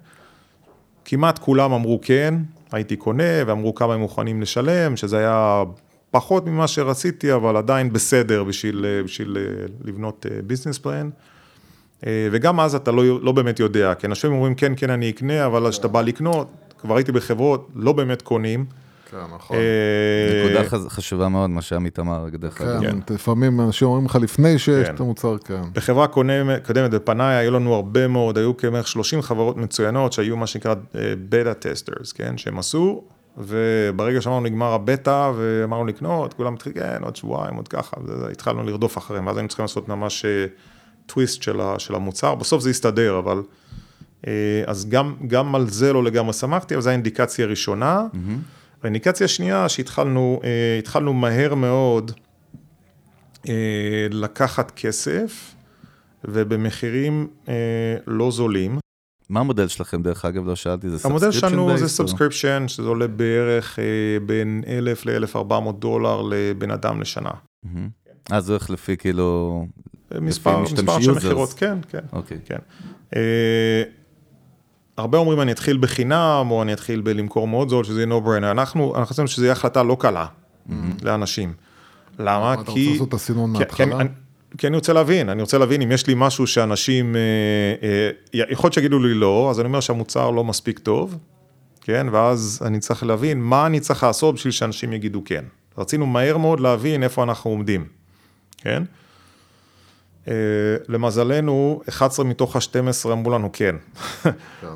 כמעט 1.05 1.38
כולם 1.38 1.73
אמרו 1.73 2.01
כן, 2.03 2.35
הייתי 2.72 2.96
קונה, 2.96 3.42
ואמרו 3.46 3.74
כמה 3.74 3.94
הם 3.94 4.00
מוכנים 4.00 4.42
לשלם, 4.42 4.96
שזה 4.96 5.18
היה 5.18 5.64
פחות 6.11 6.46
ממה 6.46 6.68
שרציתי, 6.68 7.35
אבל 7.35 7.56
עדיין 7.56 7.92
בסדר 7.92 8.44
בשביל, 8.44 8.87
אה, 8.88 9.02
בשביל 9.02 9.37
אה, 9.40 9.66
לבנות 9.85 10.26
ביזנס 10.46 10.78
פלן. 10.78 11.11
וגם 12.06 12.61
אז 12.61 12.74
אתה 12.74 12.92
לא, 12.92 13.22
לא 13.22 13.33
באמת 13.33 13.61
יודע, 13.61 13.94
כי 13.94 14.06
אנשים 14.06 14.33
אומרים 14.33 14.54
כן, 14.54 14.72
כן, 14.76 14.90
אני 14.90 15.11
אקנה, 15.11 15.46
אבל 15.46 15.70
כשאתה 15.70 15.88
בא 15.88 16.02
לקנות, 16.02 16.48
כבר 16.78 16.96
הייתי 16.96 17.12
בחברות, 17.12 17.68
לא 17.74 17.92
באמת 17.92 18.22
קונים. 18.22 18.64
כן, 19.11 19.16
נכון. 19.35 19.57
אה, 19.57 20.44
נקודה 20.44 20.88
חשובה 20.88 21.29
מאוד, 21.29 21.51
מה 21.51 21.62
שעמית 21.62 21.99
אמר, 21.99 22.29
דרך 22.38 22.61
אגב. 22.61 22.81
כן, 22.81 23.14
לפעמים 23.14 23.61
אנשים 23.61 23.88
אומרים 23.88 24.07
לך 24.07 24.16
לפני 24.23 24.59
שיש 24.59 24.87
כן. 24.87 24.94
את 24.94 25.01
המוצר, 25.01 25.38
כן. 25.38 25.62
בחברה 25.73 26.07
קודמת, 26.07 26.68
בפניי, 26.90 27.37
היו 27.37 27.51
לנו 27.51 27.75
הרבה 27.75 28.09
מאוד, 28.09 28.38
היו 28.38 28.57
כמעט 28.57 28.87
30 28.87 29.23
חברות 29.23 29.57
מצוינות 29.57 30.12
שהיו 30.12 30.37
מה 30.37 30.46
שנקרא 30.46 30.75
בטה 31.29 31.55
טסטרס, 31.55 32.12
כן, 32.12 32.38
שהם 32.38 32.59
עשו, 32.59 33.03
וברגע 33.38 34.20
שאמרנו 34.20 34.40
נגמר 34.40 34.73
הבטא 34.73 35.31
ואמרנו 35.37 35.85
לקנות, 35.87 36.35
כולם 36.35 36.55
התחילו, 36.55 36.75
כן, 36.75 37.03
עוד 37.03 37.16
שבועיים, 37.16 37.55
עוד 37.57 37.68
ככה, 37.68 37.96
התחלנו 38.33 38.62
לרדוף 38.62 38.99
אחריהם, 38.99 39.27
ואז 39.27 39.37
היינו 39.37 39.49
צריכים 39.49 39.64
לעשות 39.64 39.88
ממש 39.88 40.25
טוויסט 41.07 41.42
של, 41.42 41.61
ה- 41.61 41.79
של 41.79 41.94
המוצר, 41.94 42.35
בסוף 42.35 42.62
זה 42.62 42.70
הסתדר, 42.70 43.18
אבל... 43.18 43.42
אה, 44.27 44.33
אז 44.66 44.88
גם, 44.88 45.14
גם 45.27 45.55
על 45.55 45.68
זה 45.68 45.92
לא 45.92 46.05
לגמרי 46.05 46.33
שמחתי, 46.33 46.75
אבל 46.75 46.83
זו 46.83 46.90
האינדיקציה 46.90 47.44
הראשונה. 47.44 48.07
והאינדיקציה 48.83 49.25
השנייה, 49.25 49.69
שהתחלנו 49.69 50.40
אה, 50.95 51.12
מהר 51.12 51.55
מאוד 51.55 52.12
אה, 53.49 54.07
לקחת 54.11 54.71
כסף, 54.71 55.55
ובמחירים 56.25 57.29
אה, 57.49 57.55
לא 58.07 58.31
זולים. 58.31 58.79
מה 59.29 59.40
המודל 59.40 59.69
שלכם, 59.69 60.03
דרך 60.03 60.25
אגב, 60.25 60.47
לא 60.47 60.57
שאלתי, 60.57 60.90
זה 60.90 61.09
המודל 61.09 61.29
subscription 61.29 61.33
שלנו 61.33 61.79
זה 61.79 61.88
subscription, 61.88 62.64
שזה 62.69 62.88
עולה 62.88 63.07
בערך 63.07 63.79
בין 64.27 64.62
1,000 64.66 65.07
ל-1,400 65.07 65.73
דולר 65.79 66.23
לבן 66.31 66.71
אדם 66.71 67.01
לשנה. 67.01 67.31
אה, 68.33 68.40
זה 68.40 68.53
הולך 68.53 68.71
לפי 68.71 68.97
כאילו... 68.97 69.66
מספר, 70.21 70.66
של. 70.66 71.12
מכירות, 71.12 71.53
כן, 71.53 71.79
כן. 71.88 71.99
אוקיי. 72.12 72.38
הרבה 75.01 75.19
אומרים 75.19 75.41
אני 75.41 75.53
אתחיל 75.53 75.77
בחינם, 75.81 76.47
או 76.51 76.63
אני 76.63 76.73
אתחיל 76.73 77.01
בלמכור 77.01 77.49
מאוד 77.49 77.69
זול, 77.69 77.85
שזה 77.85 78.03
יהיה 78.03 78.19
no 78.19 78.27
brainer. 78.27 78.51
אנחנו, 78.51 78.93
אנחנו 78.95 79.07
חושבים 79.07 79.27
שזו 79.27 79.43
יהיה 79.43 79.53
החלטה 79.53 79.83
לא 79.83 79.97
קלה 80.01 80.27
לאנשים. 81.03 81.53
למה? 82.19 82.53
אתה 82.53 82.61
רוצה 82.61 82.73
כי... 82.73 82.93
לעשות 82.93 83.09
את 83.09 83.15
הסינון 83.15 83.53
מההתחלה? 83.53 83.87
כי 83.87 83.93
אני- 83.95 84.09
כי 84.59 84.67
אני 84.67 84.77
רוצה 84.77 84.93
להבין, 84.93 85.29
אני 85.29 85.41
רוצה 85.43 85.59
להבין 85.59 85.83
אם 85.83 85.93
יש 85.93 86.07
לי 86.07 86.15
משהו 86.17 86.47
שאנשים, 86.47 87.17
אה, 87.17 87.21
אה, 87.89 88.11
יכול 88.51 88.67
להיות 88.67 88.73
שיגידו 88.75 88.99
לי 88.99 89.15
לא, 89.15 89.49
אז 89.51 89.61
אני 89.61 89.67
אומר 89.67 89.81
שהמוצר 89.81 90.31
לא 90.31 90.45
מספיק 90.45 90.79
טוב, 90.79 91.19
כן, 91.81 92.07
ואז 92.13 92.63
אני 92.67 92.79
צריך 92.81 93.03
להבין 93.05 93.41
מה 93.41 93.67
אני 93.67 93.81
צריך 93.81 94.03
לעשות 94.03 94.35
בשביל 94.35 94.51
שאנשים 94.53 94.93
יגידו 94.93 95.23
כן. 95.25 95.45
רצינו 95.79 96.07
מהר 96.07 96.37
מאוד 96.37 96.61
להבין 96.61 97.03
איפה 97.03 97.23
אנחנו 97.23 97.51
עומדים, 97.51 97.85
כן? 98.59 98.83
אה, 100.28 100.35
למזלנו, 100.88 101.80
11 101.88 102.24
מתוך 102.24 102.56
ה-12 102.56 103.12
אמרו 103.12 103.30
לנו 103.30 103.50
כן. 103.52 103.76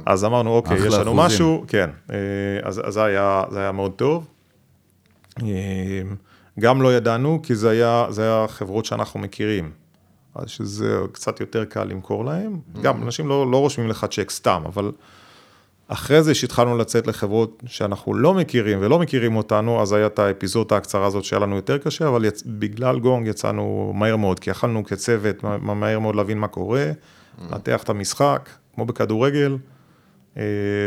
אז 0.07 0.25
אמרנו, 0.25 0.51
אוקיי, 0.51 0.87
יש 0.87 0.95
לנו. 0.95 1.15
משהו, 1.15 1.65
כן. 1.69 1.91
אה, 2.11 2.17
אז 2.63 2.81
אז 2.85 2.95
זה 2.95 3.05
היה, 3.05 3.45
זה 3.51 3.61
היה 3.61 3.73
מאוד 3.73 3.93
טוב. 3.93 4.27
אה, 5.43 5.47
גם 6.61 6.83
לא 6.83 6.95
ידענו, 6.95 7.41
כי 7.43 7.55
זה 7.55 7.71
היה, 7.71 8.07
זה 8.11 8.23
היה 8.23 8.49
חברות 8.49 8.85
שאנחנו 8.85 9.21
מכירים. 9.21 9.71
אז 10.35 10.51
שזה 10.51 10.99
קצת 11.13 11.41
יותר 11.41 11.65
קל 11.65 11.85
למכור 11.85 12.25
להם. 12.25 12.59
גם 12.83 13.03
אנשים 13.03 13.29
לא, 13.29 13.51
לא 13.51 13.57
רושמים 13.57 13.89
לך 13.89 14.07
צ'ק 14.11 14.31
סתם, 14.31 14.63
אבל 14.67 14.93
אחרי 15.89 16.23
זה 16.23 16.35
שהתחלנו 16.35 16.77
לצאת 16.79 17.07
לחברות 17.07 17.63
שאנחנו 17.67 18.15
לא 18.15 18.35
מכירים 18.35 18.79
ולא 18.83 18.99
מכירים 18.99 19.37
אותנו, 19.37 19.83
אז 19.83 19.93
היה 19.93 20.07
את 20.07 20.19
האפיזודה 20.19 20.77
הקצרה 20.77 21.07
הזאת 21.07 21.25
שהיה 21.25 21.41
לנו 21.41 21.57
יותר 21.57 21.79
קשה, 21.79 22.09
אבל 22.09 22.25
יצ... 22.25 22.43
בגלל 22.47 22.99
גונג 22.99 23.27
יצאנו 23.27 23.93
מהר 23.95 24.17
מאוד, 24.17 24.41
כי 24.41 24.51
יכלנו 24.51 24.85
כצוות 24.85 25.45
מה- 25.45 25.75
מהר 25.75 25.99
מאוד 25.99 26.15
להבין 26.17 26.39
מה 26.39 26.49
קורה, 26.49 26.87
לנתח 27.51 27.83
את 27.83 27.89
המשחק, 27.91 28.49
כמו 28.75 28.85
בכדורגל, 28.85 29.57
אה, 30.37 30.43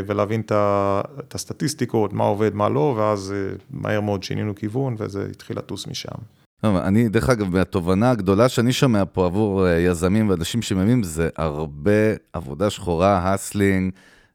ולהבין 0.07 0.41
את 0.41 0.51
ה- 0.51 1.01
את 1.19 1.35
הסטטיסטיקות, 1.35 2.13
מה 2.13 2.23
עובד, 2.23 2.55
מה 2.55 2.69
לא, 2.69 2.95
ואז 2.97 3.33
אה, 3.37 3.55
מהר 3.71 4.01
מאוד 4.01 4.23
שינינו 4.23 4.55
כיוון, 4.55 4.95
וזה 4.99 5.27
התחיל 5.31 5.57
לטוס 5.57 5.87
משם. 5.87 6.09
אני, 6.63 7.09
דרך 7.09 7.29
אגב, 7.29 7.49
מהתובנה 7.55 8.11
הגדולה 8.11 8.49
שאני 8.49 8.73
שומע 8.73 9.03
פה 9.11 9.25
עבור 9.25 9.67
אה, 9.67 9.79
יזמים 9.79 10.29
ואנשים 10.29 10.61
שמאיימים, 10.61 11.03
זה 11.03 11.29
הרבה 11.37 11.91
עבודה 12.33 12.69
שחורה, 12.69 13.33
הסלינג, 13.33 13.91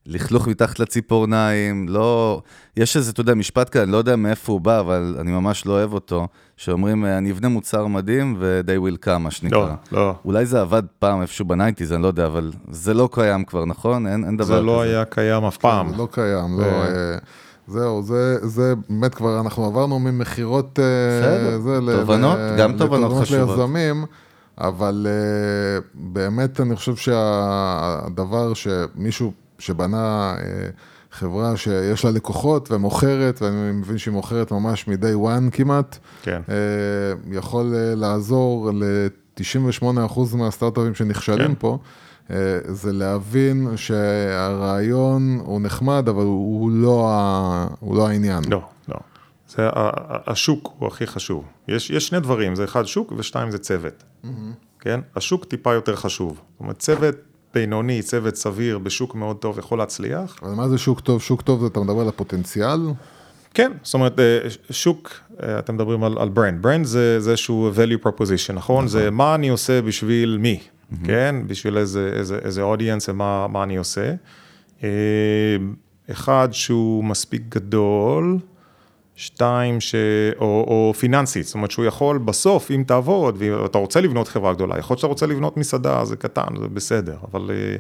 לכלוך 0.07 0.49
מתחת 0.49 0.79
לציפורניים, 0.79 1.89
לא... 1.89 2.41
יש 2.77 2.97
איזה, 2.97 3.11
אתה 3.11 3.21
יודע, 3.21 3.35
משפט 3.35 3.69
כאן, 3.73 3.89
לא 3.91 3.97
יודע 3.97 4.17
מאיפה 4.17 4.53
הוא 4.53 4.61
בא, 4.61 4.81
אבל 4.81 5.17
אני 5.21 5.31
ממש 5.33 5.67
לא 5.67 5.73
אוהב 5.73 5.93
אותו, 5.93 6.29
שאומרים, 6.57 7.05
אה, 7.05 7.19
אני 7.19 7.31
אבנה 7.33 7.49
מוצר 7.49 7.87
מדהים 7.87 8.37
ו-they 8.39 8.89
will 8.89 9.07
come, 9.07 9.19
מה 9.19 9.31
שנקרא. 9.31 9.59
לא, 9.93 9.99
לא. 10.01 10.15
אולי 10.25 10.47
זה 10.47 10.61
עבד 10.61 10.83
פעם 10.99 11.23
איפשהו 11.23 11.45
בניינטיז, 11.45 11.93
אני 11.93 12.03
לא 12.03 12.07
יודע, 12.07 12.27
אבל 12.27 12.53
זה 12.71 12.95
לא 12.95 13.09
קיים 13.13 13.45
כבר, 13.45 13.65
נכון? 13.65 14.07
אין, 14.07 14.25
אין 14.25 14.37
דבר 14.37 14.47
זה 14.47 14.53
כזה. 14.53 14.63
לא 14.63 14.81
היה 14.83 15.05
קיים 15.05 15.45
אף 15.45 15.57
פעם. 15.57 15.91
זה 15.91 15.97
לא 15.97 16.09
קיים, 16.11 16.61
לא... 16.61 16.65
אה, 16.65 17.17
זהו, 17.67 18.03
זה, 18.03 18.39
זה 18.43 18.75
באמת 18.89 19.15
כבר, 19.15 19.41
אנחנו 19.41 19.65
עברנו 19.65 19.99
ממכירות... 19.99 20.79
אה, 20.79 20.85
בסדר, 21.21 21.61
זה 21.61 21.97
תובנות, 22.01 22.39
ל- 22.39 22.57
גם 22.59 22.73
תובנות 22.73 23.01
לתובנות 23.11 23.23
חשובות. 23.23 23.59
ליזמים, 23.59 24.05
אבל 24.59 25.07
באמת 25.95 26.61
אני 26.61 26.77
חושב 26.77 26.97
שהדבר 26.97 28.53
שמישהו 28.55 29.33
שבנה 29.63 30.35
אה, 30.39 30.69
חברה 31.13 31.57
שיש 31.57 32.05
לה 32.05 32.11
לקוחות 32.11 32.71
ומוכרת, 32.71 33.43
ואני 33.43 33.73
מבין 33.73 33.99
שהיא 33.99 34.13
מוכרת 34.15 34.53
ממש 34.53 34.89
מ-day 34.89 35.27
one 35.27 35.51
כמעט, 35.53 35.99
כן. 36.23 36.41
אה, 36.49 36.55
יכול 37.31 37.75
אה, 37.75 37.95
לעזור 37.95 38.71
ל-98% 38.75 39.85
מהסטארט-אפים 40.37 40.95
שנכשלים 40.95 41.49
כן. 41.49 41.55
פה, 41.59 41.79
זה 42.69 42.93
להבין 42.93 43.69
שהרעיון 43.77 45.41
הוא 45.45 45.61
נחמד, 45.61 46.09
אבל 46.09 46.23
הוא 46.25 46.71
לא, 46.71 47.07
ה- 47.11 47.67
הוא 47.81 47.97
לא 47.97 48.09
העניין. 48.09 48.43
לא, 48.51 48.63
לא. 48.89 48.97
זה, 49.49 49.69
השוק 50.27 50.73
הוא 50.79 50.89
הכי 50.89 51.07
חשוב. 51.07 51.45
יש, 51.69 51.91
יש 51.91 52.07
שני 52.09 52.21
דברים, 52.21 52.55
זה 52.55 52.65
אחד 52.65 52.85
שוק 52.85 53.13
ושתיים 53.17 53.51
זה 53.51 53.59
צוות. 53.59 54.05
כן? 54.81 55.01
השוק 55.17 55.45
טיפה 55.45 55.73
יותר 55.75 55.97
חשוב. 55.97 56.31
זאת 56.33 56.61
אומרת, 56.61 56.79
צוות 56.79 57.15
בינוני, 57.55 58.03
צוות 58.03 58.37
סביר, 58.37 58.79
בשוק 58.79 59.15
מאוד 59.15 59.37
טוב 59.37 59.59
יכול 59.59 59.79
להצליח. 59.79 60.39
אבל 60.43 60.53
מה 60.53 60.69
זה 60.69 60.79
שוק 60.79 61.01
טוב? 61.01 61.23
שוק 61.23 61.43
טוב 61.43 61.61
זה 61.61 61.67
אתה 61.67 61.81
מדבר 61.81 62.01
על 62.01 62.09
הפוטנציאל? 62.09 62.81
כן, 63.55 63.73
זאת 63.83 63.95
אומרת, 63.95 64.21
אה, 64.21 64.39
שוק, 64.71 65.11
אה, 65.43 65.59
אתם 65.59 65.75
מדברים 65.75 66.05
על, 66.05 66.19
על 66.19 66.29
brand. 66.29 66.63
brand 66.63 66.87
זה, 66.87 67.21
זה 67.21 67.31
איזשהו 67.31 67.71
value 67.75 68.07
proposition, 68.07 68.53
נכון? 68.53 68.89
זה 68.89 69.11
מה 69.11 69.35
אני 69.35 69.49
עושה 69.49 69.83
בשביל 69.83 70.39
מי. 70.41 70.61
כן? 71.05 71.37
בשביל 71.47 71.79
איזה, 71.79 72.13
איזה, 72.17 72.39
איזה 72.43 72.63
audience 72.63 73.05
ומה 73.09 73.47
מה 73.49 73.63
אני 73.63 73.77
עושה. 73.77 74.15
אה, 74.85 74.89
אחד 76.11 76.49
שהוא 76.53 77.05
מספיק 77.05 77.43
גדול, 77.49 78.39
שתיים, 79.23 79.81
ש... 79.81 79.95
או, 80.39 80.45
או 80.45 80.95
פיננסית, 80.99 81.47
זאת 81.47 81.55
אומרת 81.55 81.71
שהוא 81.71 81.85
יכול 81.85 82.19
בסוף, 82.19 82.71
אם 82.71 82.85
תעבוד, 82.87 83.37
ואתה 83.39 83.79
רוצה 83.79 84.01
לבנות 84.01 84.29
חברה 84.29 84.55
גדולה, 84.55 84.79
יכול 84.79 84.95
להיות 84.95 84.99
שאתה 84.99 85.07
רוצה 85.07 85.27
לבנות 85.27 85.57
מסעדה, 85.57 86.05
זה 86.05 86.17
קטן, 86.17 86.57
זה 86.61 86.69
בסדר, 86.69 87.17
אבל 87.33 87.51
אה, 87.51 87.77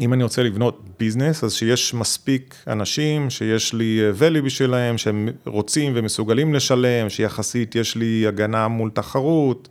אם 0.00 0.12
אני 0.12 0.22
רוצה 0.22 0.42
לבנות 0.42 0.84
ביזנס, 0.98 1.44
אז 1.44 1.52
שיש 1.52 1.94
מספיק 1.94 2.54
אנשים, 2.66 3.30
שיש 3.30 3.74
לי 3.74 4.00
אה, 4.00 4.10
value 4.10 4.44
בשבילם, 4.44 4.98
שהם 4.98 5.28
רוצים 5.46 5.92
ומסוגלים 5.96 6.54
לשלם, 6.54 7.08
שיחסית 7.08 7.74
יש 7.74 7.96
לי 7.96 8.26
הגנה 8.26 8.68
מול 8.68 8.90
תחרות 8.90 9.68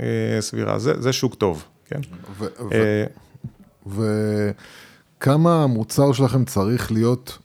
אה, 0.00 0.06
סבירה, 0.40 0.78
זה, 0.78 1.00
זה 1.00 1.12
שוק 1.12 1.34
טוב, 1.34 1.64
כן? 1.84 2.00
ו- 2.38 2.46
ו- 3.86 4.50
וכמה 5.18 5.62
המוצר 5.64 6.12
שלכם 6.12 6.44
צריך 6.44 6.92
להיות... 6.92 7.38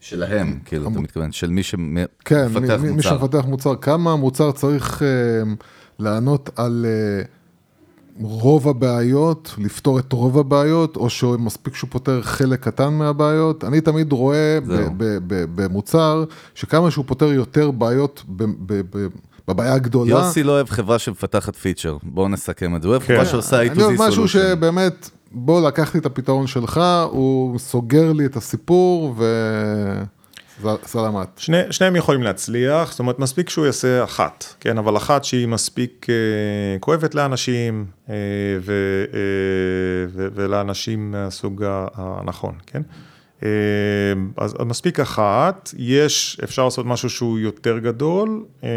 שלהם, 0.00 0.58
כאילו, 0.64 0.90
אתה 0.90 1.00
מתכוון, 1.00 1.32
של 1.32 1.50
מי 1.50 1.62
שמפתח 1.62 2.12
כן, 2.24 2.46
מוצר. 2.52 2.76
מי, 2.76 2.90
מי 2.90 3.02
שמפתח 3.02 3.44
מוצר, 3.44 3.76
כמה 3.76 4.12
המוצר 4.12 4.52
צריך 4.52 5.02
אה, 5.02 5.52
לענות 5.98 6.50
על 6.56 6.86
אה, 6.88 7.22
רוב 8.20 8.68
הבעיות, 8.68 9.54
לפתור 9.58 9.98
את 9.98 10.12
רוב 10.12 10.38
הבעיות, 10.38 10.96
או 10.96 11.10
שמספיק 11.10 11.74
שהוא 11.74 11.90
פותר 11.90 12.22
חלק 12.22 12.60
קטן 12.60 12.92
מהבעיות. 12.92 13.64
אני 13.64 13.80
תמיד 13.80 14.12
רואה 14.12 14.58
במוצר, 15.54 16.24
שכמה 16.54 16.90
שהוא 16.90 17.04
פותר 17.08 17.32
יותר 17.32 17.70
בעיות 17.70 18.24
בבעיה 19.48 19.74
הגדולה. 19.74 20.10
יוסי 20.10 20.42
לא 20.42 20.52
אוהב 20.52 20.68
חברה 20.70 20.98
שמפתחת 20.98 21.56
פיצ'ר, 21.56 21.96
בואו 22.02 22.28
נסכם 22.28 22.76
את 22.76 22.82
זה, 22.82 22.88
הוא 22.88 22.92
אוהב 22.92 23.02
כן. 23.02 23.14
חברה 23.14 23.26
שעושה 23.26 23.62
A 23.62 23.68
to 23.68 23.72
אני 23.72 23.82
אוהב 23.82 24.02
משהו. 24.02 24.28
שבאמת, 24.28 25.10
בוא, 25.30 25.68
לקחתי 25.68 25.98
את 25.98 26.06
הפתרון 26.06 26.46
שלך, 26.46 26.80
הוא 27.10 27.58
סוגר 27.58 28.12
לי 28.12 28.26
את 28.26 28.36
הסיפור, 28.36 29.14
וסלמת. 30.62 31.28
שני, 31.36 31.58
שניהם 31.70 31.96
יכולים 31.96 32.22
להצליח, 32.22 32.90
זאת 32.90 32.98
אומרת, 33.00 33.18
מספיק 33.18 33.48
שהוא 33.48 33.66
יעשה 33.66 34.04
אחת, 34.04 34.44
כן, 34.60 34.78
אבל 34.78 34.96
אחת 34.96 35.24
שהיא 35.24 35.48
מספיק 35.48 36.06
אה, 36.08 36.78
כואבת 36.80 37.14
לאנשים 37.14 37.86
אה, 38.08 38.14
ו, 38.60 38.72
אה, 39.14 39.18
ו, 40.08 40.28
ולאנשים 40.34 41.10
מהסוג 41.10 41.64
הנכון, 41.94 42.54
כן? 42.66 42.82
אה, 43.42 43.48
אז 44.36 44.54
מספיק 44.66 45.00
אחת, 45.00 45.70
יש, 45.76 46.40
אפשר 46.44 46.64
לעשות 46.64 46.86
משהו 46.86 47.10
שהוא 47.10 47.38
יותר 47.38 47.78
גדול, 47.78 48.44
אה, 48.64 48.68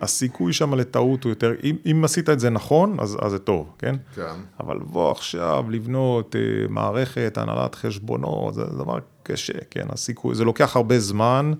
הסיכוי 0.00 0.52
שם 0.52 0.74
לטעות 0.74 1.24
הוא 1.24 1.30
יותר, 1.30 1.52
אם, 1.64 1.76
אם 1.90 2.04
עשית 2.04 2.28
את 2.30 2.40
זה 2.40 2.50
נכון, 2.50 2.96
אז, 3.00 3.16
אז 3.22 3.30
זה 3.30 3.38
טוב, 3.38 3.66
כן? 3.78 3.96
כן. 4.14 4.22
אבל 4.60 4.78
בוא 4.78 5.10
עכשיו 5.10 5.64
לבנות 5.70 6.36
אה, 6.36 6.40
מערכת, 6.68 7.38
הנהלת 7.38 7.74
חשבונות, 7.74 8.54
זה 8.54 8.64
דבר 8.64 8.98
קשה, 9.22 9.52
כן, 9.70 9.86
הסיכוי, 9.92 10.34
זה 10.34 10.44
לוקח 10.44 10.76
הרבה 10.76 10.98
זמן, 11.00 11.52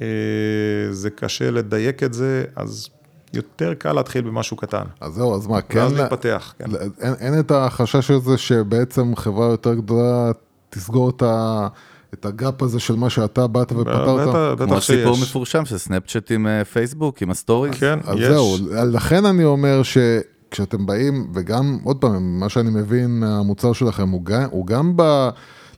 אה, 0.00 0.06
זה 0.90 1.10
קשה 1.10 1.50
לדייק 1.50 2.02
את 2.02 2.12
זה, 2.14 2.44
אז 2.56 2.88
יותר 3.32 3.74
קל 3.74 3.92
להתחיל 3.92 4.22
במשהו 4.24 4.56
קטן. 4.56 4.84
אז 5.00 5.12
זהו, 5.12 5.34
אז 5.34 5.46
מה, 5.46 5.60
כן, 5.62 5.78
ואז 5.78 5.92
לה- 5.92 6.02
להתפתח, 6.02 6.54
כן. 6.58 6.64
אין, 7.00 7.12
אין 7.20 7.40
את 7.40 7.50
החשש 7.50 8.10
הזה 8.10 8.38
שבעצם 8.38 9.16
חברה 9.16 9.46
יותר 9.46 9.74
גדולה 9.74 10.30
תסגור 10.70 11.10
את, 11.10 11.22
ה, 11.22 11.68
את 12.14 12.26
ה 12.26 12.35
gap 12.35 12.62
הזה 12.62 12.80
של 12.80 12.96
מה 12.96 13.10
שאתה 13.10 13.46
באת 13.46 13.72
ופתרת? 13.72 14.28
בטח, 14.28 14.64
כמו 14.64 14.66
בטח 14.66 14.78
סיפור 14.84 15.14
שיש. 15.14 15.28
מפורשם 15.28 15.64
של 15.64 15.78
סנאפצ'אט 15.78 16.30
עם 16.30 16.46
אה, 16.46 16.64
פייסבוק, 16.64 17.22
עם 17.22 17.30
ה 17.30 17.35
stories. 17.35 17.74
כן, 17.74 17.98
אז 18.04 18.18
יש. 18.18 18.28
זהו, 18.28 18.56
לכן 18.70 19.24
אני 19.24 19.44
אומר 19.44 19.82
שכשאתם 19.82 20.86
באים, 20.86 21.30
וגם, 21.34 21.78
עוד 21.84 21.96
פעם, 21.96 22.40
מה 22.40 22.48
שאני 22.48 22.70
מבין 22.70 23.20
מהמוצר 23.20 23.72
שלכם, 23.72 24.08
הוא 24.08 24.24
גם, 24.24 24.48
הוא 24.50 24.66
גם 24.66 24.96
בא 24.96 25.30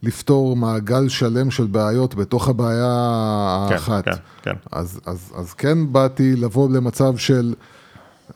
לפתור 0.02 0.56
מעגל 0.56 1.08
שלם 1.08 1.50
של 1.50 1.66
בעיות 1.66 2.14
בתוך 2.14 2.48
הבעיה 2.48 3.66
כן, 3.68 3.74
האחת. 3.74 4.04
כן, 4.04 4.12
כן. 4.42 4.54
אז, 4.72 5.00
אז, 5.06 5.32
אז 5.36 5.52
כן 5.52 5.92
באתי 5.92 6.36
לבוא 6.36 6.70
למצב 6.70 7.16
של 7.16 7.54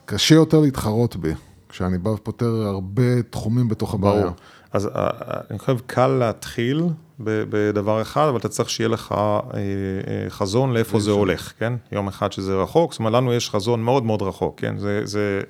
קשה 0.04 0.34
יותר 0.34 0.60
להתחרות 0.60 1.16
בי, 1.16 1.32
כשאני 1.74 1.98
בא 1.98 2.08
ופותר 2.08 2.62
הרבה 2.66 3.22
תחומים 3.22 3.68
בתוך 3.68 3.94
הבעיה. 3.94 4.20
ברור. 4.20 4.34
אז 4.72 4.86
אה, 4.86 4.92
אה, 4.96 5.10
אני 5.50 5.58
חושב 5.58 5.76
קל 5.86 6.06
להתחיל 6.06 6.82
בדבר 7.20 8.02
אחד, 8.02 8.26
אבל 8.28 8.36
אתה 8.36 8.48
צריך 8.48 8.70
שיהיה 8.70 8.88
לך 8.88 9.12
אה, 9.12 10.30
חזון 10.30 10.72
לאיפה 10.72 11.00
זה 11.00 11.10
הולך, 11.10 11.52
כן? 11.58 11.72
יום 11.92 12.08
אחד 12.08 12.32
שזה 12.32 12.54
רחוק, 12.54 12.92
זאת 12.92 12.98
אומרת, 12.98 13.12
לנו 13.12 13.32
יש 13.32 13.50
חזון 13.50 13.82
מאוד 13.82 14.04
מאוד 14.04 14.22
רחוק, 14.22 14.60
כן? 14.60 14.78
זה, 14.78 15.00
זה 15.04 15.40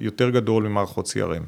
יותר 0.00 0.30
גדול 0.30 0.68
ממערכות 0.68 1.06
CRM. 1.06 1.44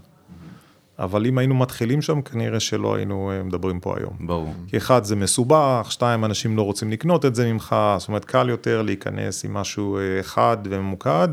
אבל 0.98 1.26
אם 1.26 1.38
היינו 1.38 1.54
מתחילים 1.54 2.02
שם, 2.02 2.22
כנראה 2.22 2.60
שלא 2.60 2.94
היינו 2.94 3.32
מדברים 3.44 3.80
פה 3.80 3.94
היום. 3.98 4.12
ברור. 4.20 4.54
כי 4.66 4.76
אחד, 4.76 5.04
זה 5.04 5.16
מסובך, 5.16 5.86
שתיים, 5.90 6.24
אנשים 6.24 6.56
לא 6.56 6.62
רוצים 6.62 6.90
לקנות 6.90 7.24
את 7.24 7.34
זה 7.34 7.52
ממך, 7.52 7.76
זאת 7.98 8.08
אומרת, 8.08 8.24
קל 8.24 8.48
יותר 8.48 8.82
להיכנס 8.82 9.44
עם 9.44 9.54
משהו 9.54 9.98
אחד 10.20 10.56
וממוקד. 10.64 11.28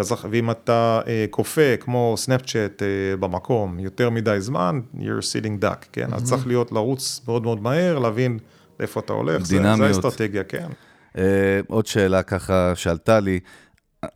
אתה 0.00 0.06
צריך, 0.06 0.26
ואם 0.30 0.50
אתה 0.50 1.00
אה, 1.06 1.24
כופה, 1.30 1.76
כמו 1.80 2.14
סנאפצ'אט 2.16 2.82
אה, 2.82 2.86
במקום, 3.16 3.78
יותר 3.80 4.10
מדי 4.10 4.36
זמן, 4.40 4.80
you're 4.94 5.00
sitting 5.32 5.64
duck, 5.64 5.86
כן? 5.92 6.08
אז 6.12 6.24
צריך 6.24 6.46
להיות, 6.46 6.72
לרוץ 6.72 7.20
מאוד 7.28 7.42
מאוד 7.42 7.62
מהר, 7.62 7.98
להבין 7.98 8.38
לאיפה 8.80 9.00
אתה 9.00 9.12
הולך, 9.12 9.38
זה- 9.38 9.44
זה 9.44 9.58
דינמיות. 9.58 9.80
האסטרטגיה, 10.04 10.44
כן. 10.44 10.68
אה, 11.18 11.22
עוד 11.68 11.86
שאלה 11.86 12.22
ככה 12.22 12.72
שעלתה 12.74 13.20
לי, 13.20 13.40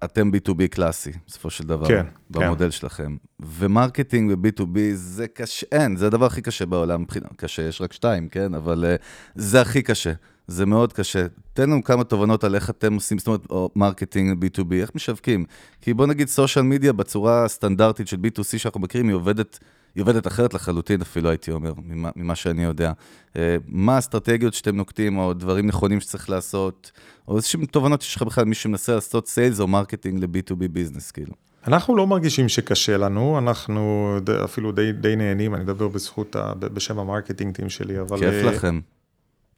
אתם 0.05 0.31
B2B 0.37 0.67
קלאסי, 0.71 1.13
בסופו 1.27 1.51
של 1.51 1.65
דבר, 1.65 1.89
כן, 1.89 2.07
במודל 2.31 2.71
שלכם. 2.71 3.17
ו 3.41 3.50
marketing 3.50 4.31
ו-B2B 4.31 4.79
זה 4.95 5.29
קשה, 5.29 5.67
אין, 5.73 5.97
זה 5.97 6.07
הדבר 6.07 6.27
הכי 6.27 6.43
קשה 6.43 6.67
בעולם, 6.67 7.05
קשה, 7.37 7.63
יש 7.63 7.81
רק 7.81 7.93
שתיים, 7.93 8.29
כן? 8.29 8.55
אבל 8.55 8.85
אה, 8.89 8.97
זה 9.35 9.61
הכי 9.61 9.83
קשה, 9.83 10.13
זה 10.47 10.67
מאוד 10.67 10.93
קשה. 10.93 11.27
תן 11.53 11.71
לנו 11.71 11.85
כמה 11.85 12.05
תובנות 12.05 12.45
על 12.45 12.55
איך 12.55 12.71
אתם 12.71 12.95
עושים, 12.95 13.19
זאת 13.19 13.27
אומרת, 13.27 13.41
או 13.51 13.71
marketing 13.77 14.39
ב-B2B, 14.39 14.75
איך 14.75 14.91
משווקים? 14.95 15.45
כי 15.81 15.95
בוא 15.95 16.07
נגיד 16.07 16.29
social 16.29 16.65
media 16.65 16.93
בצורה 16.93 17.45
הסטנדרטית 17.45 18.09
של 18.09 18.17
B2C 18.17 18.59
שאנחנו 18.59 18.81
מכירים, 18.81 19.09
היא 19.09 19.15
עובדת... 19.15 19.59
היא 19.95 20.03
עובדת 20.03 20.27
אחרת 20.27 20.55
לחלוטין 20.55 21.01
אפילו, 21.01 21.29
הייתי 21.29 21.51
אומר, 21.51 21.73
ממה, 21.85 22.11
ממה 22.17 22.35
שאני 22.35 22.65
יודע. 22.65 22.93
אה, 23.37 23.57
מה 23.69 23.95
האסטרטגיות 23.95 24.55
שאתם 24.55 24.77
נוקטים, 24.77 25.19
או 25.19 25.33
דברים 25.35 25.67
נכונים 25.67 26.01
שצריך 26.01 26.31
לעשות, 26.31 26.93
או 27.29 27.37
איזשהם 27.37 27.65
תובנות 27.65 28.03
שיש 28.03 28.17
לך 28.17 28.23
בכלל, 28.23 28.45
מי 28.45 28.55
שמנסה 28.55 28.95
לעשות 28.95 29.29
sales 29.29 29.61
או 29.61 29.67
marketing 29.67 30.25
ל- 30.25 30.42
B2B 30.42 30.69
business, 30.73 31.11
כאילו. 31.11 31.33
אנחנו 31.67 31.97
לא 31.97 32.07
מרגישים 32.07 32.49
שקשה 32.49 32.97
לנו, 32.97 33.39
אנחנו 33.39 34.17
אפילו 34.45 34.73
די, 34.73 34.93
די 34.93 35.17
נהנים, 35.17 35.55
אני 35.55 35.63
מדבר 35.63 35.89
בזכות, 35.89 36.37
ה, 36.37 36.53
בשם 36.55 36.99
ה 36.99 37.04
marketing 37.04 37.55
team 37.55 37.69
שלי, 37.69 38.01
אבל... 38.01 38.19
כיף 38.19 38.35
אה, 38.35 38.43
לכם. 38.43 38.81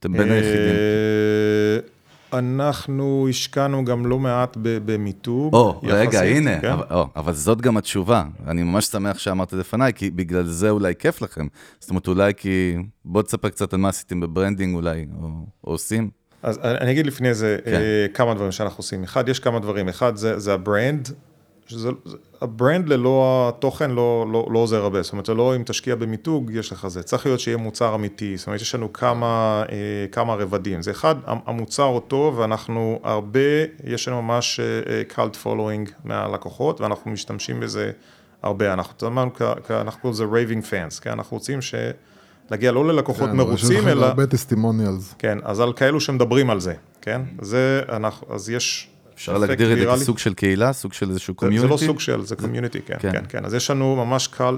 אתם 0.05 0.13
בין 0.13 0.31
היחידים. 0.33 0.75
אה, 2.33 2.39
אנחנו 2.39 3.27
השקענו 3.31 3.85
גם 3.85 4.07
לא 4.07 4.19
מעט 4.19 4.57
במיתוג. 4.61 5.55
או, 5.55 5.81
רגע, 5.83 6.23
הנה, 6.23 6.61
כן? 6.61 6.71
אבל, 6.71 6.85
או, 6.91 7.07
אבל 7.17 7.33
זאת 7.33 7.61
גם 7.61 7.77
התשובה. 7.77 8.25
אני 8.47 8.63
ממש 8.63 8.87
שמח 8.87 9.19
שאמרת 9.19 9.49
את 9.49 9.59
לפניי, 9.59 9.93
כי 9.93 10.11
בגלל 10.11 10.45
זה 10.45 10.71
אולי 10.71 10.95
כיף 10.99 11.23
לכם. 11.23 11.47
זאת 11.81 11.91
אומרת, 11.91 12.09
אולי 12.09 12.33
כי... 12.37 12.77
בוא 13.05 13.23
תספר 13.23 13.49
קצת 13.49 13.73
על 13.73 13.81
מה 13.81 13.89
עשיתם 13.89 14.21
ב 14.21 14.27
branding 14.27 14.75
אולי, 14.75 15.07
או, 15.21 15.27
או 15.65 15.73
עושים. 15.73 16.11
אז 16.43 16.59
אני 16.65 16.91
אגיד 16.91 17.07
לפני 17.07 17.35
זה 17.35 17.59
כן. 17.65 17.75
אה, 17.75 18.07
כמה 18.15 18.35
דברים 18.35 18.53
שאנחנו 18.53 18.79
עושים. 18.79 19.03
אחד, 19.05 19.29
יש 19.29 19.39
כמה 19.39 19.59
דברים. 19.59 19.89
אחד, 19.89 20.17
זה, 20.17 20.39
זה 20.39 20.55
ה 20.55 20.62
brand. 20.62 21.09
שזה, 21.67 21.91
זה- 22.05 22.17
ה 22.41 22.49
brand 22.49 22.89
ללא 22.89 23.47
התוכן 23.55 23.91
לא, 23.91 24.27
לא, 24.33 24.47
לא 24.51 24.59
עוזר 24.59 24.83
הרבה, 24.83 25.03
זאת 25.03 25.13
אומרת, 25.13 25.27
זה 25.27 25.35
לא 25.35 25.57
אם 25.57 25.63
תשקיע 25.67 25.95
במיתוג, 25.95 26.51
יש 26.55 26.73
לך 26.73 26.89
זה. 26.89 27.03
צריך 27.03 27.27
להיות 27.27 27.41
שיהיה 27.41 27.57
מוצר 27.57 27.95
אמיתי, 27.95 28.37
זאת 28.37 28.47
אומרת, 28.47 28.61
יש 28.61 28.75
לנו 28.75 28.93
כמה, 28.93 29.63
אה, 29.73 29.77
כמה 30.13 30.35
רבדים. 30.35 30.83
זה 30.83 30.91
אחד, 30.91 31.15
המוצר 31.27 31.83
הוא 31.83 32.01
טוב, 32.09 32.39
ואנחנו 32.39 33.01
הרבה, 33.03 33.41
יש 33.85 34.09
לנו 34.09 34.23
ממש 34.23 34.61
אה, 34.61 35.03
cult 35.15 35.47
following 35.47 35.91
מהלקוחות, 36.05 36.81
ואנחנו 36.81 37.11
משתמשים 37.11 37.61
בזה 37.61 37.91
הרבה. 38.43 38.73
אנחנו 38.73 39.09
אנחנו 39.71 40.01
קוראים 40.01 40.13
לזה 40.13 40.25
raving 40.25 40.65
fans, 40.71 41.01
כן? 41.03 41.11
אנחנו 41.11 41.37
רוצים 41.37 41.63
ש... 41.63 41.75
להגיע 42.51 42.73
לא 42.73 42.89
ללקוחות 42.89 43.31
כן, 43.31 43.37
מרוצים, 43.37 43.89
אלא... 43.89 44.07
הרבה 44.07 44.27
testimonials. 44.27 45.15
כן, 45.19 45.39
אז 45.43 45.61
על 45.61 45.73
כאלו 45.73 46.01
שמדברים 46.01 46.51
על 46.51 46.61
זה, 46.61 46.75
כן? 47.01 47.23
זה, 47.41 47.83
אנחנו, 47.89 48.35
אז 48.35 48.51
יש... 48.51 48.91
אפשר 49.15 49.39
להגדיר 49.39 49.73
את 49.73 49.99
זה. 49.99 50.03
כסוג 50.03 50.19
של 50.19 50.35
קהילה, 50.35 50.73
סוג 50.73 50.93
של 50.93 51.11
איזשהו 51.11 51.35
זה, 51.35 51.37
community? 51.39 51.67
זה 51.69 51.73
לא 51.73 51.87
סוג 51.87 52.01
של, 52.01 52.25
זה 52.25 52.37
community, 52.37 52.81
כן, 52.87 52.95
כן. 52.99 53.13
כן, 53.13 53.23
כן. 53.29 53.45
אז 53.45 53.55
יש 53.55 53.71
לנו 53.71 53.97
ממש 53.97 54.27
cult 54.27 54.57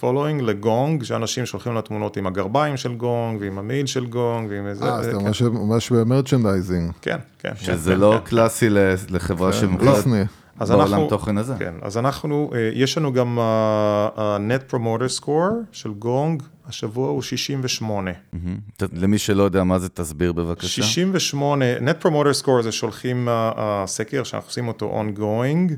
following 0.00 0.42
לגונג, 0.42 1.02
שאנשים 1.02 1.46
שולחים 1.46 1.74
לה 1.74 1.82
תמונות 1.82 2.16
עם 2.16 2.26
הגרביים 2.26 2.76
של 2.76 2.94
גונג, 2.94 3.40
ועם 3.40 3.58
המעיל 3.58 3.86
של 3.86 4.06
גונג, 4.06 4.50
ועם 4.50 4.66
איזה... 4.66 4.84
אה, 4.84 4.94
אז 4.98 5.06
אתה 5.08 5.18
כן, 5.18 5.46
ממש- 5.52 5.92
ב 5.92 5.99
merchandising. 5.99 6.92
כן, 7.02 7.16
כן. 7.38 7.52
שזה 7.60 7.92
כן, 7.92 8.00
לא 8.00 8.20
כן. 8.24 8.30
קלאסי 8.30 8.66
לחברה 9.10 9.52
שמוכרת 9.52 9.94
דיסני. 9.96 10.22
אז 10.60 10.70
בעולם 10.70 10.86
אנחנו- 10.92 11.08
תוכן 11.08 11.38
הזה. 11.38 11.54
כן, 11.58 11.74
אז 11.82 11.98
אנחנו, 11.98 12.50
אה, 12.54 12.70
יש 12.74 12.98
לנו 12.98 13.12
גם 13.12 13.38
ה-net 13.38 14.72
promoter 14.74 15.20
score 15.22 15.52
של 15.72 15.92
גונג, 15.92 16.42
השבוע 16.66 17.08
הוא 17.10 17.22
68. 17.22 18.10
מהמם. 18.32 18.56
ת- 18.76 18.82
למי 18.92 19.18
שלא 19.18 19.42
יודע 19.42 19.64
מה 19.64 19.78
זה, 19.78 19.88
תסביר 19.88 20.32
בבקשה. 20.32 20.68
68, 20.68 21.64
net 21.78 22.02
promoter 22.04 22.42
score 22.44 22.62
זה 22.62 22.72
שולחים 22.72 23.28
uh, 23.28 23.56
uh, 23.56 23.60
סקר 23.86 24.24
שאנחנו 24.24 24.48
עושים 24.48 24.68
אותו 24.68 25.02
ongoing, 25.02 25.72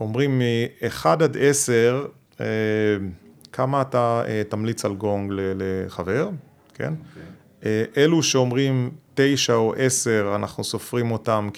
אומרים 0.00 0.38
מ-1 0.38 1.06
עד 1.08 1.36
10, 1.40 2.06
אה, 2.40 2.46
כמה 3.52 3.82
אתה 3.82 4.22
אה, 4.28 4.42
תמליץ 4.48 4.84
על 4.84 4.94
גונג 4.94 5.32
לחבר, 5.34 6.28
כן? 6.74 6.94
אה, 7.64 7.84
אלו 7.96 8.22
שאומרים 8.22 8.90
9 9.14 9.54
או 9.54 9.74
10, 9.76 10.32
אנחנו 10.34 10.64
סופרים 10.64 11.10
אותם 11.10 11.48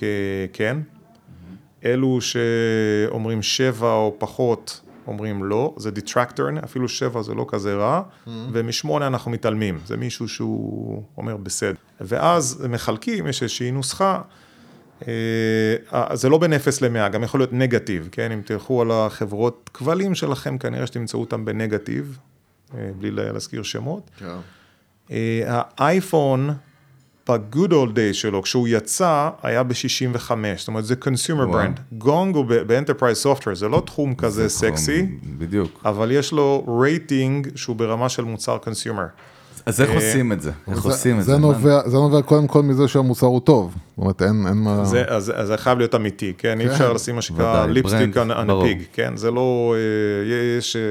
ככן. 0.53 0.77
אלו 1.85 2.19
שאומרים 2.21 3.43
7 3.43 3.93
או 3.93 4.15
פחות, 4.19 4.81
אומרים 5.07 5.45
לא, 5.45 5.75
זה 5.77 5.91
דיטרקטור, 5.91 6.47
אפילו 6.65 6.89
7 6.89 7.23
זה 7.23 7.35
לא 7.35 7.47
כזה 7.49 7.75
רע, 7.75 8.03
ומשמונה 8.27 9.07
אנחנו 9.07 9.31
מתעלמים, 9.31 9.79
זה 9.87 9.97
מישהו 9.97 10.29
שהוא 10.29 11.03
אומר 11.17 11.37
בסדר. 11.37 11.75
ואז 12.01 12.67
מחלקים, 12.69 13.27
יש 13.27 13.43
איזושהי 13.43 13.71
נוסחה. 13.71 14.21
אה, 15.09 16.17
זה 16.17 16.29
לא 16.29 16.39
בין 16.39 16.53
0 16.53 16.83
ל-100, 16.83 17.09
גם 17.09 17.23
יכול 17.23 17.41
להיות 17.41 17.53
נגטיב, 17.53 18.09
כן? 18.13 18.33
אם 18.33 18.41
תלכו 18.45 18.83
על 18.83 18.91
החברות 18.91 19.71
כבלים 19.75 20.15
שלכם, 20.15 20.59
כנראה 20.59 20.87
שתמצאו 20.87 21.21
אותם 21.21 21.45
בנגטיב, 21.45 22.19
אה, 22.75 22.91
בלי 22.99 23.11
להזכיר 23.11 23.63
שמות. 23.63 24.11
כן. 24.19 24.27
אה, 25.11 25.63
האייפון, 25.79 26.51
ב-good 27.29 27.71
old 27.71 27.95
days 27.95 28.13
שלו, 28.13 28.43
כשהוא 28.43 28.69
יצא, 28.69 29.31
היה 29.43 29.63
ב-65, 29.63 30.31
זאת 30.57 30.69
אומרת 30.69 30.85
זה 30.85 30.95
consumer 31.05 31.55
brand. 31.55 31.81
גונג 31.93 32.37
הוא 32.37 32.45
ב-enterprise 32.49 33.25
software, 33.25 33.55
זה 33.55 33.69
לא 33.69 33.83
תחום 33.87 34.15
כזה 34.15 34.49
סקסי, 34.49 35.07
בדיוק. 35.39 35.81
אבל 35.85 36.11
יש 36.13 36.33
לו 36.33 36.65
רייטינג 36.81 37.49
שהוא 37.57 37.77
ברמה 37.77 38.09
של 38.09 38.25
מוצר 38.25 38.59
consumer. 38.65 39.29
אז 39.67 39.81
איך 39.81 39.91
עושים 39.95 40.33
את 40.33 40.43
זה? 40.43 40.51
איך 40.71 40.85
עושים 40.85 41.19
את 41.19 41.25
זה? 41.25 41.33
זה? 41.33 41.39
נובע, 41.39 42.23
קודם 42.23 42.47
כל 42.47 42.63
מזה 42.63 42.89
שהמוצר 42.89 43.27
הוא 43.27 43.41
טוב. 43.41 43.75
זאת 43.89 43.99
אומרת, 43.99 44.23
אין, 44.23 44.43
מה... 44.55 44.83
אז, 45.09 45.33
זה 45.45 45.57
חייב 45.57 45.79
להיות 45.79 45.95
אמיתי, 45.95 46.33
כן? 46.39 46.61
אי 46.61 46.67
אפשר 46.67 46.93
לשים 46.93 47.15
מה 47.15 47.23
שנקרא 47.23 47.67
ליפסטיק 47.67 48.17
on 48.17 48.47
ברור. 48.47 48.65
a 48.65 48.67
pig, 48.67 48.83
כן? 48.93 49.17
זה 49.17 49.31
לא, 49.31 49.75
אה, 49.77 50.59
יש 50.59 50.77
אה, 50.77 50.83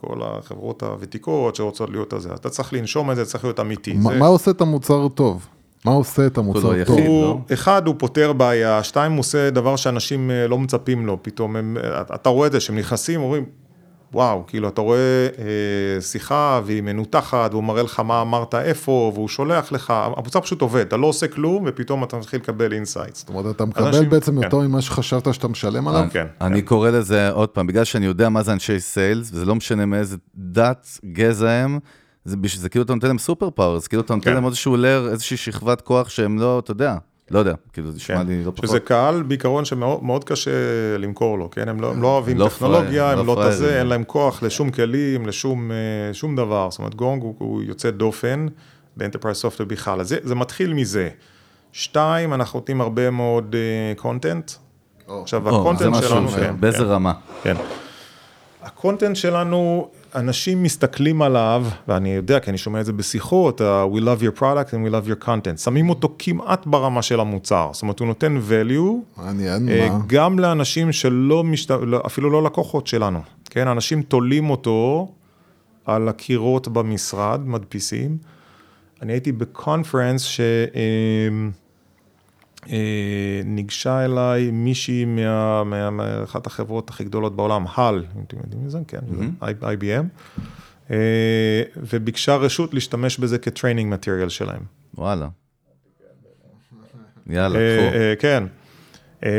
כל 0.00 0.20
החברות 0.22 0.82
הוותיקות 0.82 1.56
שרוצות 1.56 1.90
להיות 1.90 2.12
על 2.12 2.20
זה. 2.20 2.28
אתה 2.34 2.50
צריך 2.50 2.72
לנשום 2.72 3.10
את 3.10 3.16
זה, 3.16 3.24
צריך 3.24 3.44
להיות 3.44 3.60
אמיתי. 3.60 3.92
מה 3.92 4.26
עושה 4.26 4.50
את 4.50 4.60
המוצר 4.60 5.08
טוב? 5.08 5.46
מה 5.88 5.94
עושה 5.94 6.26
את 6.26 6.38
המוצר 6.38 6.60
כולו 6.60 6.84
טוב? 6.84 6.94
יחיד. 6.96 7.06
הוא, 7.06 7.22
לא? 7.24 7.38
אחד, 7.52 7.86
הוא 7.86 7.94
פותר 7.98 8.32
בעיה, 8.32 8.82
שתיים, 8.82 9.12
הוא 9.12 9.20
עושה 9.20 9.50
דבר 9.50 9.76
שאנשים 9.76 10.30
אה, 10.30 10.46
לא 10.48 10.58
מצפים 10.58 11.06
לו, 11.06 11.18
פתאום 11.22 11.56
הם, 11.56 11.76
אה, 11.84 12.00
אתה 12.14 12.28
רואה 12.28 12.46
את 12.46 12.52
זה, 12.52 12.60
שהם 12.60 12.78
נכנסים, 12.78 13.20
אומרים, 13.20 13.44
וואו, 14.12 14.44
כאילו, 14.46 14.68
אתה 14.68 14.80
רואה 14.80 14.98
אה, 15.38 16.00
שיחה 16.00 16.60
והיא 16.64 16.82
מנותחת, 16.82 17.48
והוא 17.52 17.64
מראה 17.64 17.82
לך 17.82 18.00
מה 18.00 18.22
אמרת 18.22 18.54
איפה, 18.54 19.12
והוא 19.14 19.28
שולח 19.28 19.72
לך, 19.72 19.92
המוצר 20.16 20.40
פשוט 20.40 20.62
עובד, 20.62 20.80
אתה 20.80 20.96
לא 20.96 21.06
עושה 21.06 21.28
כלום, 21.28 21.64
ופתאום 21.66 22.04
אתה 22.04 22.16
מתחיל 22.16 22.40
לקבל 22.40 22.72
insights. 22.72 23.18
זאת 23.18 23.28
אומרת, 23.28 23.56
אתה 23.56 23.64
מקבל 23.64 23.86
אנשים- 23.86 24.10
בעצם 24.10 24.36
כן. 24.38 24.42
יותר 24.42 24.58
ממה 24.58 24.80
שחשבת 24.80 25.34
שאתה 25.34 25.48
משלם 25.48 25.88
עליו? 25.88 26.04
כן. 26.12 26.26
אני 26.40 26.62
קורא 26.62 26.90
לזה, 26.90 27.30
עוד 27.30 27.48
פעם, 27.48 27.66
בגלל 27.66 27.84
שאני 27.84 28.06
יודע 28.06 28.28
מה 28.28 28.42
זה 28.42 28.52
אנשי 28.52 28.80
sales, 28.80 29.30
וזה 29.32 29.44
לא 29.44 29.54
משנה 29.54 29.86
מאיזה 29.86 30.16
דת, 30.36 30.86
גזע 31.12 31.50
הם, 31.50 31.78
זה, 32.28 32.36
בש- 32.36 32.56
זה 32.56 32.68
כאילו 32.68 32.84
אתה 32.84 32.94
נותן 32.94 33.08
להם 33.08 33.18
super 33.18 33.50
power, 33.50 33.78
זה 33.78 33.88
כאילו 33.88 34.02
אתה 34.02 34.14
נותן 34.14 34.30
כן. 34.30 34.34
להם 34.34 34.46
איזשהו 34.46 34.76
layer, 34.76 35.08
איזושהי 35.12 35.36
שכבת 35.36 35.80
כוח 35.80 36.08
שהם 36.08 36.38
לא, 36.38 36.58
אתה 36.58 36.70
יודע, 36.70 36.96
לא 37.30 37.38
יודע, 37.38 37.54
כאילו 37.72 37.90
זה 37.90 37.96
נשמע 37.96 38.16
כן, 38.16 38.26
לי 38.26 38.44
לא 38.44 38.50
פחות. 38.50 38.68
שזה 38.68 38.80
קהל 38.80 39.22
בעיקרון 39.22 39.64
שמאוד 39.64 40.04
מאוד 40.04 40.24
קשה 40.24 40.50
למכור 40.98 41.38
לו, 41.38 41.50
כן? 41.50 41.68
הם 41.68 41.80
לא, 41.80 41.90
הם 41.90 42.02
לא 42.02 42.08
אוהבים 42.08 42.38
לא 42.38 42.48
טכנולוגיה, 42.48 42.82
פראייר, 43.02 43.18
הם 43.18 43.26
לא 43.26 43.36
לא 43.36 43.40
פראיירים. 43.42 43.68
אין 43.78 43.86
להם 43.86 44.04
כוח 44.04 44.42
לשום 44.42 44.70
כלים, 44.70 45.26
לשום 45.26 45.70
אה, 45.70 45.76
שום 46.14 46.36
דבר. 46.36 46.68
זאת 46.70 46.78
אומרת, 46.78 46.94
גונג 46.94 47.22
הוא, 47.22 47.34
הוא 47.38 47.62
יוצא 47.62 47.90
דופן, 47.90 48.46
ב 48.96 49.00
enterprise 49.00 49.36
software 49.36 49.64
בכלל. 49.64 50.00
אז 50.00 50.08
זה, 50.08 50.16
זה 50.22 50.34
מתחיל 50.34 50.74
מזה. 50.74 51.08
שתיים, 51.72 52.34
אנחנו 52.34 52.58
נותנים 52.58 52.80
הרבה 52.80 53.10
מאוד 53.10 53.56
קונטנט. 53.96 54.50
או. 55.08 55.22
עכשיו, 55.22 55.46
או, 55.46 55.52
זה 55.52 55.58
ה 55.58 55.62
content 55.62 55.88
משהו, 55.96 56.08
שלנו, 56.10 56.28
כן, 56.28 56.54
באיזה 56.60 56.78
כן. 56.78 56.84
רמה. 56.84 57.12
כן. 57.42 57.54
ה 58.62 58.69
content 58.69 59.16
שלנו, 59.16 59.88
אנשים 60.14 60.62
מסתכלים 60.62 61.22
עליו, 61.22 61.64
ואני 61.88 62.08
יודע, 62.14 62.40
כי 62.40 62.50
אני 62.50 62.58
שומע 62.58 62.80
את 62.80 62.86
זה 62.86 62.92
בשיחות, 62.92 63.60
ה- 63.60 63.84
We 63.92 63.98
love 63.98 64.22
your 64.22 64.40
product 64.40 64.70
and 64.70 64.88
we 64.88 64.92
love 64.92 65.22
your 65.22 65.26
content. 65.26 65.56
שמים 65.56 65.90
אותו 65.90 66.14
כמעט 66.18 66.66
ברמה 66.66 67.02
של 67.02 67.20
המוצר. 67.20 67.70
זאת 67.72 67.82
אומרת, 67.82 67.98
הוא 68.00 68.06
נותן 68.08 68.38
value, 68.48 69.20
מעניין, 69.22 69.68
אה, 69.68 69.88
מה? 69.90 69.98
גם 70.06 70.38
לאנשים 70.38 70.92
שלא, 70.92 71.44
משת... 71.44 71.70
לא- 71.70 72.02
אפילו 72.06 72.30
לא 72.30 72.42
לקוחות 72.42 72.86
שלנו. 72.86 73.20
כן, 73.50 73.68
אנשים 73.68 74.02
תולים 74.02 74.50
אותו 74.50 75.08
על 75.84 76.08
הקירות 76.08 76.68
במשרד, 76.68 77.40
מדפיסים. 77.46 78.16
אני 79.02 79.12
הייתי 79.12 79.32
ב 79.32 79.40
conference 79.40 80.22
ש... 80.22 80.40
אה, 80.40 81.48
ניגשה 83.44 84.04
אליי 84.04 84.50
מישהי 84.50 85.04
מאחת 85.04 86.46
החברות 86.46 86.90
הכי 86.90 87.04
גדולות 87.04 87.36
בעולם, 87.36 87.64
הלא, 87.74 88.04
אם 88.16 88.22
אתם 88.26 88.36
יודעים 88.36 88.66
מזה, 88.66 88.78
כן, 88.88 88.98
IBM, 89.62 90.04
אה, 90.90 91.62
וביקשה 91.76 92.36
רשות 92.36 92.74
להשתמש 92.74 93.18
בזה 93.18 93.38
כ 93.38 93.49
training 93.49 93.92
material 93.92 94.28
שלהם. 94.28 94.62
וואלה. 94.94 95.28
יאללה, 97.26 97.58
אה, 97.58 97.76
קחו. 97.76 97.96
אה, 97.96 98.14
כן. 98.18 98.44
אה, 99.24 99.30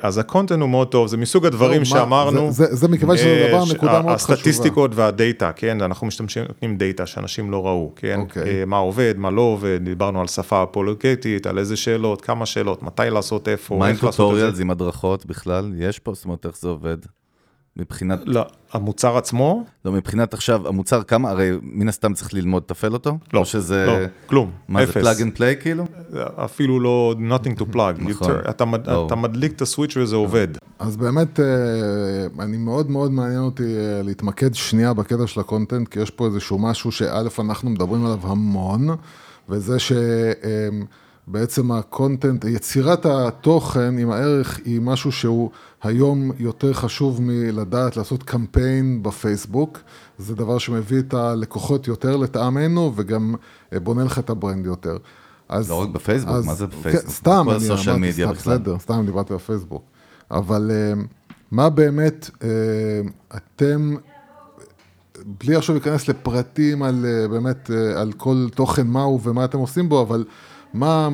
אז 0.00 0.18
ה 0.18 0.23
content 0.23 0.60
הוא 0.60 0.68
מאוד 0.68 0.88
טוב, 0.88 1.06
זה 1.08 1.16
מסוג 1.16 1.46
הדברים 1.46 1.78
מה- 1.78 1.84
שאמרנו. 1.84 2.52
זה- 2.52 2.64
זה- 2.66 2.74
זה 2.76 2.88
מכיוון 2.88 3.16
שזה 3.16 3.26
אה, 3.28 3.48
דבר, 3.48 3.64
ש- 3.64 3.72
נקודה 3.72 4.02
מאוד 4.02 4.16
חשובה. 4.16 4.34
הסטטיסטיקות 4.34 4.90
וה 4.94 5.11
data, 5.11 5.52
כן, 5.56 5.80
אנחנו 5.82 6.06
משתמשים, 6.06 6.44
נותנים 6.48 6.76
data 6.76 7.06
שאנשים 7.06 7.50
לא 7.50 7.66
ראו, 7.66 7.92
כן, 7.96 8.20
אוקיי. 8.20 8.42
אה, 8.60 8.64
מה 8.66 8.76
עובד, 8.76 9.14
מה 9.16 9.30
לא 9.30 9.40
עובד, 9.42 9.80
דיברנו 9.84 10.20
על 10.20 10.26
שפה 10.26 10.62
אפולוגטית, 10.62 11.46
על 11.46 11.58
איזה 11.58 11.76
שאלות, 11.76 12.20
כמה 12.20 12.46
שאלות, 12.46 12.82
מתי 12.82 13.02
לעשות 13.10 13.48
איפה, 13.48 13.76
מה 13.78 13.86
עם 13.86 13.92
איך 13.92 14.04
לעשות 14.04 14.14
את 14.14 14.16
tutorials 14.26 14.56
זה. 14.56 14.62
עם 14.62 14.70
הדרכות 14.70 15.26
בכלל? 15.26 15.72
יש 15.78 15.98
פה? 15.98 16.14
זאת 16.14 16.24
אומרת, 16.24 16.46
איך 16.46 16.58
זה 16.58 16.68
עובד? 16.68 16.96
מבחינת, 17.76 18.20
לא, 18.24 18.46
המוצר 18.72 19.16
עצמו, 19.16 19.64
לא, 19.84 19.92
מבחינת 19.92 20.34
עכשיו, 20.34 20.68
המוצר 20.68 21.02
כמה, 21.02 21.30
הרי 21.30 21.50
מן 21.62 21.88
הסתם 21.88 22.14
צריך 22.14 22.34
ללמוד 22.34 22.62
לתפעל 22.62 22.92
אותו? 22.92 23.18
לא, 23.32 23.38
או 23.40 23.44
שזה, 23.44 23.86
לא, 23.86 23.96
כלום, 24.26 24.50
מה 24.68 24.86
זה, 24.86 24.90
אפס. 24.92 25.02
Plug 25.02 25.22
and 25.22 25.32
play 25.36 25.56
כאילו? 25.60 25.84
אפילו 26.36 26.80
לא 26.80 27.14
nothing 27.30 27.58
to 27.58 27.74
plug, 27.74 27.76
נכון. 27.98 28.08
יותר, 28.08 28.50
אתה 28.50 28.64
מד- 28.64 28.86
ברור. 28.90 29.06
אתה 29.06 29.14
מדליק 29.14 29.52
את 29.52 29.62
ה 29.62 29.67
switch 29.67 29.96
וזה 29.96 30.16
עובד. 30.16 30.48
אז 30.78 30.96
באמת, 30.96 31.40
אה, 31.40 31.44
אני 32.44 32.56
מאוד 32.56 32.90
מאוד 32.90 33.10
מעניין 33.12 33.40
אותי 33.40 33.62
אה, 33.76 34.02
להתמקד 34.02 34.54
שנייה 34.54 34.92
בקטע 34.94 35.26
של 35.26 35.40
ה 35.40 35.45
content, 35.45 35.88
כי 35.88 36.00
יש 36.00 36.10
פה 36.10 36.26
איזשהו 36.26 36.58
משהו 36.58 36.92
שא', 36.92 37.22
אנחנו 37.38 37.70
מדברים 37.70 38.04
עליו 38.06 38.18
המון, 38.22 38.88
וזה 39.48 39.76
שבעצם 41.28 41.72
הקונטנט, 41.72 42.44
יצירת 42.44 43.06
התוכן 43.06 43.98
עם 43.98 44.10
הערך 44.10 44.60
היא 44.64 44.80
משהו 44.80 45.12
שהוא 45.12 45.50
היום 45.82 46.30
יותר 46.38 46.72
חשוב 46.72 47.22
מלדעת 47.22 47.96
לעשות 47.96 48.22
קמפיין 48.22 49.02
בפייסבוק. 49.02 49.78
זה 50.18 50.34
דבר 50.34 50.58
שמביא 50.58 50.98
את 50.98 51.14
הלקוחות 51.14 51.88
יותר 51.88 52.16
לטעמנו, 52.16 52.92
וגם 52.96 53.34
אה, 53.72 53.80
בונה 53.80 54.04
לך 54.04 54.18
את 54.18 54.30
ה 54.30 54.36
brand 54.36 54.66
יותר. 54.66 54.96
אז, 55.48 55.70
לא 55.70 55.82
רק 55.82 55.88
בפייסבוק, 55.88 56.34
אז- 56.34 56.46
מה 56.46 56.54
זה 56.54 56.66
כן, 56.66 56.76
בפייסבוק? 56.78 57.10
סתם, 57.14 57.42
כל 57.44 57.50
אני 57.54 57.68
אמרתי, 57.68 58.38
סתם. 58.40 58.50
בסדר, 58.50 58.78
סתם 58.78 59.02
דיברתי 59.06 59.34
בפייסבוק. 59.34 59.82
אבל 60.30 60.70
אה, 60.74 61.02
מה 61.50 61.70
באמת 61.70 62.30
אה, 62.42 62.48
אתם, 63.36 63.94
בלי 65.26 65.56
עכשיו 65.56 65.74
להיכנס 65.74 66.08
לפרטים 66.08 66.82
על 66.82 67.06
באמת, 67.30 67.70
על 67.96 68.12
כל 68.12 68.46
תוכן 68.54 68.86
מהו 68.86 69.20
ומה 69.22 69.44
אתם 69.44 69.58
עושים 69.58 69.88
בו, 69.88 70.02
אבל 70.02 70.24
מה, 70.74 71.08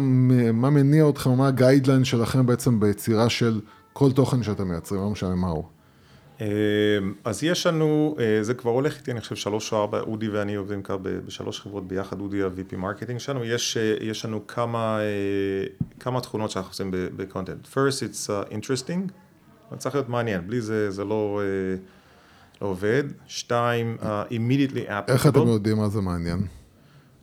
מה 0.52 0.70
מניע 0.70 1.08
אתכם, 1.08 1.30
מה 1.30 1.48
ה 1.48 1.54
guideline 1.54 2.04
שלכם 2.04 2.46
בעצם 2.46 2.80
ביצירה 2.80 3.28
של 3.28 3.60
כל 3.92 4.12
תוכן 4.12 4.42
שאתם 4.42 4.68
מייצרים, 4.68 5.00
לא 5.00 5.10
משנה 5.10 5.34
מהו. 5.34 5.68
אה, 6.40 6.46
אז 7.24 7.44
יש 7.44 7.66
לנו, 7.66 8.16
אה, 8.18 8.42
זה 8.42 8.54
כבר 8.54 8.70
הולך 8.70 8.98
איתי, 8.98 9.10
אני 9.10 9.20
חושב 9.20 9.34
שלוש 9.34 9.72
או 9.72 9.78
ארבע, 9.78 10.00
אודי 10.00 10.28
ואני 10.28 10.54
עובדים 10.54 10.82
ב- 11.02 11.18
בשלוש 11.26 11.60
חברות 11.60 11.88
ביחד, 11.88 12.20
אודי 12.20 12.42
ה-VP 12.42 12.76
marketing 12.76 13.18
שלנו, 13.18 13.44
יש, 13.44 13.76
אה, 13.76 13.94
יש 14.00 14.24
לנו 14.24 14.46
כמה, 14.46 14.98
אה, 15.00 15.04
כמה 16.00 16.20
תכונות 16.20 16.50
שאנחנו 16.50 16.70
עושים 16.70 16.90
ב 16.92 17.00
content. 17.00 17.66
First, 17.66 18.00
it's 18.00 18.26
uh, 18.26 18.52
interesting, 18.52 19.12
זה 19.70 19.76
צריך 19.76 19.94
להיות 19.94 20.08
מעניין, 20.08 20.46
בלי 20.46 20.60
זה 20.60 20.90
זה 20.90 21.04
לא, 21.04 21.40
לא 22.62 22.66
עובד. 22.66 23.04
שתיים, 23.26 23.96
uh, 24.00 24.04
immediately 24.30 24.90
איך 25.08 25.26
אתם 25.26 25.40
applicable, 25.40 25.48
יודעים 25.48 25.76
מה 25.76 25.88
זה 25.88 26.00
מעניין? 26.00 26.46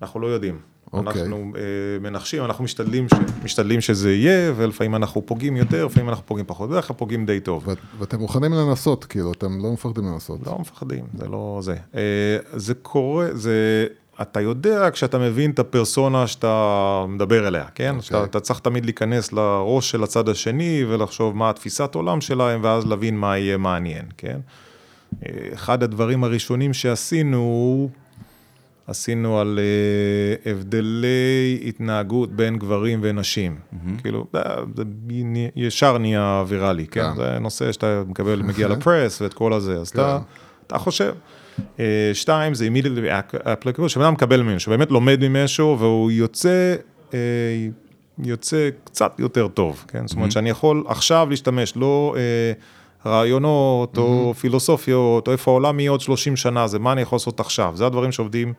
אנחנו 0.01 0.19
לא 0.19 0.27
יודעים. 0.27 0.59
אוקיי. 0.93 1.21
אנחנו 1.21 1.51
אה, 1.55 1.61
מנחשים, 2.01 2.45
אנחנו 2.45 2.63
משתדלים, 2.63 3.09
ש, 3.09 3.13
משתדלים 3.43 3.81
שזה 3.81 4.13
יהיה, 4.13 4.53
ולפעמים 4.55 4.95
אנחנו 4.95 5.25
פוגעים 5.25 5.57
יותר, 5.57 5.85
לפעמים 5.85 6.09
אנחנו 6.09 6.25
פוגעים 6.25 6.45
פחות, 6.45 6.69
בדרך 6.69 6.87
כלל 6.87 6.95
פוגעים 6.95 7.25
די 7.25 7.39
טוב. 7.39 7.63
ו- 7.67 7.73
ואתם 7.99 8.19
מוכנים 8.19 8.53
לנסות, 8.53 9.05
כאילו, 9.05 9.31
אתם 9.31 9.59
לא 9.63 9.71
מפחדים 9.73 10.05
לנסות. 10.05 10.47
לא 10.47 10.57
מפחדים, 10.59 11.05
זה 11.17 11.27
לא 11.27 11.59
זה. 11.61 11.75
אה, 11.95 12.37
זה 12.53 12.73
קורה, 12.73 13.27
זה... 13.33 13.87
אתה 14.21 14.41
יודע 14.41 14.89
כשאתה 14.91 15.17
מבין 15.17 15.51
את 15.51 15.59
הפרסונה 15.59 16.27
שאתה 16.27 17.05
מדבר 17.07 17.47
אליה, 17.47 17.65
כן? 17.75 17.95
Okay. 17.99 18.01
שאתה 18.01 18.23
אתה 18.23 18.39
צריך 18.39 18.59
תמיד 18.59 18.85
להיכנס 18.85 19.33
לראש 19.33 19.91
של 19.91 20.03
הצד 20.03 20.29
השני 20.29 20.85
ולחשוב 20.87 21.35
מה 21.35 21.49
התפיסת 21.49 21.95
עולם 21.95 22.21
שלהם, 22.21 22.59
ואז 22.63 22.85
להבין 22.85 23.17
מה 23.17 23.37
יהיה 23.37 23.57
מעניין, 23.57 24.05
כן? 24.17 24.39
אה, 25.25 25.31
אחד 25.53 25.83
הדברים 25.83 26.23
הראשונים 26.23 26.73
שעשינו, 26.73 27.89
עשינו 28.87 29.39
על 29.39 29.59
אה, 29.59 30.51
הבדלי 30.51 31.63
התנהגות 31.65 32.31
בין 32.33 32.57
גברים 32.57 32.99
ונשים. 33.01 33.55
כאילו, 34.01 34.27
אה, 34.35 34.55
זה 34.75 34.83
ישר 35.55 35.97
נהיה 35.97 36.43
ויראלי, 36.47 36.87
כן? 36.87 37.03
כן. 37.03 37.15
זה 37.15 37.39
נושא 37.39 37.71
שאתה 37.71 38.03
מקבל, 38.07 38.41
מגיע 38.41 38.67
לפרס 38.67 39.21
ואת 39.21 39.33
כל 39.33 39.53
הזה, 39.53 39.75
אז 39.77 39.89
אתה, 39.89 40.19
אתה 40.67 40.77
חושב. 40.77 41.13
אה, 41.79 42.11
שתיים, 42.13 42.53
זה 42.53 42.67
immediately 42.67 43.31
applicable, 43.45 43.89
שבן 43.89 44.03
אדם 44.03 44.13
מקבל 44.13 44.41
ממנו, 44.41 44.59
שבאמת 44.59 44.91
לומד 44.91 45.27
ממשהו 45.27 45.79
והוא 45.79 46.11
יוצא, 46.11 46.75
אה, 47.13 47.19
יוצא 48.23 48.69
קצת 48.83 49.19
יותר 49.19 49.47
טוב, 49.47 49.85
כן? 49.87 50.07
זאת 50.07 50.15
אומרת 50.15 50.31
שאני 50.31 50.49
יכול 50.49 50.83
עכשיו 50.87 51.27
להשתמש, 51.29 51.73
לא 51.75 52.15
אה, 52.17 52.21
רעיונות 53.07 53.97
או 53.97 54.33
פילוסופיות, 54.39 55.27
או 55.27 55.31
איפה 55.33 55.51
העולם 55.51 55.79
יהיה 55.79 55.91
עוד 55.91 56.01
30 56.01 56.35
שנה, 56.35 56.67
זה 56.67 56.79
מה 56.79 56.91
אני 56.91 57.01
יכול 57.01 57.15
לעשות 57.15 57.39
עכשיו, 57.39 57.71
זה 57.75 57.85
הדברים 57.85 58.11
שעובדים 58.11 58.53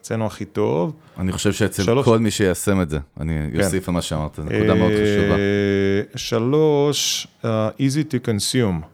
אצלנו 0.00 0.26
הכי 0.26 0.44
טוב. 0.44 0.92
אני 1.18 1.32
חושב 1.32 1.52
שאצל 1.52 1.82
שלוש- 1.82 2.04
כל 2.04 2.18
מי 2.18 2.30
שיישם 2.30 2.80
את 2.82 2.90
זה, 2.90 2.98
אני 3.20 3.34
אוסיף 3.64 3.88
על 3.88 3.94
מה 3.94 4.02
שאמרת, 4.02 4.34
זו 4.36 4.42
נקודה 4.42 4.74
מאוד 4.74 4.90
אה, 4.92 4.96
חשובה. 4.96 5.36
שלוש, 6.18 7.26
uh, 7.42 7.46
easy 7.78 8.04
to 8.12 8.26
consume, 8.28 8.84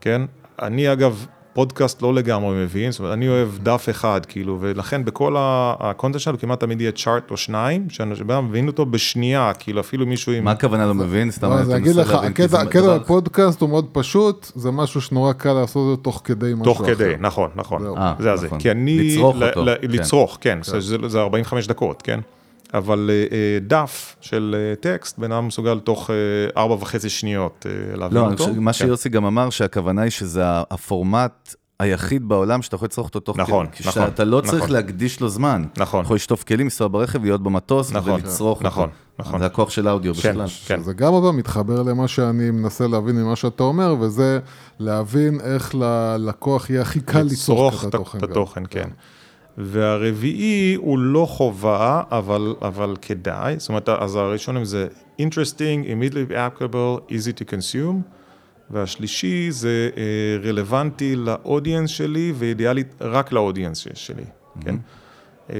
כן? 0.00 0.22
אני 0.62 0.92
אגב, 0.92 1.26
פודקאסט 1.54 2.02
לא 2.02 2.14
לגמרי 2.14 2.54
מבין, 2.64 2.90
זאת 2.90 3.00
אומרת, 3.00 3.12
אני 3.12 3.28
אוהב 3.28 3.48
דף 3.62 3.86
אחד, 3.90 4.20
כאילו, 4.26 4.58
ולכן 4.60 5.04
בכל 5.04 5.36
הקונטנט 5.38 6.20
שלנו 6.20 6.38
כמעט 6.38 6.60
תמיד 6.60 6.80
יהיה 6.80 6.92
צ'ארט 6.92 7.30
או 7.30 7.36
שניים, 7.36 7.90
שבן 7.90 8.04
אדם 8.34 8.48
מבין 8.48 8.66
אותו 8.66 8.86
בשנייה, 8.86 9.52
כאילו 9.58 9.80
אפילו 9.80 10.06
מישהו 10.06 10.32
עם... 10.32 10.44
מה 10.44 10.50
הכוונה 10.50 10.86
לא 10.86 10.94
מבין? 10.94 11.30
סתם 11.30 11.48
לא, 11.48 11.54
אני 11.54 11.62
מנסה 11.62 11.76
אגיד 11.76 11.96
לך, 11.96 12.10
להבין, 12.12 12.30
הקטע 12.30 12.98
בפודקאסט 12.98 13.60
הוא 13.60 13.68
מאוד 13.68 13.86
פשוט, 13.92 14.52
זה 14.54 14.70
משהו 14.70 15.00
שנורא 15.00 15.32
קל 15.32 15.52
לעשות 15.52 15.76
אותו 15.90 16.02
תוך 16.02 16.20
כדי 16.24 16.52
משהו 16.54 16.64
תוך 16.64 16.80
אחר. 16.80 16.94
כדי, 16.94 17.14
נכון, 17.20 17.50
נכון. 17.54 17.86
אה, 17.98 18.14
זה 18.18 18.32
הזה, 18.32 18.46
נכון. 18.46 18.58
כי 18.58 18.70
אני, 18.70 18.98
לצרוך 19.16 19.36
ל- 19.36 19.44
אותו, 19.44 19.64
כן. 19.64 19.88
לצרוך, 19.90 20.38
כן, 20.40 20.58
זה- 20.62 20.80
זה 20.80 20.96
זה 21.06 21.20
45 21.20 21.66
דקות, 21.66 22.02
כן, 22.02 22.20
אבל 22.74 23.10
אה, 23.12 23.36
אה, 23.36 23.58
דף 23.60 24.16
של 24.20 24.56
אה, 24.58 24.76
טקסט, 24.76 25.18
בן 25.18 25.32
אדם 25.32 25.46
מסוגל 25.46 25.78
תוך 25.78 26.10
ארבע 26.56 26.74
וחצי 26.74 27.08
שניות 27.08 27.66
להבין 27.94 28.18
לא, 28.18 28.26
אותו. 28.26 28.44
חושב, 28.44 28.60
מה 28.60 28.72
כן. 28.72 28.78
שיוסי 28.78 29.08
גם 29.08 29.24
אמר, 29.24 29.50
שהכוונה 29.50 30.02
היא 30.02 30.10
שזה 30.10 30.42
הפורמט 30.46 31.54
היחיד 31.80 32.28
בעולם 32.28 32.62
שאתה 32.62 32.74
יכול 32.74 32.86
לצרוך 32.86 33.06
אותו 33.06 33.20
תוך 33.20 33.36
נכון, 33.36 33.66
כדי. 33.66 33.88
נכון, 33.88 34.02
שאתה 34.06 34.24
לא 34.24 34.40
צריך 34.40 34.62
נכון. 34.62 34.70
להקדיש 34.70 35.20
לו 35.20 35.28
זמן. 35.28 35.64
נכון. 35.76 36.00
אתה 36.00 36.06
יכול 36.06 36.16
לשטוף 36.16 36.44
כלים, 36.44 36.60
לנסוע 36.60 36.88
ברכב, 36.88 37.22
להיות 37.24 37.42
במטוס 37.42 37.92
נכון, 37.92 38.12
ולצרוך 38.12 38.58
אותו. 38.58 38.68
נכון, 38.68 38.88
נכון. 39.18 39.38
זה 39.40 39.46
הכוח 39.46 39.70
של 39.70 39.88
האודיו 39.88 40.14
כן, 40.14 40.30
בכלל. 40.30 40.46
כן. 40.66 40.82
זה 40.82 40.92
גם 40.92 41.14
אבל 41.14 41.30
מתחבר 41.30 41.82
למה 41.82 42.08
שאני 42.08 42.50
מנסה 42.50 42.86
להבין 42.86 43.16
ממה 43.16 43.36
שאתה 43.36 43.62
אומר, 43.62 43.94
וזה 44.00 44.38
להבין 44.78 45.40
איך 45.40 45.74
ללקוח 45.74 46.70
יהיה 46.70 46.82
הכי 46.82 47.00
קל 47.00 47.22
לצרוך 47.22 47.74
לצרוך 47.74 47.84
את 47.84 47.94
התוכן. 47.94 48.18
את 48.18 48.24
גם. 48.24 48.30
התוכן, 48.30 48.62
כן. 48.70 48.88
והרביעי 49.58 50.74
הוא 50.74 50.98
לא 50.98 51.26
חובה, 51.26 52.02
אבל, 52.10 52.54
אבל 52.62 52.96
כדאי, 53.02 53.54
זאת 53.58 53.68
אומרת, 53.68 53.88
אז 53.88 54.16
הראשונים 54.16 54.64
זה 54.64 54.88
interesting, 55.20 55.86
immediately 55.86 56.32
applicable, 56.32 57.10
easy 57.12 57.40
to 57.40 57.44
consume, 57.44 57.96
והשלישי 58.70 59.50
זה 59.50 59.90
אה, 59.96 60.48
רלוונטי 60.48 61.16
לאודיאנס 61.16 61.90
שלי, 61.90 62.32
ואידיאלית 62.36 62.94
רק 63.00 63.32
לאודיאנס 63.32 63.86
שלי, 63.94 64.24
כן? 64.60 64.76
אה, 65.50 65.56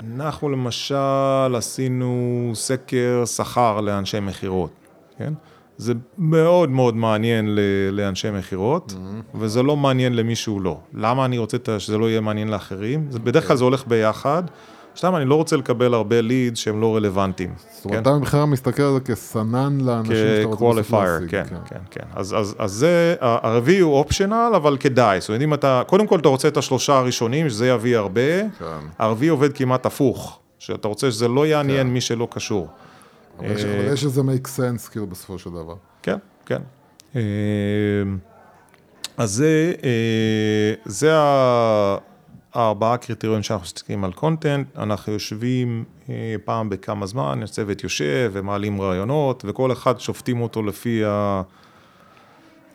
אנחנו 0.00 0.48
למשל 0.48 1.54
עשינו 1.56 2.50
סקר 2.54 3.22
שכר 3.26 3.80
לאנשי 3.80 4.20
מכירות, 4.20 4.70
כן? 5.18 5.32
זה 5.78 5.94
מאוד 6.18 6.70
מאוד 6.70 6.96
מעניין 6.96 7.58
לאנשי 7.92 8.30
מכירות, 8.30 8.94
וזה 9.34 9.62
לא 9.62 9.76
מעניין 9.76 10.16
למישהו 10.16 10.60
לא. 10.60 10.78
למה 10.94 11.24
אני 11.24 11.38
רוצה 11.38 11.56
שזה 11.78 11.98
לא 11.98 12.10
יהיה 12.10 12.20
מעניין 12.20 12.48
לאחרים? 12.48 13.06
זה, 13.10 13.18
בדרך 13.18 13.48
כלל 13.48 13.56
זה 13.56 13.64
הולך 13.64 13.84
ביחד. 13.86 14.42
שתיים, 14.94 15.16
אני 15.16 15.24
לא 15.24 15.34
רוצה 15.34 15.56
לקבל 15.56 15.94
הרבה 15.94 16.20
ליד 16.20 16.56
שהם 16.56 16.80
לא 16.80 16.96
רלוונטיים. 16.96 17.50
זאת 17.76 17.84
אומרת, 17.84 18.02
אתה 18.02 18.14
מבחינה 18.14 18.46
מסתכל 18.46 18.82
על 18.82 18.94
זה 18.94 19.00
כסנן 19.00 19.80
לאנשים 19.80 20.16
שאתה 20.16 20.46
רוצה 20.46 20.80
בסוף 20.80 20.94
כ-qualifier, 20.94 21.04
להשיג, 21.04 21.30
כן, 21.30 21.44
כן, 21.68 21.78
כן. 21.90 22.06
אז, 22.14 22.34
אז, 22.38 22.54
אז 22.58 22.72
זה, 22.72 23.14
הרביעי 23.20 23.80
הוא 23.80 23.94
אופשיונל, 23.94 24.52
אבל 24.56 24.76
כדאי. 24.76 25.20
זאת 25.20 25.28
אומרת, 25.28 25.42
אם 25.42 25.54
אתה, 25.54 25.82
קודם 25.86 26.06
כל 26.06 26.18
אתה 26.18 26.28
רוצה 26.28 26.48
את 26.48 26.56
השלושה 26.56 26.98
הראשונים, 26.98 27.48
שזה 27.48 27.68
יביא 27.68 27.96
הרבה. 27.96 28.40
כן. 28.58 28.64
הרביעי 28.98 29.28
עובד 29.28 29.52
כמעט 29.52 29.86
הפוך. 29.86 30.38
שאתה 30.58 30.88
רוצה 30.88 31.10
שזה 31.10 31.28
לא 31.28 31.46
יעניין 31.46 31.86
מי 31.86 32.00
שלא 32.00 32.28
קשור. 32.30 32.68
אבל 33.38 33.50
יש- 33.92 34.04
איזה 34.04 34.20
make 34.20 34.46
sense 34.58 34.90
כאילו 34.90 35.06
בסופו 35.06 35.38
של 35.38 35.50
דבר. 35.50 35.74
כן, 36.02 36.16
כן. 36.46 36.62
אה, 37.16 37.20
אז 39.16 39.30
זה, 39.32 39.72
אה, 39.84 40.74
זה 40.84 41.10
הארבעה 42.54 42.96
קריטריונים 42.96 43.42
שאנחנו 43.42 43.64
מסתכלים 43.64 44.04
על 44.04 44.12
קונטנט, 44.12 44.66
אנחנו 44.78 45.12
יושבים 45.12 45.84
אה, 46.08 46.34
פעם 46.44 46.68
בכמה 46.68 47.06
זמן, 47.06 47.40
יש 47.44 47.50
צוות 47.50 47.82
יושב 47.82 48.30
ומעלים 48.34 48.80
רעיונות, 48.82 49.44
וכל 49.48 49.72
אחד 49.72 50.00
שופטים 50.00 50.40
אותו 50.40 50.62
לפי 50.62 51.02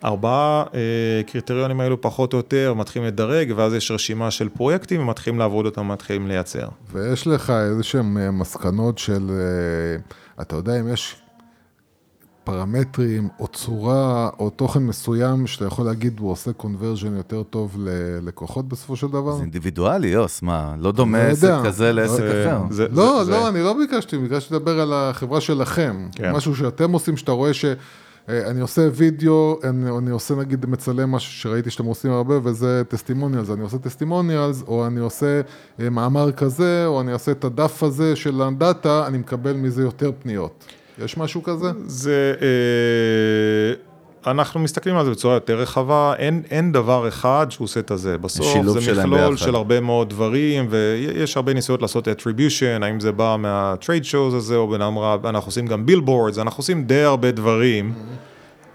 הארבעה 0.03 0.64
קריטריונים 1.28 1.80
האלו 1.82 2.01
פחות 2.01 2.34
או 2.34 2.38
יותר, 2.38 2.74
מתחילים 2.74 3.07
לדרג, 3.07 3.53
ואז 3.55 3.74
יש 3.74 3.91
רשימה 3.91 4.32
של 4.32 4.49
פרויקטים, 4.49 5.01
ומתחילים 5.01 5.39
לעבוד 5.39 5.66
אותם, 5.66 5.88
מתחילים 5.88 6.28
לייצר. 6.28 6.68
ויש 6.91 7.28
לך 7.28 7.49
איזה 7.49 7.82
אה, 8.20 8.32
מסקנות 8.32 8.97
של, 8.97 9.32
אתה 10.41 10.55
יודע, 10.55 10.79
אם 10.79 10.93
יש 10.93 11.15
פרמטרים 12.43 13.27
או 13.39 13.47
צורה 13.47 14.29
או 14.39 14.49
תוכן 14.49 14.79
מסוים 14.83 15.47
שאתה 15.47 15.65
יכול 15.65 15.85
להגיד 15.85 16.19
הוא 16.19 16.31
עושה 16.31 16.53
קונברז'ן 16.53 17.15
יותר 17.17 17.43
טוב 17.43 17.75
ללקוחות 17.79 18.67
בסופו 18.67 18.95
של 18.95 19.07
דבר? 19.07 19.31
זה 19.35 19.41
אינדיבידואלי, 19.41 20.07
יוס, 20.07 20.41
מה, 20.41 20.75
לא 20.79 20.91
דומה 20.91 21.17
לא 21.23 21.29
עסק 21.29 21.43
יודע. 21.43 21.61
כזה 21.65 21.91
לעסק 21.91 22.17
זה- 22.17 22.45
אחר. 22.49 22.61
זה- 22.69 22.87
לא, 22.91 23.23
זה- 23.23 23.31
לא, 23.31 23.49
אני 23.49 23.61
לא 23.61 23.73
ביקשתי, 23.77 24.17
ביקשתי 24.17 24.53
לדבר 24.53 24.79
על 24.81 24.93
החברה 24.93 25.41
שלכם. 25.41 26.07
כן. 26.11 26.31
משהו 26.31 26.55
שאתם 26.55 26.91
עושים, 26.91 27.17
שאתה 27.17 27.31
רואה 27.31 27.53
ש... 27.53 27.65
אה, 28.30 28.49
אני 28.49 28.61
עושה 28.61 28.89
וידאו, 28.93 29.59
אני, 29.63 29.97
אני 29.97 30.09
עושה 30.09 30.36
נגיד 30.36 30.65
מצלם 30.65 31.11
משהו 31.11 31.34
שראיתי 31.34 31.69
שאתם 31.69 31.86
עושים 31.86 32.11
הרבה 32.11 32.39
וזה 32.43 32.84
testimonials, 32.88 33.49
אני 33.49 33.61
עושה 33.61 33.77
testimonials, 33.77 34.63
או 34.67 34.88
אני 34.88 34.99
עושה 34.99 35.41
אה, 35.80 35.89
מאמר 35.89 36.32
כזה, 36.32 36.86
או 36.86 37.01
אני 37.01 37.11
עושה 37.11 37.32
את 37.32 37.43
הדף 37.43 37.84
הזה 37.84 38.15
של 38.15 38.41
ה 38.41 38.52
data, 38.52 39.07
אני 39.07 39.17
מקבל 39.17 39.53
מזה 39.53 39.82
יותר 39.82 40.11
פניות. 40.21 40.65
יש 41.03 41.17
משהו 41.17 41.43
כזה? 41.43 41.71
זה, 41.86 42.34
אה, 42.41 43.88
אנחנו 44.28 44.59
מסתכלים 44.59 44.95
על 44.95 45.05
זה 45.05 45.11
בצורה 45.11 45.34
יותר 45.34 45.59
רחבה, 45.59 46.13
אין, 46.17 46.41
אין 46.51 46.72
דבר 46.72 47.07
אחד 47.07 47.47
שהוא 47.49 47.65
עושה 47.65 47.80
את 47.80 47.91
הזה. 47.91 48.17
בסוף 48.17 48.47
זה 48.67 49.03
מכלול. 49.03 49.38
של 49.38 49.55
הרבה 49.55 49.80
מאוד 49.80 50.09
דברים, 50.09 50.67
ויש 50.70 51.38
הרבה 51.38 51.53
ניסיונות 51.53 51.82
לעשות 51.82 52.07
attribution, 52.07 52.84
האם 52.84 52.99
זה 52.99 53.11
בא 53.11 53.36
מה-trade 53.39 54.03
shows 54.03 54.36
הזה, 54.36 54.55
או 54.55 54.67
בן 54.67 54.82
אמרה, 54.82 55.17
אנחנו 55.24 55.49
עושים 55.49 55.67
גם 55.67 55.86
billboards, 55.86 56.38
אנחנו 56.38 56.61
עושים 56.61 56.84
די 56.84 57.03
הרבה 57.03 57.32
דברים. 57.32 57.93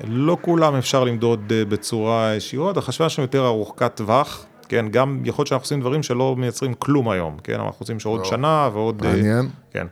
לא 0.05 0.37
כולם 0.41 0.75
אפשר 0.75 1.05
למדוד 1.05 1.41
אה, 1.51 1.65
בצורה 1.65 2.35
ישירות, 2.37 2.77
החשיבה 2.77 3.09
שלנו 3.09 3.25
יותר 3.25 3.47
ארוכת 3.47 3.93
טווח. 3.95 4.47
כן, 4.69 4.87
גם 4.91 5.21
יכול 5.25 5.43
להיות 5.43 5.49
שאנחנו 5.49 5.65
עושים 5.65 5.81
דברים 5.81 6.03
שלא 6.03 6.37
מייצרים 6.39 6.75
כלום 6.75 7.09
היום, 7.09 7.37
כן, 7.45 7.55
אנחנו 7.55 7.77
רוצים 7.81 8.01
שעוד 8.01 8.21
לא. 8.21 8.25
שנה 8.25 8.69
ועוד... 8.73 9.03
אה, 9.05 9.13
מעניין. 9.13 9.49
כן. 9.73 9.87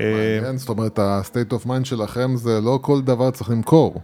אה, 0.00 0.38
מעניין, 0.40 0.58
זאת 0.58 0.68
אומרת, 0.68 0.98
ה-state 0.98 1.52
of 1.52 1.66
mind 1.66 1.84
שלכם 1.84 2.36
זה 2.36 2.60
לא 2.60 2.78
כל 2.82 3.00
דבר 3.00 3.30
צריך 3.30 3.50
למכור. 3.50 4.00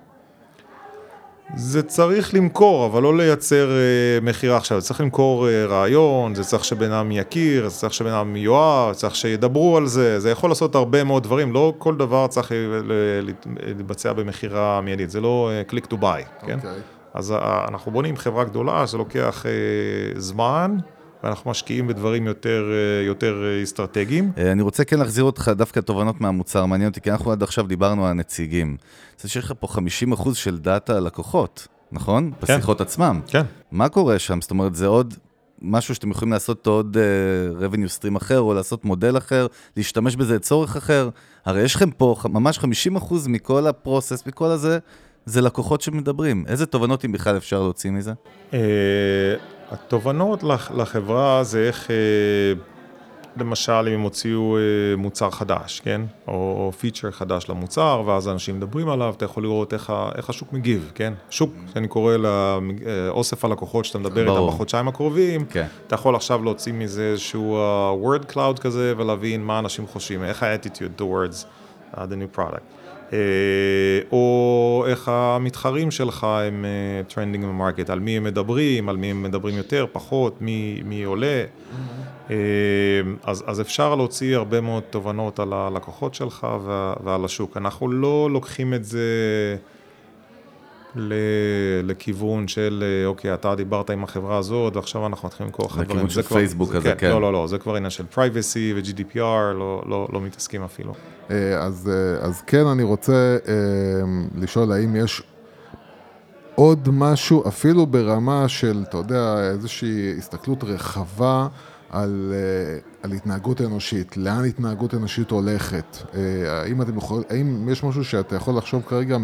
זה 1.55 1.83
צריך 1.83 2.35
למכור, 2.35 2.87
אבל 2.87 3.03
לא 3.03 3.17
לייצר 3.17 3.71
אה, 3.71 4.21
מכירה 4.23 4.57
עכשיו, 4.57 4.81
זה 4.81 4.87
צריך 4.87 5.01
למכור 5.01 5.49
אה, 5.49 5.67
רעיון, 5.67 6.35
זה 6.35 6.45
צריך 6.45 6.65
שבן 6.65 6.93
אדם 6.93 7.13
יכיר, 7.13 7.69
זה 7.69 7.77
צריך 7.77 7.95
שבן 7.95 8.13
אדם 8.13 8.37
זה 8.93 8.99
צריך 9.01 9.17
שידברו 9.17 9.77
על 9.77 9.87
זה, 9.87 10.21
זה 10.21 10.31
יכול 10.31 10.51
לעשות 10.51 10.75
הרבה 10.75 11.05
מאוד 11.05 11.23
דברים, 11.23 11.53
לא 11.53 11.75
כל 11.79 11.97
דבר 11.97 12.27
צריך 12.27 12.53
אה, 12.53 12.57
להתבצע 13.67 14.13
במכירה 14.13 14.81
מיידית, 14.81 15.11
זה 15.11 15.21
לא 15.21 15.51
אה, 15.53 15.63
click 15.71 15.87
to 15.93 15.97
buy, 15.97 16.47
כן? 16.47 16.57
אוקיי. 16.57 16.81
אז 17.15 17.33
אה, 17.33 17.65
אנחנו 17.69 17.93
בונים 17.93 18.17
חברה 18.17 18.45
גדולה, 18.45 18.87
זה 18.87 18.99
לוקח 18.99 19.47
אה, 19.47 20.21
זמן, 20.21 20.77
ואנחנו 21.25 21.51
משקיעים 21.51 21.87
בדברים 21.87 22.27
יותר, 22.27 22.65
אה, 22.73 23.07
יותר 23.07 23.45
אה, 23.45 23.63
אסטרטגיים. 23.63 24.33
אה, 24.39 24.53
אני 24.53 24.63
רוצה 24.63 24.85
כן 24.85 24.99
להחזיר 24.99 25.25
אותך 25.25 25.51
דווקא 25.57 25.81
תובנות 25.81 26.21
מהמוצר, 26.21 26.67
מעניין 26.67 26.89
אותי, 26.89 27.01
כי 27.01 27.11
אנחנו 27.11 27.33
עד 27.33 27.43
עכשיו 27.43 27.67
דיברנו 27.67 28.05
על 28.05 28.11
הנציגים. 28.11 28.77
זה 29.21 29.29
שיש 29.29 29.45
לך 29.45 29.53
פה 29.61 29.67
50% 30.17 30.35
של 30.35 30.59
דאטה 30.59 31.01
לקוחות, 31.01 31.69
נכון? 31.93 32.31
כן. 32.31 32.37
בשיחות 32.41 32.81
עצמם. 32.81 33.21
כן. 33.27 33.43
מה 33.73 33.89
קורה 33.89 34.19
שם? 34.19 34.41
זאת 34.41 34.51
אומרת, 34.51 34.75
זה 34.75 34.87
עוד 34.87 35.15
משהו 35.63 35.95
שאתם 35.95 36.11
יכולים 36.11 36.33
לעשות 36.33 36.59
אותו 36.59 36.71
עוד 36.71 36.97
uh, 36.97 37.63
revenue 37.63 38.01
stream 38.01 38.17
אחר, 38.17 38.41
או 38.41 38.55
לעשות 38.55 38.85
מודל 38.85 39.19
אחר, 39.19 39.47
להשתמש 39.77 40.17
בזה 40.17 40.35
לצורך 40.35 40.77
אחר. 40.77 41.09
הרי 41.45 41.63
יש 41.63 41.75
לכם 41.75 41.91
פה 41.91 42.17
ממש 42.25 42.59
50% 42.59 42.63
מכל 43.29 43.67
הפרוסס, 43.67 44.27
מכל 44.27 44.47
הזה, 44.47 44.79
זה 45.27 45.41
לקוחות 45.41 45.81
שמדברים. 45.81 46.45
איזה 46.49 46.67
תובנות, 46.67 47.05
אם 47.05 47.13
בכלל, 47.13 47.37
אפשר 47.37 47.63
להוציא 47.63 47.91
מזה? 47.91 48.13
התובנות 49.71 50.43
לח- 50.43 50.71
לחברה 50.71 51.45
זה 51.45 51.59
איך 51.67 51.87
uh, 51.87 52.61
למשל, 53.41 53.73
אם 53.89 53.95
הם 53.95 54.01
הוציאו 54.01 54.57
אה, 54.57 54.63
מוצר 54.97 55.31
חדש, 55.31 55.81
כן? 55.85 56.01
או 56.29 56.73
פיצ'ר 56.79 57.11
חדש 57.11 57.49
למוצר, 57.49 58.03
ואז 58.07 58.29
אנשים 58.29 58.57
מדברים 58.57 58.89
עליו, 58.89 59.15
אתה 59.17 59.25
יכול 59.25 59.43
לראות 59.43 59.73
איך, 59.73 59.93
איך 60.15 60.31
השוק 60.31 60.53
מגיב, 60.53 60.93
כן? 60.95 61.13
שוק, 61.31 61.51
שאני 61.75 61.89
קורא 61.89 62.17
לאוסף 62.17 63.45
הלקוחות 63.45 63.85
שאתה 63.85 63.99
מדבר. 63.99 64.21
איתם 64.37 64.47
בחודשיים 64.47 64.89
הקרובים, 64.89 65.45
כן. 65.45 65.67
אתה 65.87 65.95
יכול 65.95 66.15
עכשיו 66.17 66.45
להוציא 66.45 66.73
מזה 66.73 67.03
איזשהו 67.03 67.59
word 68.05 68.33
cloud 68.33 68.61
כזה, 68.61 68.95
ולהבין 68.97 69.45
מה 69.45 69.59
אנשים 69.59 69.87
חושבים, 69.87 70.25
איך 70.25 70.43
ה-attitude 70.43 71.01
towards 71.01 71.45
uh, 71.95 71.99
the 71.99 72.01
new 72.01 72.39
product. 72.39 72.86
Uh, 73.11 73.13
או 74.13 74.85
איך 74.89 75.09
המתחרים 75.09 75.91
שלך 75.91 76.25
הם 76.25 76.65
uh, 76.65 77.13
trending 77.13 77.43
במרקט, 77.43 77.91
על 77.91 78.01
מי 78.01 78.17
הם 78.17 78.25
מדברים, 78.25 78.89
על 78.89 78.97
מי 78.97 79.11
הם 79.11 79.23
מדברים 79.23 79.57
יותר, 79.57 79.87
פחות, 79.93 80.43
מי, 80.43 80.83
מי 80.85 81.05
עולה. 81.05 81.45
Uh, 82.29 82.31
אז, 83.25 83.45
אז 83.47 83.61
אפשר 83.61 83.95
להוציא 83.95 84.37
הרבה 84.37 84.61
מאוד 84.61 84.83
תובנות 84.91 85.41
על 85.41 85.53
הלקוחות 85.53 86.15
שלך 86.15 86.47
ועל 87.05 87.25
השוק. 87.25 87.57
אנחנו 87.57 87.89
לא 87.89 88.29
לוקחים 88.33 88.75
את 88.75 88.85
זה 88.85 89.07
לכיוון 91.83 92.49
של, 92.49 92.85
אה, 92.87 93.07
אוקיי, 93.07 93.35
אתה 93.35 93.55
דיברת 93.55 93.91
עם 93.91 94.05
החברה 94.05 94.37
הזאת, 94.39 94.77
ועכשיו 94.77 95.07
אנחנו 95.07 95.27
מתחילים 95.29 95.47
למכור 95.49 95.67
לך 95.67 95.73
דברים. 95.73 95.89
לכיוון 95.89 96.09
של 96.09 96.15
זה 96.15 96.23
כבר- 96.23 96.37
פייסבוק 96.37 96.73
זה 96.73 96.79
כזה, 96.79 96.95
כן. 96.99 97.11
לא, 97.11 97.21
לא, 97.21 97.33
לא, 97.33 97.47
זה 97.47 97.59
כבר 97.59 97.75
עניין 97.77 97.91
של 97.91 98.05
privacy 98.15 98.75
ו-GDPR, 98.77 99.19
לא, 99.55 99.83
לא, 99.87 100.09
לא 100.13 100.21
מתעסקים 100.21 100.63
אפילו. 100.63 100.95
אה, 101.31 101.59
אז, 101.63 101.91
אה, 101.93 102.27
אז 102.27 102.43
כן, 102.47 102.67
אני 102.67 102.83
רוצה 102.83 103.37
לשאול 104.35 104.73
האם 104.73 104.97
יש 104.97 105.23
עוד 106.55 106.89
משהו, 106.93 107.49
אפילו 107.49 107.87
ברמה 107.87 108.49
של, 108.49 108.85
אתה 108.89 108.97
יודע, 108.97 109.51
איזושהי 109.51 110.15
הסתכלות 110.19 110.65
רחבה 110.65 111.49
על, 111.91 112.33
על 113.03 113.13
התנהגות 113.13 113.61
אנושית, 113.61 114.17
לאן 114.17 114.45
התנהגות 114.45 114.95
אנושית 114.95 115.31
הולכת. 115.31 115.97
האם, 116.49 116.83
אתם 116.83 116.97
יכול, 116.99 117.23
האם 117.31 117.69
יש 117.69 117.85
משהו 117.85 118.05
שאתה 118.05 118.37
יכול 118.37 118.57
לחשוב 118.57 118.83
כרגע 118.89 119.19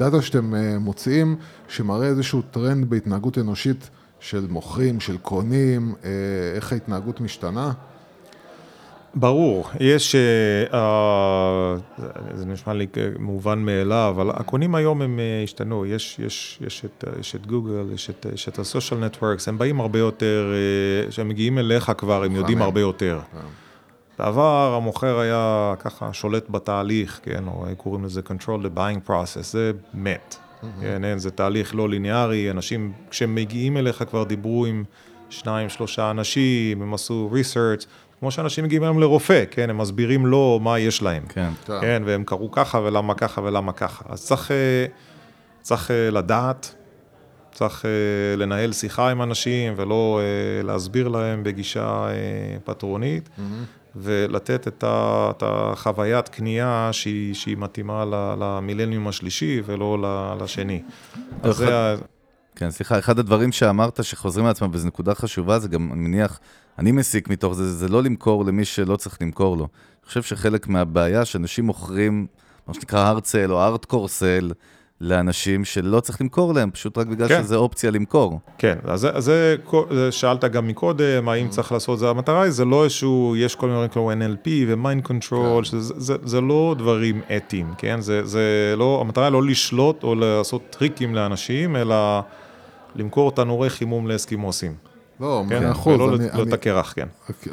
מהדאטה 0.00 0.22
שאתם 0.22 0.54
אה, 0.54 0.78
מוציאים, 0.78 1.36
שמראה 1.68 2.06
איזשהו 2.06 2.42
טרנד 2.42 2.90
בהתנהגות 2.90 3.38
אנושית 3.38 3.90
של 4.20 4.46
מוכרים, 4.48 5.00
של 5.00 5.16
קונים, 5.18 5.94
אה, 6.04 6.10
איך 6.54 6.72
ההתנהגות 6.72 7.20
משתנה? 7.20 7.72
ברור, 9.14 9.68
יש, 9.80 10.14
אה, 10.14 10.20
אה, 10.74 11.74
זה 12.34 12.46
נשמע 12.46 12.72
לי 12.72 12.86
מובן 13.18 13.58
מאליו, 13.58 14.14
אבל 14.16 14.30
הקונים 14.30 14.74
היום 14.74 15.02
הם 15.02 15.20
השתנו, 15.44 15.86
יש, 15.86 16.18
יש, 16.18 16.58
יש, 16.66 16.84
את, 16.84 17.04
יש 17.20 17.36
את 17.36 17.46
גוגל, 17.46 17.84
יש 17.94 18.10
את, 18.10 18.26
יש 18.34 18.48
את 18.48 18.58
הסושיאל 18.58 19.00
נטוורקס, 19.00 19.48
הם 19.48 19.58
באים 19.58 19.80
הרבה 19.80 19.98
יותר, 19.98 20.52
כשהם 21.08 21.28
מגיעים 21.28 21.58
אליך 21.58 21.92
כבר, 21.98 22.24
הם 22.24 22.36
יודעים 22.36 22.62
הרבה 22.62 22.80
יותר. 22.80 23.20
בעבר 24.18 24.74
המוכר 24.76 25.18
היה 25.18 25.74
ככה 25.78 26.12
שולט 26.12 26.44
בתהליך, 26.50 27.20
כן, 27.22 27.44
או 27.46 27.66
קוראים 27.76 28.04
לזה 28.04 28.20
control 28.20 28.64
the 28.64 28.78
buying 28.78 29.08
process, 29.08 29.42
זה 29.42 29.72
מת. 29.94 30.36
כן, 30.80 31.04
אין, 31.04 31.18
זה 31.18 31.30
תהליך 31.30 31.74
לא 31.74 31.88
ליניארי, 31.88 32.50
אנשים, 32.50 32.92
כשהם 33.10 33.34
מגיעים 33.34 33.76
אליך 33.76 34.04
כבר 34.08 34.24
דיברו 34.24 34.66
עם 34.66 34.84
שניים, 35.30 35.68
שלושה 35.68 36.10
אנשים, 36.10 36.82
הם 36.82 36.94
עשו 36.94 37.30
research, 37.32 37.86
כמו 38.20 38.30
שאנשים 38.30 38.64
מגיעים 38.64 38.82
היום 38.82 39.00
לרופא, 39.00 39.44
כן, 39.50 39.70
הם 39.70 39.78
מסבירים 39.78 40.26
לו 40.26 40.60
מה 40.62 40.78
יש 40.78 41.02
להם. 41.02 41.22
כן. 41.28 41.50
כן. 41.66 41.80
כן, 41.80 42.02
והם 42.06 42.24
קראו 42.24 42.50
ככה 42.50 42.78
ולמה 42.78 43.14
ככה 43.14 43.40
ולמה 43.40 43.72
ככה. 43.72 44.04
אז 44.08 44.24
צריך, 44.24 44.50
אה, 44.50 44.86
צריך 45.62 45.90
אה, 45.90 46.10
לדעת, 46.10 46.74
צריך 47.52 47.84
אה, 47.84 48.36
לנהל 48.36 48.72
שיחה 48.72 49.10
עם 49.10 49.22
אנשים 49.22 49.72
ולא 49.76 50.20
להסביר 50.64 51.08
להם 51.08 51.44
בגישה 51.44 52.08
פטרונית, 52.64 53.28
ולתת 53.96 54.68
את, 54.68 54.84
ה, 54.84 55.30
את 55.36 55.42
החוויית 55.46 56.28
קנייה 56.28 56.88
שהיא, 56.92 57.34
שהיא 57.34 57.56
מתאימה 57.56 58.04
למילניום 58.38 59.08
השלישי 59.08 59.62
ולא 59.66 60.36
לשני. 60.40 60.82
אז 61.42 61.56
זה 61.56 61.76
ה... 61.76 61.94
כן, 62.56 62.70
סליחה, 62.70 62.98
אחד 62.98 63.18
הדברים 63.18 63.52
שאמרת 63.52 64.04
שחוזרים 64.04 64.46
על 64.46 64.50
עצמם, 64.50 64.70
וזו 64.72 64.88
נקודה 64.88 65.14
חשובה, 65.14 65.58
זה 65.58 65.68
גם, 65.68 65.92
אני 65.92 66.00
מניח, 66.00 66.40
אני 66.78 66.92
מסיק 66.92 67.28
מתוך 67.28 67.54
זה, 67.54 67.72
זה 67.72 67.88
לא 67.88 68.02
למכור 68.02 68.44
למי 68.44 68.64
שלא 68.64 68.96
צריך 68.96 69.18
למכור 69.20 69.56
לו. 69.56 69.68
אני 70.02 70.08
חושב 70.08 70.22
שחלק 70.22 70.68
מהבעיה 70.68 71.24
שאנשים 71.24 71.64
מוכרים, 71.64 72.26
מה 72.66 72.74
שנקרא 72.74 73.14
hard 73.14 73.22
sale 73.22 73.50
או 73.50 73.76
hardcore 73.76 74.08
sale, 74.20 74.52
לאנשים 75.00 75.64
שלא 75.64 76.00
צריך 76.00 76.20
למכור 76.20 76.54
להם, 76.54 76.70
פשוט 76.70 76.98
רק 76.98 77.06
בגלל 77.06 77.28
כן. 77.28 77.42
שזה 77.42 77.56
אופציה 77.56 77.90
למכור. 77.90 78.40
כן, 78.58 78.78
אז 78.84 79.00
זה, 79.00 79.10
זה, 79.20 79.56
זה 79.90 80.12
שאלת 80.12 80.44
גם 80.44 80.68
מקודם, 80.68 81.28
האם 81.28 81.48
צריך 81.48 81.72
לעשות 81.72 81.98
זה, 81.98 82.08
המטרה 82.08 82.42
היא, 82.42 82.50
זה 82.50 82.64
לא 82.64 82.84
איזשהו, 82.84 83.34
יש 83.38 83.54
כל 83.54 83.66
מיני 83.66 83.78
דברים 83.78 83.90
כמו 83.90 84.12
NLP 84.12 84.48
ו-mind 84.68 85.08
control, 85.08 85.64
שזה, 85.64 85.94
זה, 85.96 86.14
זה 86.24 86.40
לא 86.40 86.74
דברים 86.78 87.20
אתיים, 87.36 87.74
כן? 87.78 88.00
זה, 88.00 88.24
זה 88.24 88.74
לא, 88.76 88.98
המטרה 89.00 89.24
היא 89.24 89.32
לא 89.32 89.42
לשלוט 89.42 90.02
או 90.02 90.14
לעשות 90.14 90.62
טריקים 90.70 91.14
לאנשים, 91.14 91.76
אלא 91.76 92.20
למכור 92.96 93.30
תנורי 93.32 93.70
חימום 93.70 94.06
לאסקימוסים, 94.06 94.74
לא, 95.20 95.44
כן? 95.48 95.62
מאה 95.62 95.72
אחוז. 95.72 95.94
ולא 95.94 96.14
אני- 96.16 96.30
אני- 96.30 96.38
לא 96.38 96.48
את 96.48 96.52
הקרח, 96.52 96.94
כן. 96.96 97.06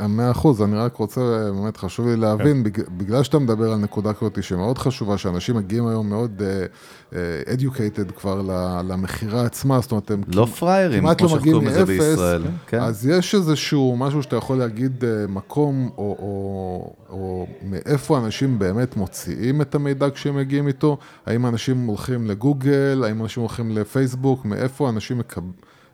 מאה 0.09 0.32
אחוז, 0.32 0.61
אני 0.61 0.76
רק 0.76 0.95
רוצה, 0.95 1.22
באמת 1.55 1.78
חשוב 1.78 2.07
לי 2.07 2.16
להבין, 2.18 2.64
בג- 2.64 2.89
בגלל 2.97 3.24
שאתה 3.24 3.39
מדבר 3.39 3.72
על 3.72 3.80
נקודה 3.80 4.14
כזאת 4.14 4.43
שמאוד 4.43 4.78
חשובה, 4.78 5.18
שאנשים 5.18 5.55
מגיעים 5.55 5.88
היום 5.88 6.09
מאוד 6.09 6.41
uh, 6.41 7.14
uh, 7.14 7.16
educated 7.49 8.11
כבר 8.11 8.41
ל- 8.41 8.91
למכירה 8.91 9.45
עצמה, 9.45 9.80
זאת 9.82 9.91
אומרת, 9.91 10.11
הם 10.11 10.22
לא 10.28 10.45
פראיירים, 10.45 10.99
כמעט 10.99 11.18
כמו 11.18 11.28
לא 11.28 11.30
שאנחנו 11.32 11.47
מגיעים 11.61 11.78
מאפס, 11.78 11.88
בישראל. 11.88 12.43
כן. 12.68 12.80
אז 12.82 13.07
יש 13.07 13.36
איזשהו 13.36 13.95
משהו 13.97 14.24
שאתה 14.24 14.36
יכול 14.36 14.57
להגיד 14.57 15.03
uh, 15.03 15.32
מקום, 15.32 15.89
או, 15.97 16.16
או, 16.20 16.93
או 17.09 17.47
מאיפה 17.70 18.18
אנשים 18.18 18.59
באמת 18.59 18.97
מוציאים 18.97 19.61
את 19.61 19.76
המידע 19.76 20.09
כשהם 20.09 20.36
מגיעים 20.38 20.68
איתו, 20.68 20.97
האם 21.26 21.45
אנשים 21.45 21.86
הולכים 21.86 22.26
לגוגל, 22.28 23.03
האם 23.07 23.22
אנשים 23.22 23.41
הולכים 23.41 23.72
לפייסבוק, 23.72 24.45
מאיפה 24.45 24.89
אנשים 24.89 25.18
מקבלים... 25.18 25.51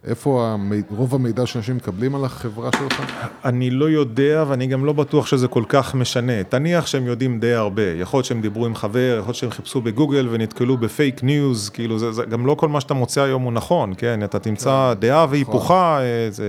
איפה. 0.08 0.56
רוב 0.90 1.16
המידע 1.16 1.46
שאנשים 1.46 1.76
מקבלים 1.76 2.16
על 2.16 2.26
החברה 2.26 2.70
שלך? 2.78 3.04
אני 3.46 3.70
לא 3.70 3.90
יודע, 3.90 4.44
ואני 4.48 4.68
גם 4.68 4.86
לא 4.86 4.94
בטוח 4.94 5.28
שזה 5.28 5.48
כל 5.48 5.64
כך 5.70 5.96
משנה. 5.96 6.44
תניח 6.44 6.88
שהם 6.88 7.06
יודעים 7.06 7.40
די 7.40 7.54
הרבה. 7.54 7.84
יכול 7.84 8.18
להיות 8.18 8.26
שהם 8.26 8.42
דיברו 8.42 8.66
עם 8.66 8.76
חבר, 8.76 9.16
יכול 9.20 9.28
להיות 9.28 9.36
שהם 9.36 9.52
חיפשו 9.52 9.82
בגוגל 9.82 10.28
ונתקלו 10.32 10.78
ב 10.78 10.87
fake 10.87 11.24
news, 11.24 11.70
כאילו, 11.70 12.00
זה, 12.00 12.12
זה 12.12 12.24
גם 12.26 12.46
לא 12.46 12.54
כל 12.54 12.68
מה 12.68 12.82
שאתה 12.82 12.94
מוצא 12.94 13.22
היום 13.22 13.44
הוא 13.44 13.54
נכון, 13.54 13.94
כן? 13.98 14.24
אתה 14.24 14.40
תמצא 14.40 14.94
דעה 15.00 15.26
והיפוכה, 15.30 16.00
אה, 16.02 16.28
זה... 16.32 16.46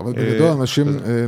אה, 0.00 0.04
אבל 0.04 0.12
בגדול 0.12 0.48
אנשים, 0.48 0.86
אה, 0.88 0.92
אה, 1.04 1.26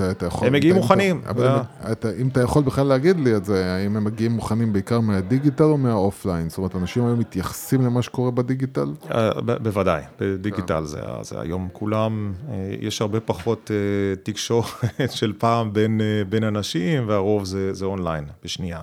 אה, 0.00 0.10
אתה, 0.10 0.26
יכול... 0.26 0.46
הם 0.46 0.52
מגיעים 0.52 0.76
אם 0.76 0.80
מוכנים, 0.82 1.20
אם- 1.30 1.92
אתה- 1.92 2.08
אם 2.22 2.28
יכול 2.42 2.62
בכלל 2.62 2.86
להגיד 2.86 3.20
לי 3.20 3.36
את 3.36 3.44
זה, 3.44 3.72
האם 3.74 3.96
הם 3.96 4.04
מגיעים 4.04 4.32
מוכנים 4.32 4.72
בעיקר 4.72 5.00
מהדיגיטל 5.00 5.64
או 5.64 5.78
מה 5.78 5.92
offline? 5.92 6.48
זאת 6.48 6.58
אומרת, 6.58 6.76
אנשים 6.76 7.06
היום 7.06 7.18
מתייחסים 7.18 7.82
למה 7.82 8.02
שקורה 8.02 8.30
בדיגיטל? 8.30 8.92
אה, 9.14 9.30
בוודאי, 9.40 10.02
בדיגיטל 10.20 10.84
זה, 10.84 10.98
היום 11.40 11.68
כולם, 11.72 12.32
אה, 12.50 12.54
יש 12.80 13.00
הרבה 13.00 13.20
פחות 13.20 13.70
אה, 13.70 13.76
תקשורת 14.22 14.66
של 15.18 15.32
פעם 15.38 15.72
בין, 15.72 16.00
אה, 16.00 16.22
אנשים, 16.44 17.08
והרוב 17.08 17.44
זה, 17.44 17.72
זה 17.74 17.84
אונליין, 17.84 18.24
בשנייה. 18.44 18.80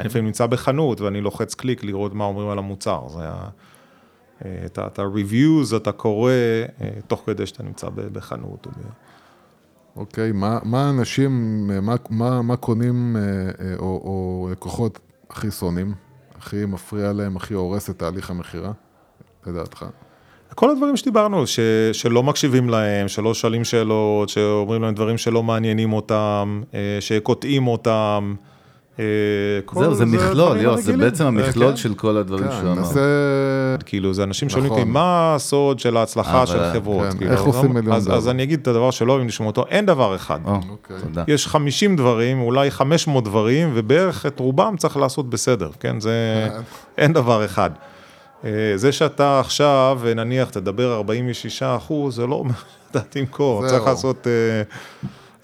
אני 0.00 0.04
לפעמים 0.08 0.24
נמצא 0.26 0.46
בחנות 0.46 1.00
ואני 1.00 1.20
לוחץ 1.20 1.54
קליק 1.54 1.84
לראות 1.84 2.14
מה 2.14 2.24
אומרים 2.24 2.48
על 2.48 2.58
המוצר, 2.58 3.00
זה 3.08 3.18
ה... 3.22 3.48
את 4.40 4.98
ה-reviews 4.98 5.76
אתה 5.76 5.92
קורא 5.92 6.32
אה, 6.80 6.88
תוך 7.06 7.22
כדי 7.26 7.46
שאתה 7.46 7.62
נמצא 7.62 7.88
בחנות. 8.12 8.66
אוקיי, 9.96 10.32
מה, 10.32 10.58
מה 10.62 10.90
אנשים, 10.90 11.66
אה, 11.72 11.80
מה, 11.80 11.94
מה, 12.10 12.42
מה 12.42 12.56
קונים 12.56 13.16
אה, 13.16 13.74
או, 13.78 13.84
או 13.84 14.48
לקוחות 14.52 14.98
הכי 15.30 15.50
שונאים? 15.50 15.94
הכי 16.38 16.66
מפריע 16.66 17.12
להם, 17.12 17.36
הכי 17.36 17.54
הורס 17.54 17.90
את 17.90 17.98
תהליך 17.98 18.30
המכירה? 18.30 18.72
לדעתך. 19.46 19.86
כל 20.54 20.70
הדברים 20.70 20.96
שדיברנו, 20.96 21.46
ש, 21.46 21.60
שלא 21.92 22.22
מקשיבים 22.22 22.68
להם, 22.68 23.08
שלא 23.08 23.34
שואלים 23.34 23.64
שאלות, 23.64 24.28
שאומרים 24.28 24.82
להם 24.82 24.94
דברים 24.94 25.18
שלא 25.18 25.42
מעניינים 25.42 25.92
אותם, 25.92 26.62
שקוטעים 27.00 27.66
אותם. 27.66 28.34
אה, 28.98 29.04
זהו, 29.74 29.94
זה 29.94 30.06
מכלול, 30.06 30.60
יוס, 30.60 30.80
זה. 30.80 30.96
בעצם 30.96 31.22
אה, 31.24 31.28
המכלול 31.28 31.70
כן. 31.70 31.76
של 31.76 31.94
כל 31.94 32.16
הדברים 32.16 32.44
כן, 32.44 32.50
שהוא 32.50 32.72
אמר. 32.72 32.80
נעשה... 32.80 33.00
כאילו, 33.86 34.14
זה 34.14 34.22
אנשים 34.22 34.48
שואלים 34.48 34.66
נכון. 34.66 34.80
אותי, 34.80 34.90
מה 34.90 35.34
הסוד 35.34 35.78
של 35.78 35.96
ההצלחה 35.96 36.46
של 36.46 36.72
חברות? 36.72 37.12
כן, 37.12 37.18
כאילו, 37.18 37.32
איך 37.32 37.40
עושים 37.40 37.72
מיליון 37.72 37.96
אז, 37.96 38.04
דולר? 38.04 38.16
אז 38.16 38.28
אני 38.28 38.42
אגיד 38.42 38.60
את 38.60 38.68
הדבר 38.68 38.90
שלא 38.90 39.12
אוהבים 39.12 39.28
לשמוע 39.28 39.46
אותו, 39.46 39.64
אין 39.68 39.86
דבר 39.86 40.16
אחד. 40.16 40.40
או, 40.44 40.54
אוקיי. 40.70 40.96
תודה. 41.02 41.24
יש 41.28 41.46
50 41.46 41.96
דברים, 41.96 42.40
אולי 42.40 42.70
500 42.70 43.24
דברים, 43.24 43.70
ובערך 43.74 44.26
את 44.26 44.40
רובם 44.40 44.74
צריך 44.78 44.96
לעשות 44.96 45.30
בסדר, 45.30 45.70
כן? 45.80 46.00
זה... 46.00 46.48
אין 46.98 47.12
דבר 47.12 47.44
אחד. 47.44 47.70
אה, 48.44 48.50
זה 48.74 48.92
שאתה 48.92 49.40
עכשיו, 49.40 50.00
נניח, 50.16 50.50
תדבר 50.50 50.94
46 50.94 51.62
אחוז, 51.62 52.16
זה 52.16 52.26
לא 52.26 52.34
אומר 52.34 52.54
שאתה 52.86 53.00
תמכור. 53.00 53.66
צריך 53.66 53.86
לעשות... 53.86 54.26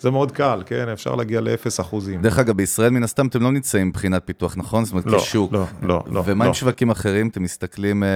אה, 0.03 0.11
זה 0.11 0.11
מאוד 0.11 0.33
קל, 0.33 0.63
כן? 0.67 0.89
אפשר 0.89 1.15
להגיע 1.15 1.41
לאפס 1.41 1.81
אחוזים. 1.81 2.23
דרך 2.23 2.39
אגב, 2.39 2.57
בישראל 2.57 2.91
מן 2.91 3.03
הסתם 3.03 3.27
אתם 3.27 3.43
לא 3.43 3.53
נמצאים 3.53 3.89
מבחינת 3.89 4.23
פיתוח, 4.25 4.57
נכון? 4.57 4.85
זאת 4.85 4.93
אומרת, 4.93 5.07
לא, 5.07 5.19
כשוק. 5.19 5.53
לא, 5.53 5.65
לא, 5.83 6.03
לא, 6.07 6.23
ומה 6.27 6.45
לא. 6.45 6.49
עם 6.49 6.55
שווקים 6.55 6.91
אחרים? 6.91 7.29
אתם 7.29 7.43
מסתכלים... 7.43 8.03
אה, 8.03 8.09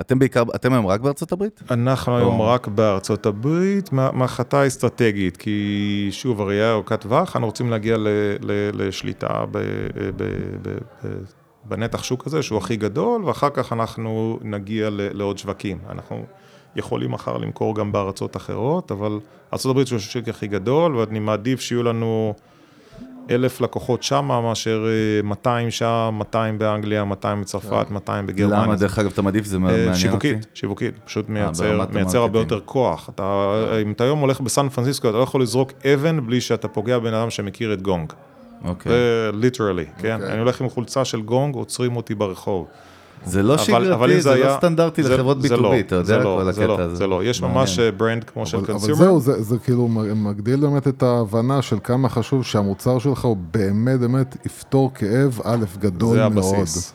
אתם 0.00 0.18
בעיקר, 0.18 0.42
אתם 0.54 0.72
היום 0.72 0.86
רק 0.86 1.00
בארצות 1.00 1.32
הברית? 1.32 1.62
אנחנו 1.70 2.16
היום 2.16 2.40
או- 2.40 2.46
רק 2.48 2.68
בארצות 2.68 3.26
הברית, 3.26 3.92
מה- 3.92 4.10
מהחלטה 4.12 4.66
אסטרטגית, 4.66 5.36
כי 5.36 6.08
שוב, 6.12 6.40
הראייה 6.40 6.72
ארוכת 6.72 7.00
טווח, 7.00 7.36
אנחנו 7.36 7.46
רוצים 7.46 7.70
להגיע 7.70 7.96
ל- 7.96 8.08
ל- 8.40 8.70
לשליטה 8.74 9.44
ב- 9.50 9.58
ב- 9.58 10.10
ב- 10.16 10.68
ב- 11.04 11.08
בנתח 11.64 12.02
שוק 12.02 12.26
הזה, 12.26 12.42
שהוא 12.42 12.58
הכי 12.58 12.76
גדול, 12.76 13.24
ואחר 13.24 13.48
כך 13.50 13.72
אנחנו 13.72 14.38
נגיע 14.42 14.90
ל- 14.90 15.08
לעוד 15.12 15.38
שווקים. 15.38 15.78
אנחנו 15.90 16.24
יכולים 16.76 17.10
מחר 17.10 17.36
למכור 17.36 17.74
גם 17.74 17.92
בארצות 17.92 18.36
אחרות, 18.36 18.92
אבל 18.92 19.18
ארה"ב 19.52 19.84
שהוא 19.84 19.96
השוק 19.96 20.28
הכי 20.28 20.46
גדול, 20.46 20.96
ואני 20.96 21.18
מעדיף 21.18 21.60
שיהיו 21.60 21.82
לנו 21.82 22.34
אלף 23.30 23.60
לקוחות 23.60 24.02
שמה, 24.02 24.40
מאשר 24.40 24.86
אה, 24.86 25.22
200 25.22 25.70
שם, 25.70 26.14
200 26.18 26.58
באנגליה, 26.58 27.04
200 27.04 27.40
בצרפת, 27.40 27.86
200 27.90 28.26
בגרמניה. 28.26 28.62
למה, 28.62 28.76
דרך 28.76 28.98
אגב, 28.98 29.10
אתה 29.12 29.22
מעדיף? 29.22 29.44
זה 29.44 29.56
אה, 29.56 29.60
מעניין 29.60 29.88
אותי. 29.88 30.00
שיווקית, 30.00 30.46
שיווקית, 30.54 30.94
פשוט 31.04 31.28
מייצר, 31.28 31.64
ברמת 31.64 31.92
מייצר 31.94 32.18
הרבה. 32.18 32.38
יותר 32.38 32.60
כוח. 32.64 33.08
אתה, 33.14 33.52
אם 33.82 33.92
אתה 33.92 34.04
היום 34.04 34.18
הולך 34.18 34.40
בסן 34.40 34.68
פרנסיסקו, 34.68 35.08
אתה 35.08 35.16
לא 35.16 35.22
יכול 35.22 35.42
לזרוק 35.42 35.72
אבן 35.94 36.26
בלי 36.26 36.40
שאתה 36.40 36.68
פוגע 36.68 36.98
בבן 36.98 37.14
אדם 37.14 37.30
שמכיר 37.30 37.72
את 37.72 37.82
גונג. 37.82 38.12
אוקיי. 38.64 38.92
זה 38.92 39.30
literally, 39.34 39.84
כן? 39.98 40.14
אוקיי. 40.14 40.32
אני 40.32 40.38
הולך 40.38 40.60
עם 40.60 40.68
חולצה 40.68 41.04
של 41.04 41.22
גונג, 41.22 41.54
עוצרים 41.54 41.96
אותי 41.96 42.14
ברחוב. 42.14 42.66
זה 43.24 43.42
לא 43.42 43.58
שגרתי, 43.58 44.20
זה 44.20 44.34
לא 44.34 44.56
סטנדרטי 44.58 45.02
זה- 45.02 45.14
לחברות 45.14 45.42
זה 45.42 45.54
B2B, 45.54 45.60
לא, 45.60 45.80
אתה 45.80 46.02
זה 46.02 46.12
יודע, 46.14 46.24
לא, 46.24 46.36
כל 46.38 46.52
זה 46.52 46.62
הקטע 46.62 46.66
לא, 46.66 46.80
הזה. 46.80 46.94
זה 46.96 47.06
לא, 47.06 47.24
יש 47.24 47.42
מעניין. 47.42 47.58
ממש 47.60 47.78
אה, 47.78 47.92
brand 47.92 48.24
כמו 48.24 48.46
של 48.46 48.56
אבל, 48.56 48.64
אבל 48.64 48.72
consumer. 48.72 48.98
זהו, 49.04 49.20
זה, 49.20 49.42
זה 49.42 49.58
כאילו 49.58 49.88
מגדיל 50.16 50.60
באמת 50.60 50.88
את 50.88 51.02
ההבנה 51.02 51.62
של 51.62 51.76
כמה 51.84 52.08
חשוב 52.08 52.44
שהמוצר 52.44 52.98
שלך 52.98 53.24
הוא 53.24 53.36
באמת 53.50 54.00
באמת 54.00 54.46
יפתור 54.46 54.94
כאב 54.94 55.40
א' 55.44 55.64
גדול 55.78 56.16
זה 56.16 56.28
מאוד. 56.28 56.54
הבסיס. 56.54 56.92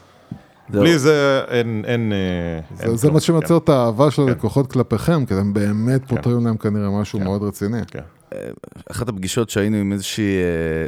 זהו. 0.71 0.81
בלי 0.81 0.99
זה 0.99 1.41
אין, 1.47 1.83
אין, 1.87 2.13
אה, 2.13 2.75
זה, 2.77 2.83
אין 2.83 2.95
זה 2.95 3.01
כלום, 3.01 3.13
מה 3.13 3.19
שמייצר 3.19 3.47
כן, 3.59 3.63
את 3.63 3.69
האהבה 3.69 4.11
של 4.11 4.21
הלקוחות 4.21 4.71
כלפיכם, 4.71 5.25
כי 5.25 5.33
אתם 5.33 5.53
באמת 5.53 6.01
פותרים 6.07 6.45
להם 6.45 6.57
כנראה 6.57 6.89
משהו 7.01 7.19
כן. 7.19 7.25
מאוד 7.25 7.43
רציני. 7.43 7.77
כן. 7.87 7.99
אחת 8.91 9.09
הפגישות 9.09 9.49
שהיינו 9.49 9.77
עם 9.77 9.91
איזושהי 9.93 10.23
אה, 10.37 10.87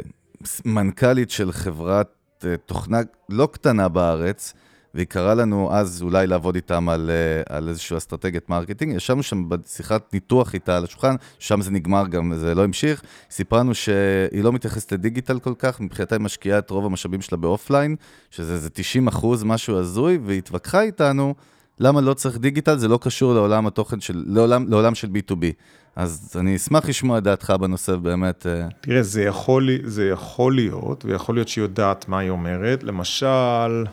מנכ"לית 0.64 1.30
של 1.30 1.52
חברת 1.52 2.08
אה, 2.44 2.54
תוכנה 2.66 2.98
לא 3.28 3.48
קטנה 3.52 3.88
בארץ, 3.88 4.54
והיא 4.94 5.06
קראה 5.06 5.34
לנו 5.34 5.72
אז 5.72 6.02
אולי 6.02 6.26
לעבוד 6.26 6.54
איתם 6.54 6.88
על, 6.88 7.10
אה, 7.10 7.56
על 7.56 7.68
איזושהי 7.68 7.96
אסטרטגיית 7.96 8.48
marketing. 8.48 8.96
ישבנו 8.96 9.22
שם 9.22 9.48
בשיחת 9.48 10.12
ניתוח 10.12 10.54
איתה 10.54 10.76
על 10.76 10.84
השולחן, 10.84 11.14
שם 11.38 11.60
זה 11.60 11.70
נגמר 11.70 12.08
גם, 12.08 12.34
זה 12.34 12.54
לא 12.54 12.64
המשיך. 12.64 13.02
סיפרה 13.30 13.58
לנו 13.58 13.74
שהיא 13.74 14.44
לא 14.44 14.52
מתייחסת 14.52 14.92
לדיגיטל 14.92 15.38
כל 15.38 15.54
כך, 15.58 15.80
מבחינתה 15.80 16.14
היא 16.14 16.22
משקיעה 16.22 16.58
את 16.58 16.70
רוב 16.70 16.84
המשאבים 16.84 17.20
שלה 17.20 17.38
ב 17.38 17.44
offline, 17.44 17.96
שזה 18.30 18.52
איזה 18.52 18.70
90 18.70 19.08
אחוז, 19.08 19.44
משהו 19.44 19.78
הזוי, 19.78 20.18
והיא 20.24 20.38
התווכחה 20.38 20.82
איתנו. 20.82 21.34
למה 21.80 22.00
לא 22.00 22.14
צריך 22.14 22.38
דיגיטל? 22.38 22.76
זה 22.78 22.88
לא 22.88 22.98
קשור 23.02 23.34
לעולם 23.34 23.66
התוכן 23.66 24.00
של, 24.00 24.24
לעולם, 24.26 24.68
לעולם 24.68 24.94
של 24.94 25.08
B2B. 25.08 25.44
אז 25.96 26.32
אני 26.40 26.56
אשמח 26.56 26.88
לשמוע 26.88 27.18
את 27.18 27.22
דעתך 27.22 27.52
בנושא, 27.60 27.96
באמת. 27.96 28.46
אה, 28.46 28.68
תראה, 28.80 29.02
זה 29.02 29.22
יכול, 29.22 29.70
זה 29.84 30.08
יכול 30.08 30.54
להיות, 30.54 31.04
ויכול 31.04 31.34
להיות 31.34 31.48
שהיא 31.48 31.62
יודעת 31.62 32.08
מה 32.08 32.18
היא 32.18 32.30
אומרת. 32.30 32.82
למשל, 32.82 33.84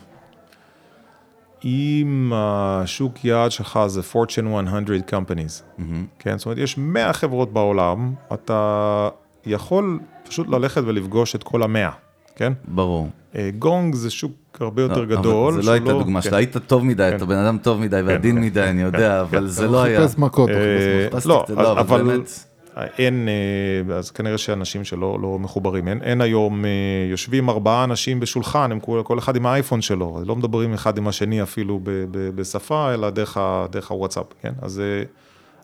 אם 1.64 2.32
השוק 2.34 3.24
יעד 3.24 3.50
שלך 3.50 3.80
זה 3.86 4.00
Fortune 4.12 4.42
100 4.42 4.62
companies, 5.10 5.82
כן? 6.18 6.38
זאת 6.38 6.46
אומרת, 6.46 6.58
יש 6.58 6.78
100 6.78 7.12
חברות 7.12 7.52
בעולם, 7.52 8.14
אתה 8.32 9.08
יכול 9.46 9.98
פשוט 10.28 10.48
ללכת 10.48 10.82
ולפגוש 10.86 11.34
את 11.34 11.42
כל 11.42 11.62
המאה, 11.62 11.90
כן? 12.36 12.52
ברור. 12.68 13.08
אה, 13.36 13.50
גונג 13.58 13.94
זה 13.94 14.10
שוק 14.10 14.32
הרבה 14.60 14.82
יותר 14.82 15.00
לא, 15.00 15.16
גדול. 15.16 15.62
זה 15.62 15.66
לא 15.66 15.72
הייתה 15.72 15.92
דוגמה 15.92 16.22
כן. 16.22 16.28
שלה, 16.28 16.38
היית 16.38 16.56
טוב 16.56 16.84
מדי, 16.84 17.08
כן. 17.10 17.16
אתה 17.16 17.24
בן 17.26 17.36
אדם 17.38 17.58
טוב 17.58 17.80
מדי 17.80 18.00
ועדין 18.04 18.34
כן, 18.36 18.40
מדי, 18.42 18.60
כן, 18.60 18.68
אני 18.68 18.78
כן, 18.78 18.86
יודע, 18.86 18.98
כן, 19.08 19.20
אבל 19.20 19.38
כן. 19.40 19.46
זה 19.46 19.66
לא 19.68 19.82
היה. 19.82 20.00
חיפש 20.00 20.18
מכות, 20.18 20.48
הוא 20.50 20.58
אה, 20.58 21.06
חיפש 21.10 21.26
מכות. 21.26 21.50
לא, 21.50 21.62
לא, 21.62 21.80
אבל 21.80 22.02
באמת- 22.02 22.51
אין, 22.76 23.28
אה, 23.28 23.94
אז 23.94 24.10
כנראה 24.10 24.38
שאנשים 24.38 24.84
שלא 24.84 25.18
לא 25.22 25.38
מחוברים, 25.38 25.88
אין, 25.88 26.02
אין 26.02 26.20
היום, 26.20 26.64
אה, 26.64 26.70
יושבים 27.10 27.48
ארבעה 27.48 27.84
אנשים 27.84 28.20
בשולחן, 28.20 28.72
הם 28.72 28.80
כל, 28.80 29.02
כל 29.04 29.18
אחד 29.18 29.36
עם 29.36 29.46
האייפון 29.46 29.80
שלו, 29.80 30.22
לא 30.26 30.36
מדברים 30.36 30.74
אחד 30.74 30.98
עם 30.98 31.08
השני 31.08 31.42
אפילו 31.42 31.80
ב, 31.82 31.90
ב, 31.90 32.30
בשפה, 32.34 32.94
אלא 32.94 33.10
דרך, 33.10 33.36
ה, 33.36 33.66
דרך 33.70 33.90
הוואטסאפ, 33.90 34.26
כן? 34.42 34.52
אז 34.62 34.80
אה, 34.80 35.02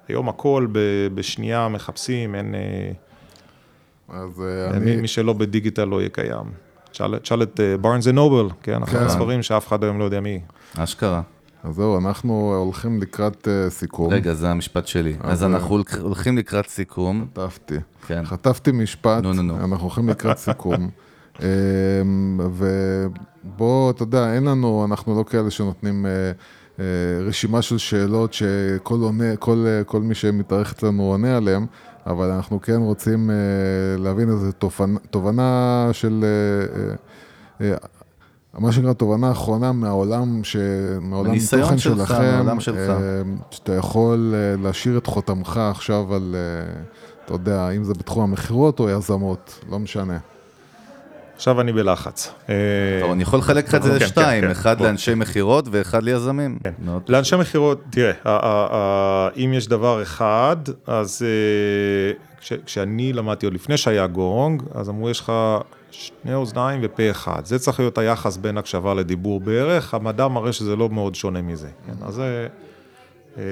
היום 0.09 0.29
הכל 0.29 0.67
ב, 0.73 0.79
בשנייה 1.15 1.69
מחפשים, 1.69 2.35
אין, 2.35 2.55
אז 4.09 4.43
אין 4.75 4.83
מי, 4.83 4.93
אני, 4.93 5.01
מי 5.01 5.09
שלא 5.09 5.33
בדיגיטל 5.33 5.85
לא 5.85 6.01
יהיה 6.01 6.09
קיים. 6.09 6.47
תשאל 7.23 7.43
את 7.43 7.61
בארנס 7.81 8.07
ונובל, 8.07 8.49
כן? 8.63 8.83
אחד 8.83 8.99
כן. 8.99 9.05
הספרים 9.05 9.43
שאף 9.43 9.69
אחד 9.69 9.85
היום 9.85 9.99
לא 9.99 10.05
יודע 10.05 10.21
מי. 10.21 10.41
אשכרה. 10.77 11.23
אז 11.65 11.75
זהו, 11.75 11.99
אנחנו 11.99 12.55
הולכים 12.65 13.03
לקראת 13.03 13.49
אה, 13.49 13.71
סיכום. 13.71 14.13
רגע, 14.13 14.35
זה 14.35 14.51
המשפט 14.51 14.87
שלי. 14.87 15.17
אז 15.21 15.43
אה, 15.43 15.49
אנחנו 15.49 15.69
הולכ- 15.79 16.01
הולכים 16.01 16.39
לקראת 16.39 16.69
סיכום. 16.69 17.27
חטפתי. 17.33 17.75
כן. 18.07 18.25
חטפתי 18.25 18.73
משפט, 18.73 19.23
נו, 19.23 19.33
נו, 19.33 19.43
נו. 19.43 19.57
אנחנו 19.57 19.77
הולכים 19.87 20.09
לקראת 20.09 20.39
סיכום. 20.39 20.91
אמ, 21.41 22.41
ובוא, 22.55 23.91
אתה 23.91 24.03
יודע, 24.03 24.35
אין 24.35 24.45
לנו, 24.45 24.85
אנחנו 24.91 25.19
לא 25.19 25.25
כאלה 25.25 25.51
שנותנים 25.51 26.07
אה, 26.07 26.11
אה, 26.81 26.85
רשימה 27.27 27.63
של 27.63 27.79
שאלות 27.79 28.33
שכל 28.33 28.99
עונה, 29.01 29.37
כל, 29.37 29.65
אה, 29.67 29.85
כל 29.85 30.01
מי 30.01 30.15
שמתארח 30.15 30.73
אצלנו 30.73 31.03
עונה 31.03 31.37
עליהן, 31.37 31.67
אבל 32.07 32.31
אנחנו 32.31 32.63
כן 32.63 32.77
רוצים 32.81 33.31
אה, 33.31 33.35
להבין 33.99 34.29
איזו 34.31 34.53
תובנה, 34.53 34.99
תובנה 35.11 35.89
של... 35.93 36.25
מה 38.59 38.73
שנקרא 38.73 38.93
תובנה 38.93 39.31
אחרונה 39.33 39.73
מהעולם, 39.73 40.45
ש... 40.45 40.57
מהעולם 41.01 41.35
תוכן 41.61 41.79
שלך, 41.79 42.09
שלכם, 42.09 42.23
מהעולם 42.23 42.61
שלך. 42.61 42.77
אה, 42.91 43.23
שאתה 43.51 43.75
יכול 43.75 44.35
אה, 44.35 44.63
להשאיר 44.63 44.99
את 44.99 45.07
חותמך 45.07 45.61
עכשיו 45.71 46.15
על, 46.15 46.37
אה, 46.39 46.81
אתה 47.25 47.35
יודע, 47.35 47.71
אם 47.71 47.85
זה 47.85 47.95
בתחום 47.95 48.23
המכירות 48.23 48.81
או 48.81 48.91
יזמות, 48.91 49.61
לא 49.71 49.79
משנה. 49.79 50.19
עכשיו 51.37 51.61
אני 51.61 51.73
בלחץ. 51.73 52.33
טוב, 53.01 53.11
אני 53.13 53.23
יכול 53.23 53.39
לחלק 53.39 53.69
לך 53.69 53.75
את 53.75 53.83
זה 53.83 53.89
כן, 53.91 53.99
כן, 53.99 54.05
לשתיים, 54.05 54.45
כן. 54.45 54.51
אחד 54.51 54.79
בוא. 54.79 54.87
לאנשי 54.87 55.15
מכירות 55.15 55.65
ואחד 55.71 56.03
ליזמים. 56.03 56.59
כן. 56.65 56.73
לאנשי 57.09 57.37
מכירות, 57.37 57.83
תראה, 57.91 58.13
אם 59.37 59.53
יש 59.55 59.69
דבר 59.69 60.03
אחד, 60.03 60.57
אז 60.87 61.23
כש- 62.41 62.53
כשאני 62.67 63.13
למדתי 63.13 63.47
עוד 63.47 63.55
לפני 63.55 63.77
שהיה 63.77 64.07
גונג, 64.07 64.63
אז 64.75 64.89
אמרו 64.89 65.11
יש 65.11 65.21
לך 65.21 65.33
שני 65.91 66.35
אוזניים 66.35 66.81
ופה 66.83 67.11
אחד. 67.11 67.45
זה 67.45 67.59
צריך 67.59 67.81
להיות 67.81 67.99
היחס 67.99 68.37
בין 68.37 68.59
הקשבה 68.59 68.95
לדיבור 68.95 69.41
בערך, 69.41 69.95
המדע 69.95 70.29
מראה 70.29 70.53
שזה 70.53 70.77
לא 70.77 70.89
מאוד 70.89 71.15
שונה 71.15 71.43
מזה. 71.43 71.69
כן? 71.87 72.05
אז 72.07 72.15
זה, 72.15 72.49
אה, 73.39 73.43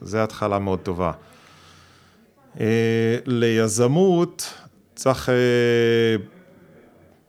זה 0.00 0.22
התחלה 0.22 0.58
מאוד 0.58 0.78
טובה. 0.78 1.12
אה, 2.60 3.16
ליזמות 3.26 4.54
צריך 4.94 5.28
אה, 5.28 5.34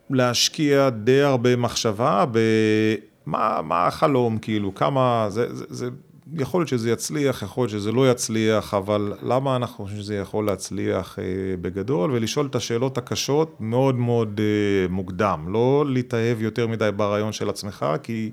להשקיע 0.09 0.89
די 0.89 1.21
הרבה 1.21 1.55
מחשבה 1.55 2.25
במה 2.31 3.61
מה 3.61 3.87
החלום, 3.87 4.37
כאילו, 4.37 4.75
כמה, 4.75 5.25
זה, 5.29 5.55
זה, 5.55 5.65
זה, 5.69 5.89
יכול 6.33 6.61
להיות 6.61 6.69
שזה 6.69 6.91
יצליח, 6.91 7.41
יכול 7.41 7.61
להיות 7.61 7.71
שזה 7.71 7.91
לא 7.91 8.11
יצליח, 8.11 8.73
אבל 8.73 9.13
למה 9.21 9.55
אנחנו 9.55 9.83
חושבים 9.83 10.01
שזה 10.01 10.15
יכול 10.15 10.45
להצליח 10.45 11.19
אה, 11.19 11.23
בגדול, 11.61 12.11
ולשאול 12.11 12.45
את 12.45 12.55
השאלות 12.55 12.97
הקשות 12.97 13.55
מאוד 13.59 13.95
מאוד 13.95 14.39
אה, 14.39 14.87
מוקדם, 14.89 15.45
לא 15.49 15.85
להתאהב 15.87 16.41
יותר 16.41 16.67
מדי 16.67 16.89
ברעיון 16.95 17.31
של 17.33 17.49
עצמך, 17.49 17.85
כי... 18.03 18.31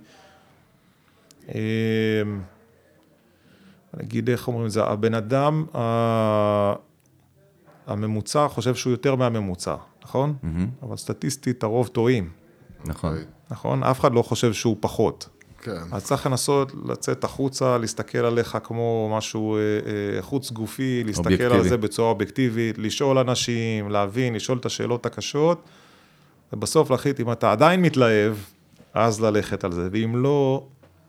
אה, 1.54 2.22
נגיד, 3.96 4.30
איך 4.30 4.48
אומרים 4.48 4.66
את 4.66 4.70
זה, 4.70 4.84
הבן 4.84 5.14
אדם 5.14 5.64
הממוצע 7.86 8.48
חושב 8.48 8.74
שהוא 8.74 8.90
יותר 8.90 9.14
מהממוצע, 9.14 9.74
נכון? 10.04 10.34
אבל 10.82 10.96
סטטיסטית 10.96 11.62
הרוב 11.62 11.86
טועים, 11.86 12.30
נכון. 12.84 13.16
נכון? 13.50 13.82
אף 13.82 14.00
אחד 14.00 14.12
לא 14.12 14.22
חושב 14.22 14.52
שהוא 14.52 14.76
פחות. 14.80 15.28
כן. 15.64 15.82
אז 15.92 16.04
צריך 16.04 16.26
לנסות 16.26 16.72
לצאת 16.84 17.24
החוצה, 17.24 17.78
להסתכל 17.78 18.18
עליך 18.18 18.58
כמו 18.64 19.14
משהו 19.16 19.56
אה, 19.56 19.60
אה, 19.60 20.22
חוץ 20.22 20.50
גופי, 20.50 21.04
להסתכל 21.04 21.24
אובייקטיבי. 21.24 21.54
על 21.54 21.68
זה 21.68 21.76
בצורה 21.76 22.10
אובייקטיבית, 22.10 22.78
לשאול 22.78 23.18
אנשים, 23.18 23.90
להבין, 23.90 24.34
לשאול 24.34 24.58
את 24.58 24.66
השאלות 24.66 25.06
הקשות, 25.06 25.62
ובסוף 26.52 26.90
להחליט 26.90 27.20
אם 27.20 27.32
אתה 27.32 27.52
עדיין 27.52 27.82
מתלהב, 27.82 28.36
אז 28.94 29.20
ללכת 29.20 29.64
על 29.64 29.72
זה, 29.72 29.88
ואם 29.92 30.16
לא, 30.16 30.66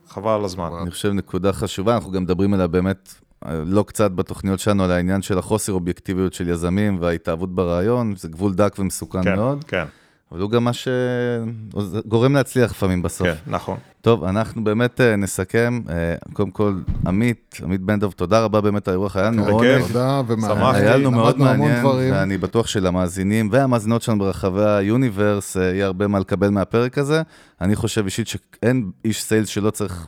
חבל 0.10 0.32
על 0.32 0.46
הזמן. 0.46 0.70
אני 0.82 0.92
חושב 0.92 1.10
נקודה 1.10 1.54
חשובה, 1.54 1.96
אנחנו 1.96 2.12
גם 2.12 2.24
מדברים 2.24 2.54
עליה 2.54 2.68
באמת 2.68 3.14
אה, 3.46 3.62
לא 3.66 3.84
קצת 3.88 4.12
בתוכניות 4.12 4.60
שלנו, 4.60 4.84
על 4.84 4.92
העניין 4.92 5.22
של 5.22 5.38
החוסר 5.38 5.74
אובייקטיביות 5.74 6.34
של 6.34 6.50
יזמים 6.50 6.98
וההתאהבות 7.02 7.56
ברעיון, 7.56 8.16
זה 8.16 8.28
גבול 8.28 8.54
דק 8.54 8.76
ומסוכן 8.80 9.24
כן, 9.24 9.36
מאוד, 9.36 9.64
כן, 9.64 9.86
אבל 10.32 10.42
הוא 10.42 10.52
גם 10.52 10.64
מה 10.64 10.72
שגורם 10.74 12.34
להצליח 12.34 12.72
לפעמים 12.72 13.02
בסוף. 13.02 13.28
כן, 13.28 13.36
נכון. 13.48 13.78
טוב, 14.06 14.24
אנחנו 14.24 14.64
באמת 14.64 15.02
אה, 15.02 15.16
נסכם. 15.16 15.82
אה, 15.90 16.16
קודם 16.34 16.52
כל, 16.52 16.74
עמית, 17.08 17.60
עמית 17.64 17.82
בן 17.82 18.00
דב, 18.00 18.12
תודה 18.12 18.44
רבה 18.44 18.62
באמת 18.62 18.88
על 18.88 18.92
האירוח, 18.92 19.16
היה 19.16 19.32
לנו. 19.32 19.48
עונג. 19.48 19.88
תודה, 19.88 20.22
שמחתי. 20.28 20.78
היה 20.78 20.98
לנו 20.98 21.12
מאוד 21.12 21.38
מעניין. 21.40 21.86
ואני 21.86 22.38
בטוח 22.38 22.68
שלמאזינים 22.68 23.50
והמאזינות 23.52 24.02
שלנו 24.02 24.20
ברחבי 24.20 24.66
היוניברס 24.66 25.58
אה, 25.58 25.64
יהיה 25.64 25.86
הרבה 25.86 26.08
מה 26.08 26.20
לקבל 26.20 26.50
מהפרק 26.50 26.98
הזה. 26.98 27.22
אני 27.62 27.76
חושב 27.76 28.06
אישית 28.06 28.28
שאין 28.28 28.92
איש 29.06 29.24
סיילס 29.24 29.48
שלא 29.48 29.70
צריך, 29.70 30.08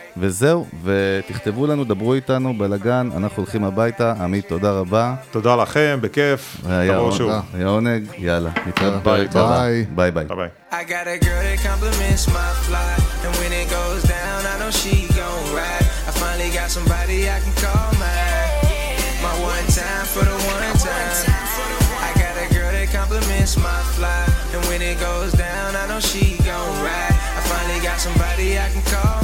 תודה 5.31 5.55
לכם, 5.55 5.99
בכיף. 6.01 6.57
היה 6.69 6.91
תבואו 6.91 7.05
עונג. 7.05 7.17
שוב. 7.17 7.31
היה 7.53 7.67
עונג, 7.67 8.03
יאללה, 8.17 8.49
נתראה 8.67 8.99
ביי. 8.99 9.27
ביי. 9.27 9.85
ביי 9.95 10.11
ביי. 10.11 10.25
ביי 10.25 10.35
ביי. 10.35 10.47
I 10.71 10.83
got 10.83 11.05
a 11.07 11.17
girl 11.25 11.41
that 11.47 11.59
compliments 11.69 12.27
my 12.37 12.51
fly, 12.65 12.93
and 13.25 13.33
when 13.39 13.51
it 13.61 13.67
goes 13.77 14.03
down, 14.15 14.39
I 14.51 14.55
know 14.59 14.71
she 14.81 14.95
gon' 15.19 15.43
ride. 15.57 15.87
I 16.09 16.11
finally 16.21 16.49
got 16.59 16.69
somebody 16.77 17.17
I 17.35 17.39
can 17.43 17.55
call 17.63 17.89
mine. 18.01 18.51
My 19.25 19.33
one 19.51 19.67
time 19.79 20.05
for 20.13 20.23
the 20.29 20.37
one 20.53 20.75
time. 20.87 21.15
I 22.07 22.09
got 22.23 22.35
a 22.45 22.47
girl 22.55 22.71
that 22.77 22.87
compliments 22.99 23.53
my 23.67 23.81
fly, 23.95 24.23
and 24.53 24.61
when 24.69 24.81
it 24.91 24.97
goes 25.07 25.31
down, 25.45 25.69
I 25.81 25.83
know 25.89 25.99
she 26.11 26.23
gon' 26.49 26.71
ride. 26.87 27.17
I 27.37 27.41
finally 27.51 27.79
got 27.87 27.99
somebody 28.07 28.47
I 28.65 28.67
can 28.73 28.83
call 28.93 29.20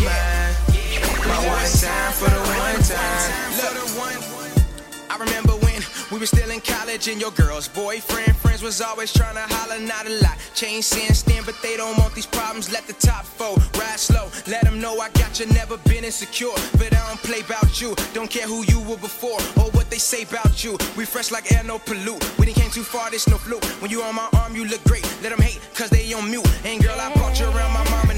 we 6.17 6.21
were 6.21 6.25
still 6.25 6.49
in 6.49 6.59
college 6.61 7.07
and 7.09 7.21
your 7.21 7.29
girl's 7.29 7.67
boyfriend 7.67 8.35
friends 8.57 8.63
was 8.63 8.81
always 8.81 9.13
trying 9.13 9.35
to 9.35 9.53
holler, 9.53 9.79
not 9.79 10.05
a 10.07 10.13
lot. 10.21 10.37
Chain 10.55 10.81
sin 10.81 11.13
stand, 11.13 11.45
but 11.45 11.55
they 11.61 11.77
don't 11.77 11.97
want 11.97 12.13
these 12.15 12.25
problems. 12.25 12.71
Let 12.71 12.87
the 12.87 12.93
top 12.93 13.25
four 13.25 13.55
ride 13.79 13.99
slow. 13.99 14.29
Let 14.47 14.63
them 14.63 14.79
know 14.79 14.99
I 14.99 15.09
got 15.09 15.39
you, 15.39 15.45
never 15.47 15.77
been 15.77 16.03
insecure. 16.03 16.57
But 16.77 16.95
I 16.95 17.07
don't 17.07 17.21
play 17.21 17.41
about 17.41 17.81
you. 17.81 17.95
Don't 18.13 18.29
care 18.29 18.47
who 18.47 18.63
you 18.65 18.81
were 18.81 18.97
before 18.97 19.39
or 19.57 19.69
what 19.71 19.89
they 19.89 19.97
say 19.97 20.23
about 20.23 20.63
you. 20.63 20.77
We 20.95 21.05
fresh 21.05 21.31
like 21.31 21.51
air, 21.51 21.63
no 21.63 21.79
pollute. 21.79 22.23
We 22.37 22.45
didn't 22.45 22.57
came 22.57 22.71
too 22.71 22.83
far, 22.83 23.11
this 23.11 23.27
no 23.27 23.37
fluke. 23.37 23.63
When 23.81 23.91
you 23.91 24.01
on 24.01 24.15
my 24.15 24.29
arm, 24.33 24.55
you 24.55 24.65
look 24.65 24.83
great. 24.85 25.05
Let 25.21 25.29
them 25.29 25.41
hate, 25.41 25.61
cause 25.75 25.89
they 25.89 26.13
on 26.13 26.29
mute. 26.29 26.47
And 26.65 26.81
girl, 26.81 26.97
I 26.99 27.13
brought 27.13 27.39
you 27.39 27.45
around 27.45 27.73
my 27.73 27.85
mom 27.91 28.09
and 28.09 28.16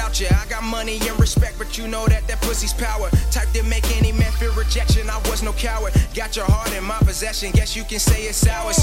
come 0.00 0.06
around 0.06 0.10
without 0.10 0.20
you. 0.20 0.28
I 0.30 0.48
got 0.48 0.62
money 0.62 0.98
and 1.08 1.18
respect, 1.18 1.58
but 1.58 1.78
you 1.78 1.88
know 1.88 2.06
that 2.06 2.26
that 2.28 2.40
pussy's 2.40 2.72
power. 2.72 3.10
Type 3.30 3.50
to 3.52 3.62
make 3.64 3.84
any 3.96 4.12
man 4.12 4.32
feel 4.32 4.52
rejection. 4.54 5.08
I 5.10 5.18
was 5.28 5.42
no 5.42 5.52
coward. 5.52 5.92
Got 6.14 6.36
your 6.36 6.46
heart 6.46 6.72
in 6.76 6.84
my 6.84 6.98
possession. 6.98 7.52
Guess 7.52 7.76
you 7.76 7.84
can 7.84 7.98
say 7.98 8.22
it's 8.22 8.46
ours. 8.46 8.78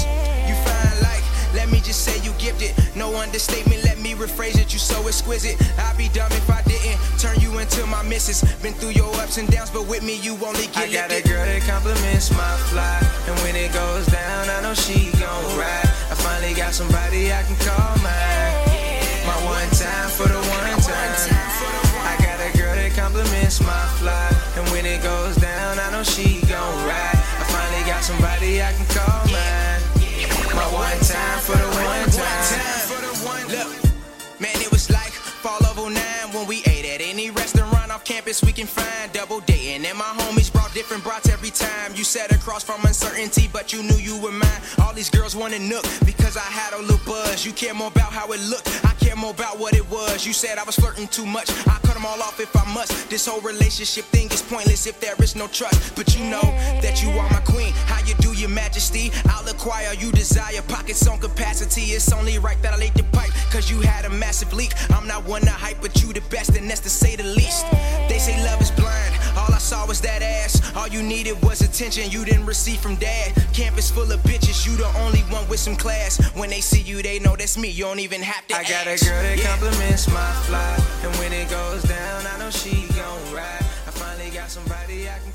You 0.46 0.54
fine 0.64 1.02
like, 1.02 1.24
let 1.54 1.70
me 1.70 1.80
just 1.80 2.04
say 2.04 2.16
you 2.22 2.32
gifted. 2.38 2.72
No 2.96 3.16
understatement, 3.16 3.82
let 3.84 3.98
me 3.98 4.14
rephrase 4.14 4.58
it. 4.58 4.72
You 4.72 4.78
so 4.78 5.06
exquisite. 5.06 5.56
I'd 5.78 5.96
be 5.96 6.08
dumb 6.08 6.32
if 6.32 6.48
I 6.50 6.62
didn't 6.62 6.98
turn 7.18 7.38
you 7.40 7.58
into 7.58 7.84
my 7.86 8.02
missus. 8.02 8.42
Been 8.62 8.74
through 8.74 8.94
your 8.94 9.14
ups 9.16 9.38
and 9.38 9.48
downs, 9.50 9.70
but 9.70 9.86
with 9.86 10.02
me 10.02 10.16
you 10.20 10.36
only 10.44 10.66
get 10.74 10.88
I 10.88 10.92
got 10.92 11.10
a 11.10 11.22
girl 11.22 11.44
that 11.44 11.62
compliments 11.62 12.30
my 12.30 12.56
fly, 12.70 12.98
and 13.26 13.36
when 13.42 13.56
it 13.56 13.72
goes 13.72 14.06
down, 14.06 14.48
I 14.48 14.62
know 14.62 14.74
she 14.74 15.10
gon' 15.18 15.58
ride. 15.58 15.88
I 16.10 16.14
finally 16.14 16.54
got 16.54 16.72
somebody 16.72 17.32
I 17.32 17.42
can 17.42 17.56
call 17.56 17.96
mine. 18.02 18.67
My 19.28 19.36
one 19.44 19.70
time 19.76 20.08
for 20.08 20.26
the 20.26 20.40
one 20.40 20.80
time. 20.80 21.12
I 22.00 22.16
got 22.24 22.40
a 22.40 22.50
girl 22.56 22.74
that 22.74 22.92
compliments 22.96 23.60
my 23.60 23.84
fly, 24.00 24.32
and 24.56 24.64
when 24.72 24.86
it 24.86 25.02
goes 25.02 25.36
down, 25.36 25.78
I 25.78 25.92
know 25.92 26.02
she 26.02 26.40
gon' 26.48 26.74
ride. 26.88 27.20
I 27.36 27.44
finally 27.52 27.84
got 27.84 28.02
somebody 28.02 28.62
I 28.62 28.72
can 28.72 28.88
call 28.88 29.20
mine. 29.28 29.80
My 30.56 30.64
one 30.72 31.00
time 31.04 31.40
for 31.44 31.60
the 31.60 31.68
one 31.76 32.08
time. 32.08 33.52
Look, 33.52 33.68
man, 34.40 34.56
it 34.64 34.70
was 34.72 34.88
like 34.88 35.12
fall 35.12 35.60
over 35.68 35.82
oh 35.82 35.88
nine 35.88 36.32
when 36.32 36.46
we 36.46 36.62
ate 36.64 36.86
at 36.86 37.00
any 37.00 37.30
restaurant 37.30 37.90
off 37.90 38.04
campus 38.04 38.42
we 38.42 38.52
can 38.52 38.66
find 38.66 39.12
double 39.12 39.40
dating. 39.40 39.84
And 39.84 39.98
my 39.98 40.12
homies 40.18 40.50
brought 40.50 40.72
different 40.72 41.04
brats 41.04 41.28
every 41.28 41.50
time. 41.50 41.92
You 41.94 42.04
sat 42.04 42.32
across 42.32 42.64
from 42.64 42.84
uncertainty, 42.84 43.48
but 43.52 43.72
you 43.72 43.82
knew 43.82 43.96
you 43.96 44.16
were 44.20 44.32
mine. 44.32 44.62
All 44.82 44.94
these 44.94 45.10
girls 45.10 45.36
wanted 45.36 45.60
nook 45.60 45.84
because 46.06 46.36
I 46.36 46.48
had 46.60 46.72
a 46.72 46.80
little 46.80 47.04
buzz. 47.04 47.44
You 47.44 47.52
care 47.52 47.74
more 47.74 47.88
about 47.88 48.12
how 48.12 48.32
it 48.32 48.40
looked, 48.40 48.68
I 48.84 48.97
care 49.08 49.16
more 49.16 49.30
about 49.30 49.58
what 49.58 49.74
it 49.74 49.88
was. 49.90 50.26
You 50.26 50.32
said 50.32 50.58
I 50.58 50.64
was 50.64 50.76
flirting 50.76 51.08
too 51.08 51.24
much. 51.24 51.48
I 51.66 51.78
cut 51.82 51.94
them 51.94 52.04
all 52.04 52.20
off 52.22 52.40
if 52.40 52.54
I 52.54 52.64
must. 52.74 53.08
This 53.08 53.26
whole 53.26 53.40
relationship 53.40 54.04
thing 54.06 54.26
is 54.30 54.42
pointless 54.42 54.86
if 54.86 55.00
there 55.00 55.14
is 55.22 55.34
no 55.34 55.46
trust. 55.46 55.96
But 55.96 56.14
you 56.16 56.24
know 56.24 56.46
that 56.84 57.02
you 57.02 57.10
are 57.10 57.30
my 57.30 57.40
queen. 57.40 57.72
How 57.86 58.04
you 58.04 58.14
do 58.16 58.32
your 58.32 58.50
majesty? 58.50 59.10
I'll 59.30 59.48
acquire 59.48 59.94
you 59.94 60.12
desire. 60.12 60.60
Pockets 60.68 61.06
on 61.06 61.18
capacity. 61.18 61.92
It's 61.96 62.12
only 62.12 62.38
right 62.38 62.60
that 62.62 62.74
I 62.74 62.78
laid 62.78 62.94
the 62.94 63.04
pipe. 63.04 63.32
Cause 63.50 63.70
you 63.70 63.80
had 63.80 64.04
a 64.04 64.10
massive 64.10 64.52
leak. 64.52 64.72
I'm 64.90 65.06
not 65.06 65.24
one 65.24 65.42
to 65.42 65.50
hype, 65.50 65.80
but 65.80 66.02
you 66.02 66.12
the 66.12 66.20
best, 66.28 66.56
and 66.56 66.68
that's 66.68 66.80
to 66.80 66.90
say 66.90 67.16
the 67.16 67.24
least. 67.24 67.64
They 68.08 68.18
say 68.18 68.36
love 68.44 68.60
is 68.60 68.70
blind. 68.70 69.14
All 69.38 69.54
I 69.54 69.58
saw 69.58 69.86
was 69.86 70.00
that 70.02 70.20
ass. 70.20 70.60
All 70.76 70.88
you 70.88 71.02
needed 71.02 71.40
was 71.42 71.62
attention 71.62 72.10
you 72.10 72.24
didn't 72.24 72.44
receive 72.44 72.80
from 72.80 72.96
dad. 72.96 73.32
Campus 73.54 73.90
full 73.90 74.10
of 74.12 74.20
bitches, 74.20 74.66
you 74.66 74.76
the 74.76 74.86
only 74.98 75.20
one 75.32 75.48
with 75.48 75.60
some 75.60 75.76
class. 75.76 76.18
When 76.34 76.50
they 76.50 76.60
see 76.60 76.82
you, 76.82 77.02
they 77.02 77.18
know 77.18 77.36
that's 77.36 77.56
me. 77.56 77.70
You 77.70 77.84
don't 77.84 78.00
even 78.00 78.20
have 78.20 78.46
to 78.48 78.56
I 78.56 78.64
got 78.64 78.86
Girl 79.04 79.22
that 79.22 79.38
compliments 79.40 80.08
my 80.08 80.32
fly. 80.46 80.74
And 81.04 81.14
when 81.18 81.32
it 81.32 81.48
goes 81.50 81.82
down, 81.84 82.26
I 82.26 82.38
know 82.38 82.50
she 82.50 82.88
gon' 82.96 83.32
ride. 83.32 83.62
I 83.86 83.90
finally 83.94 84.30
got 84.30 84.50
somebody 84.50 85.08
I 85.08 85.18
can 85.18 85.32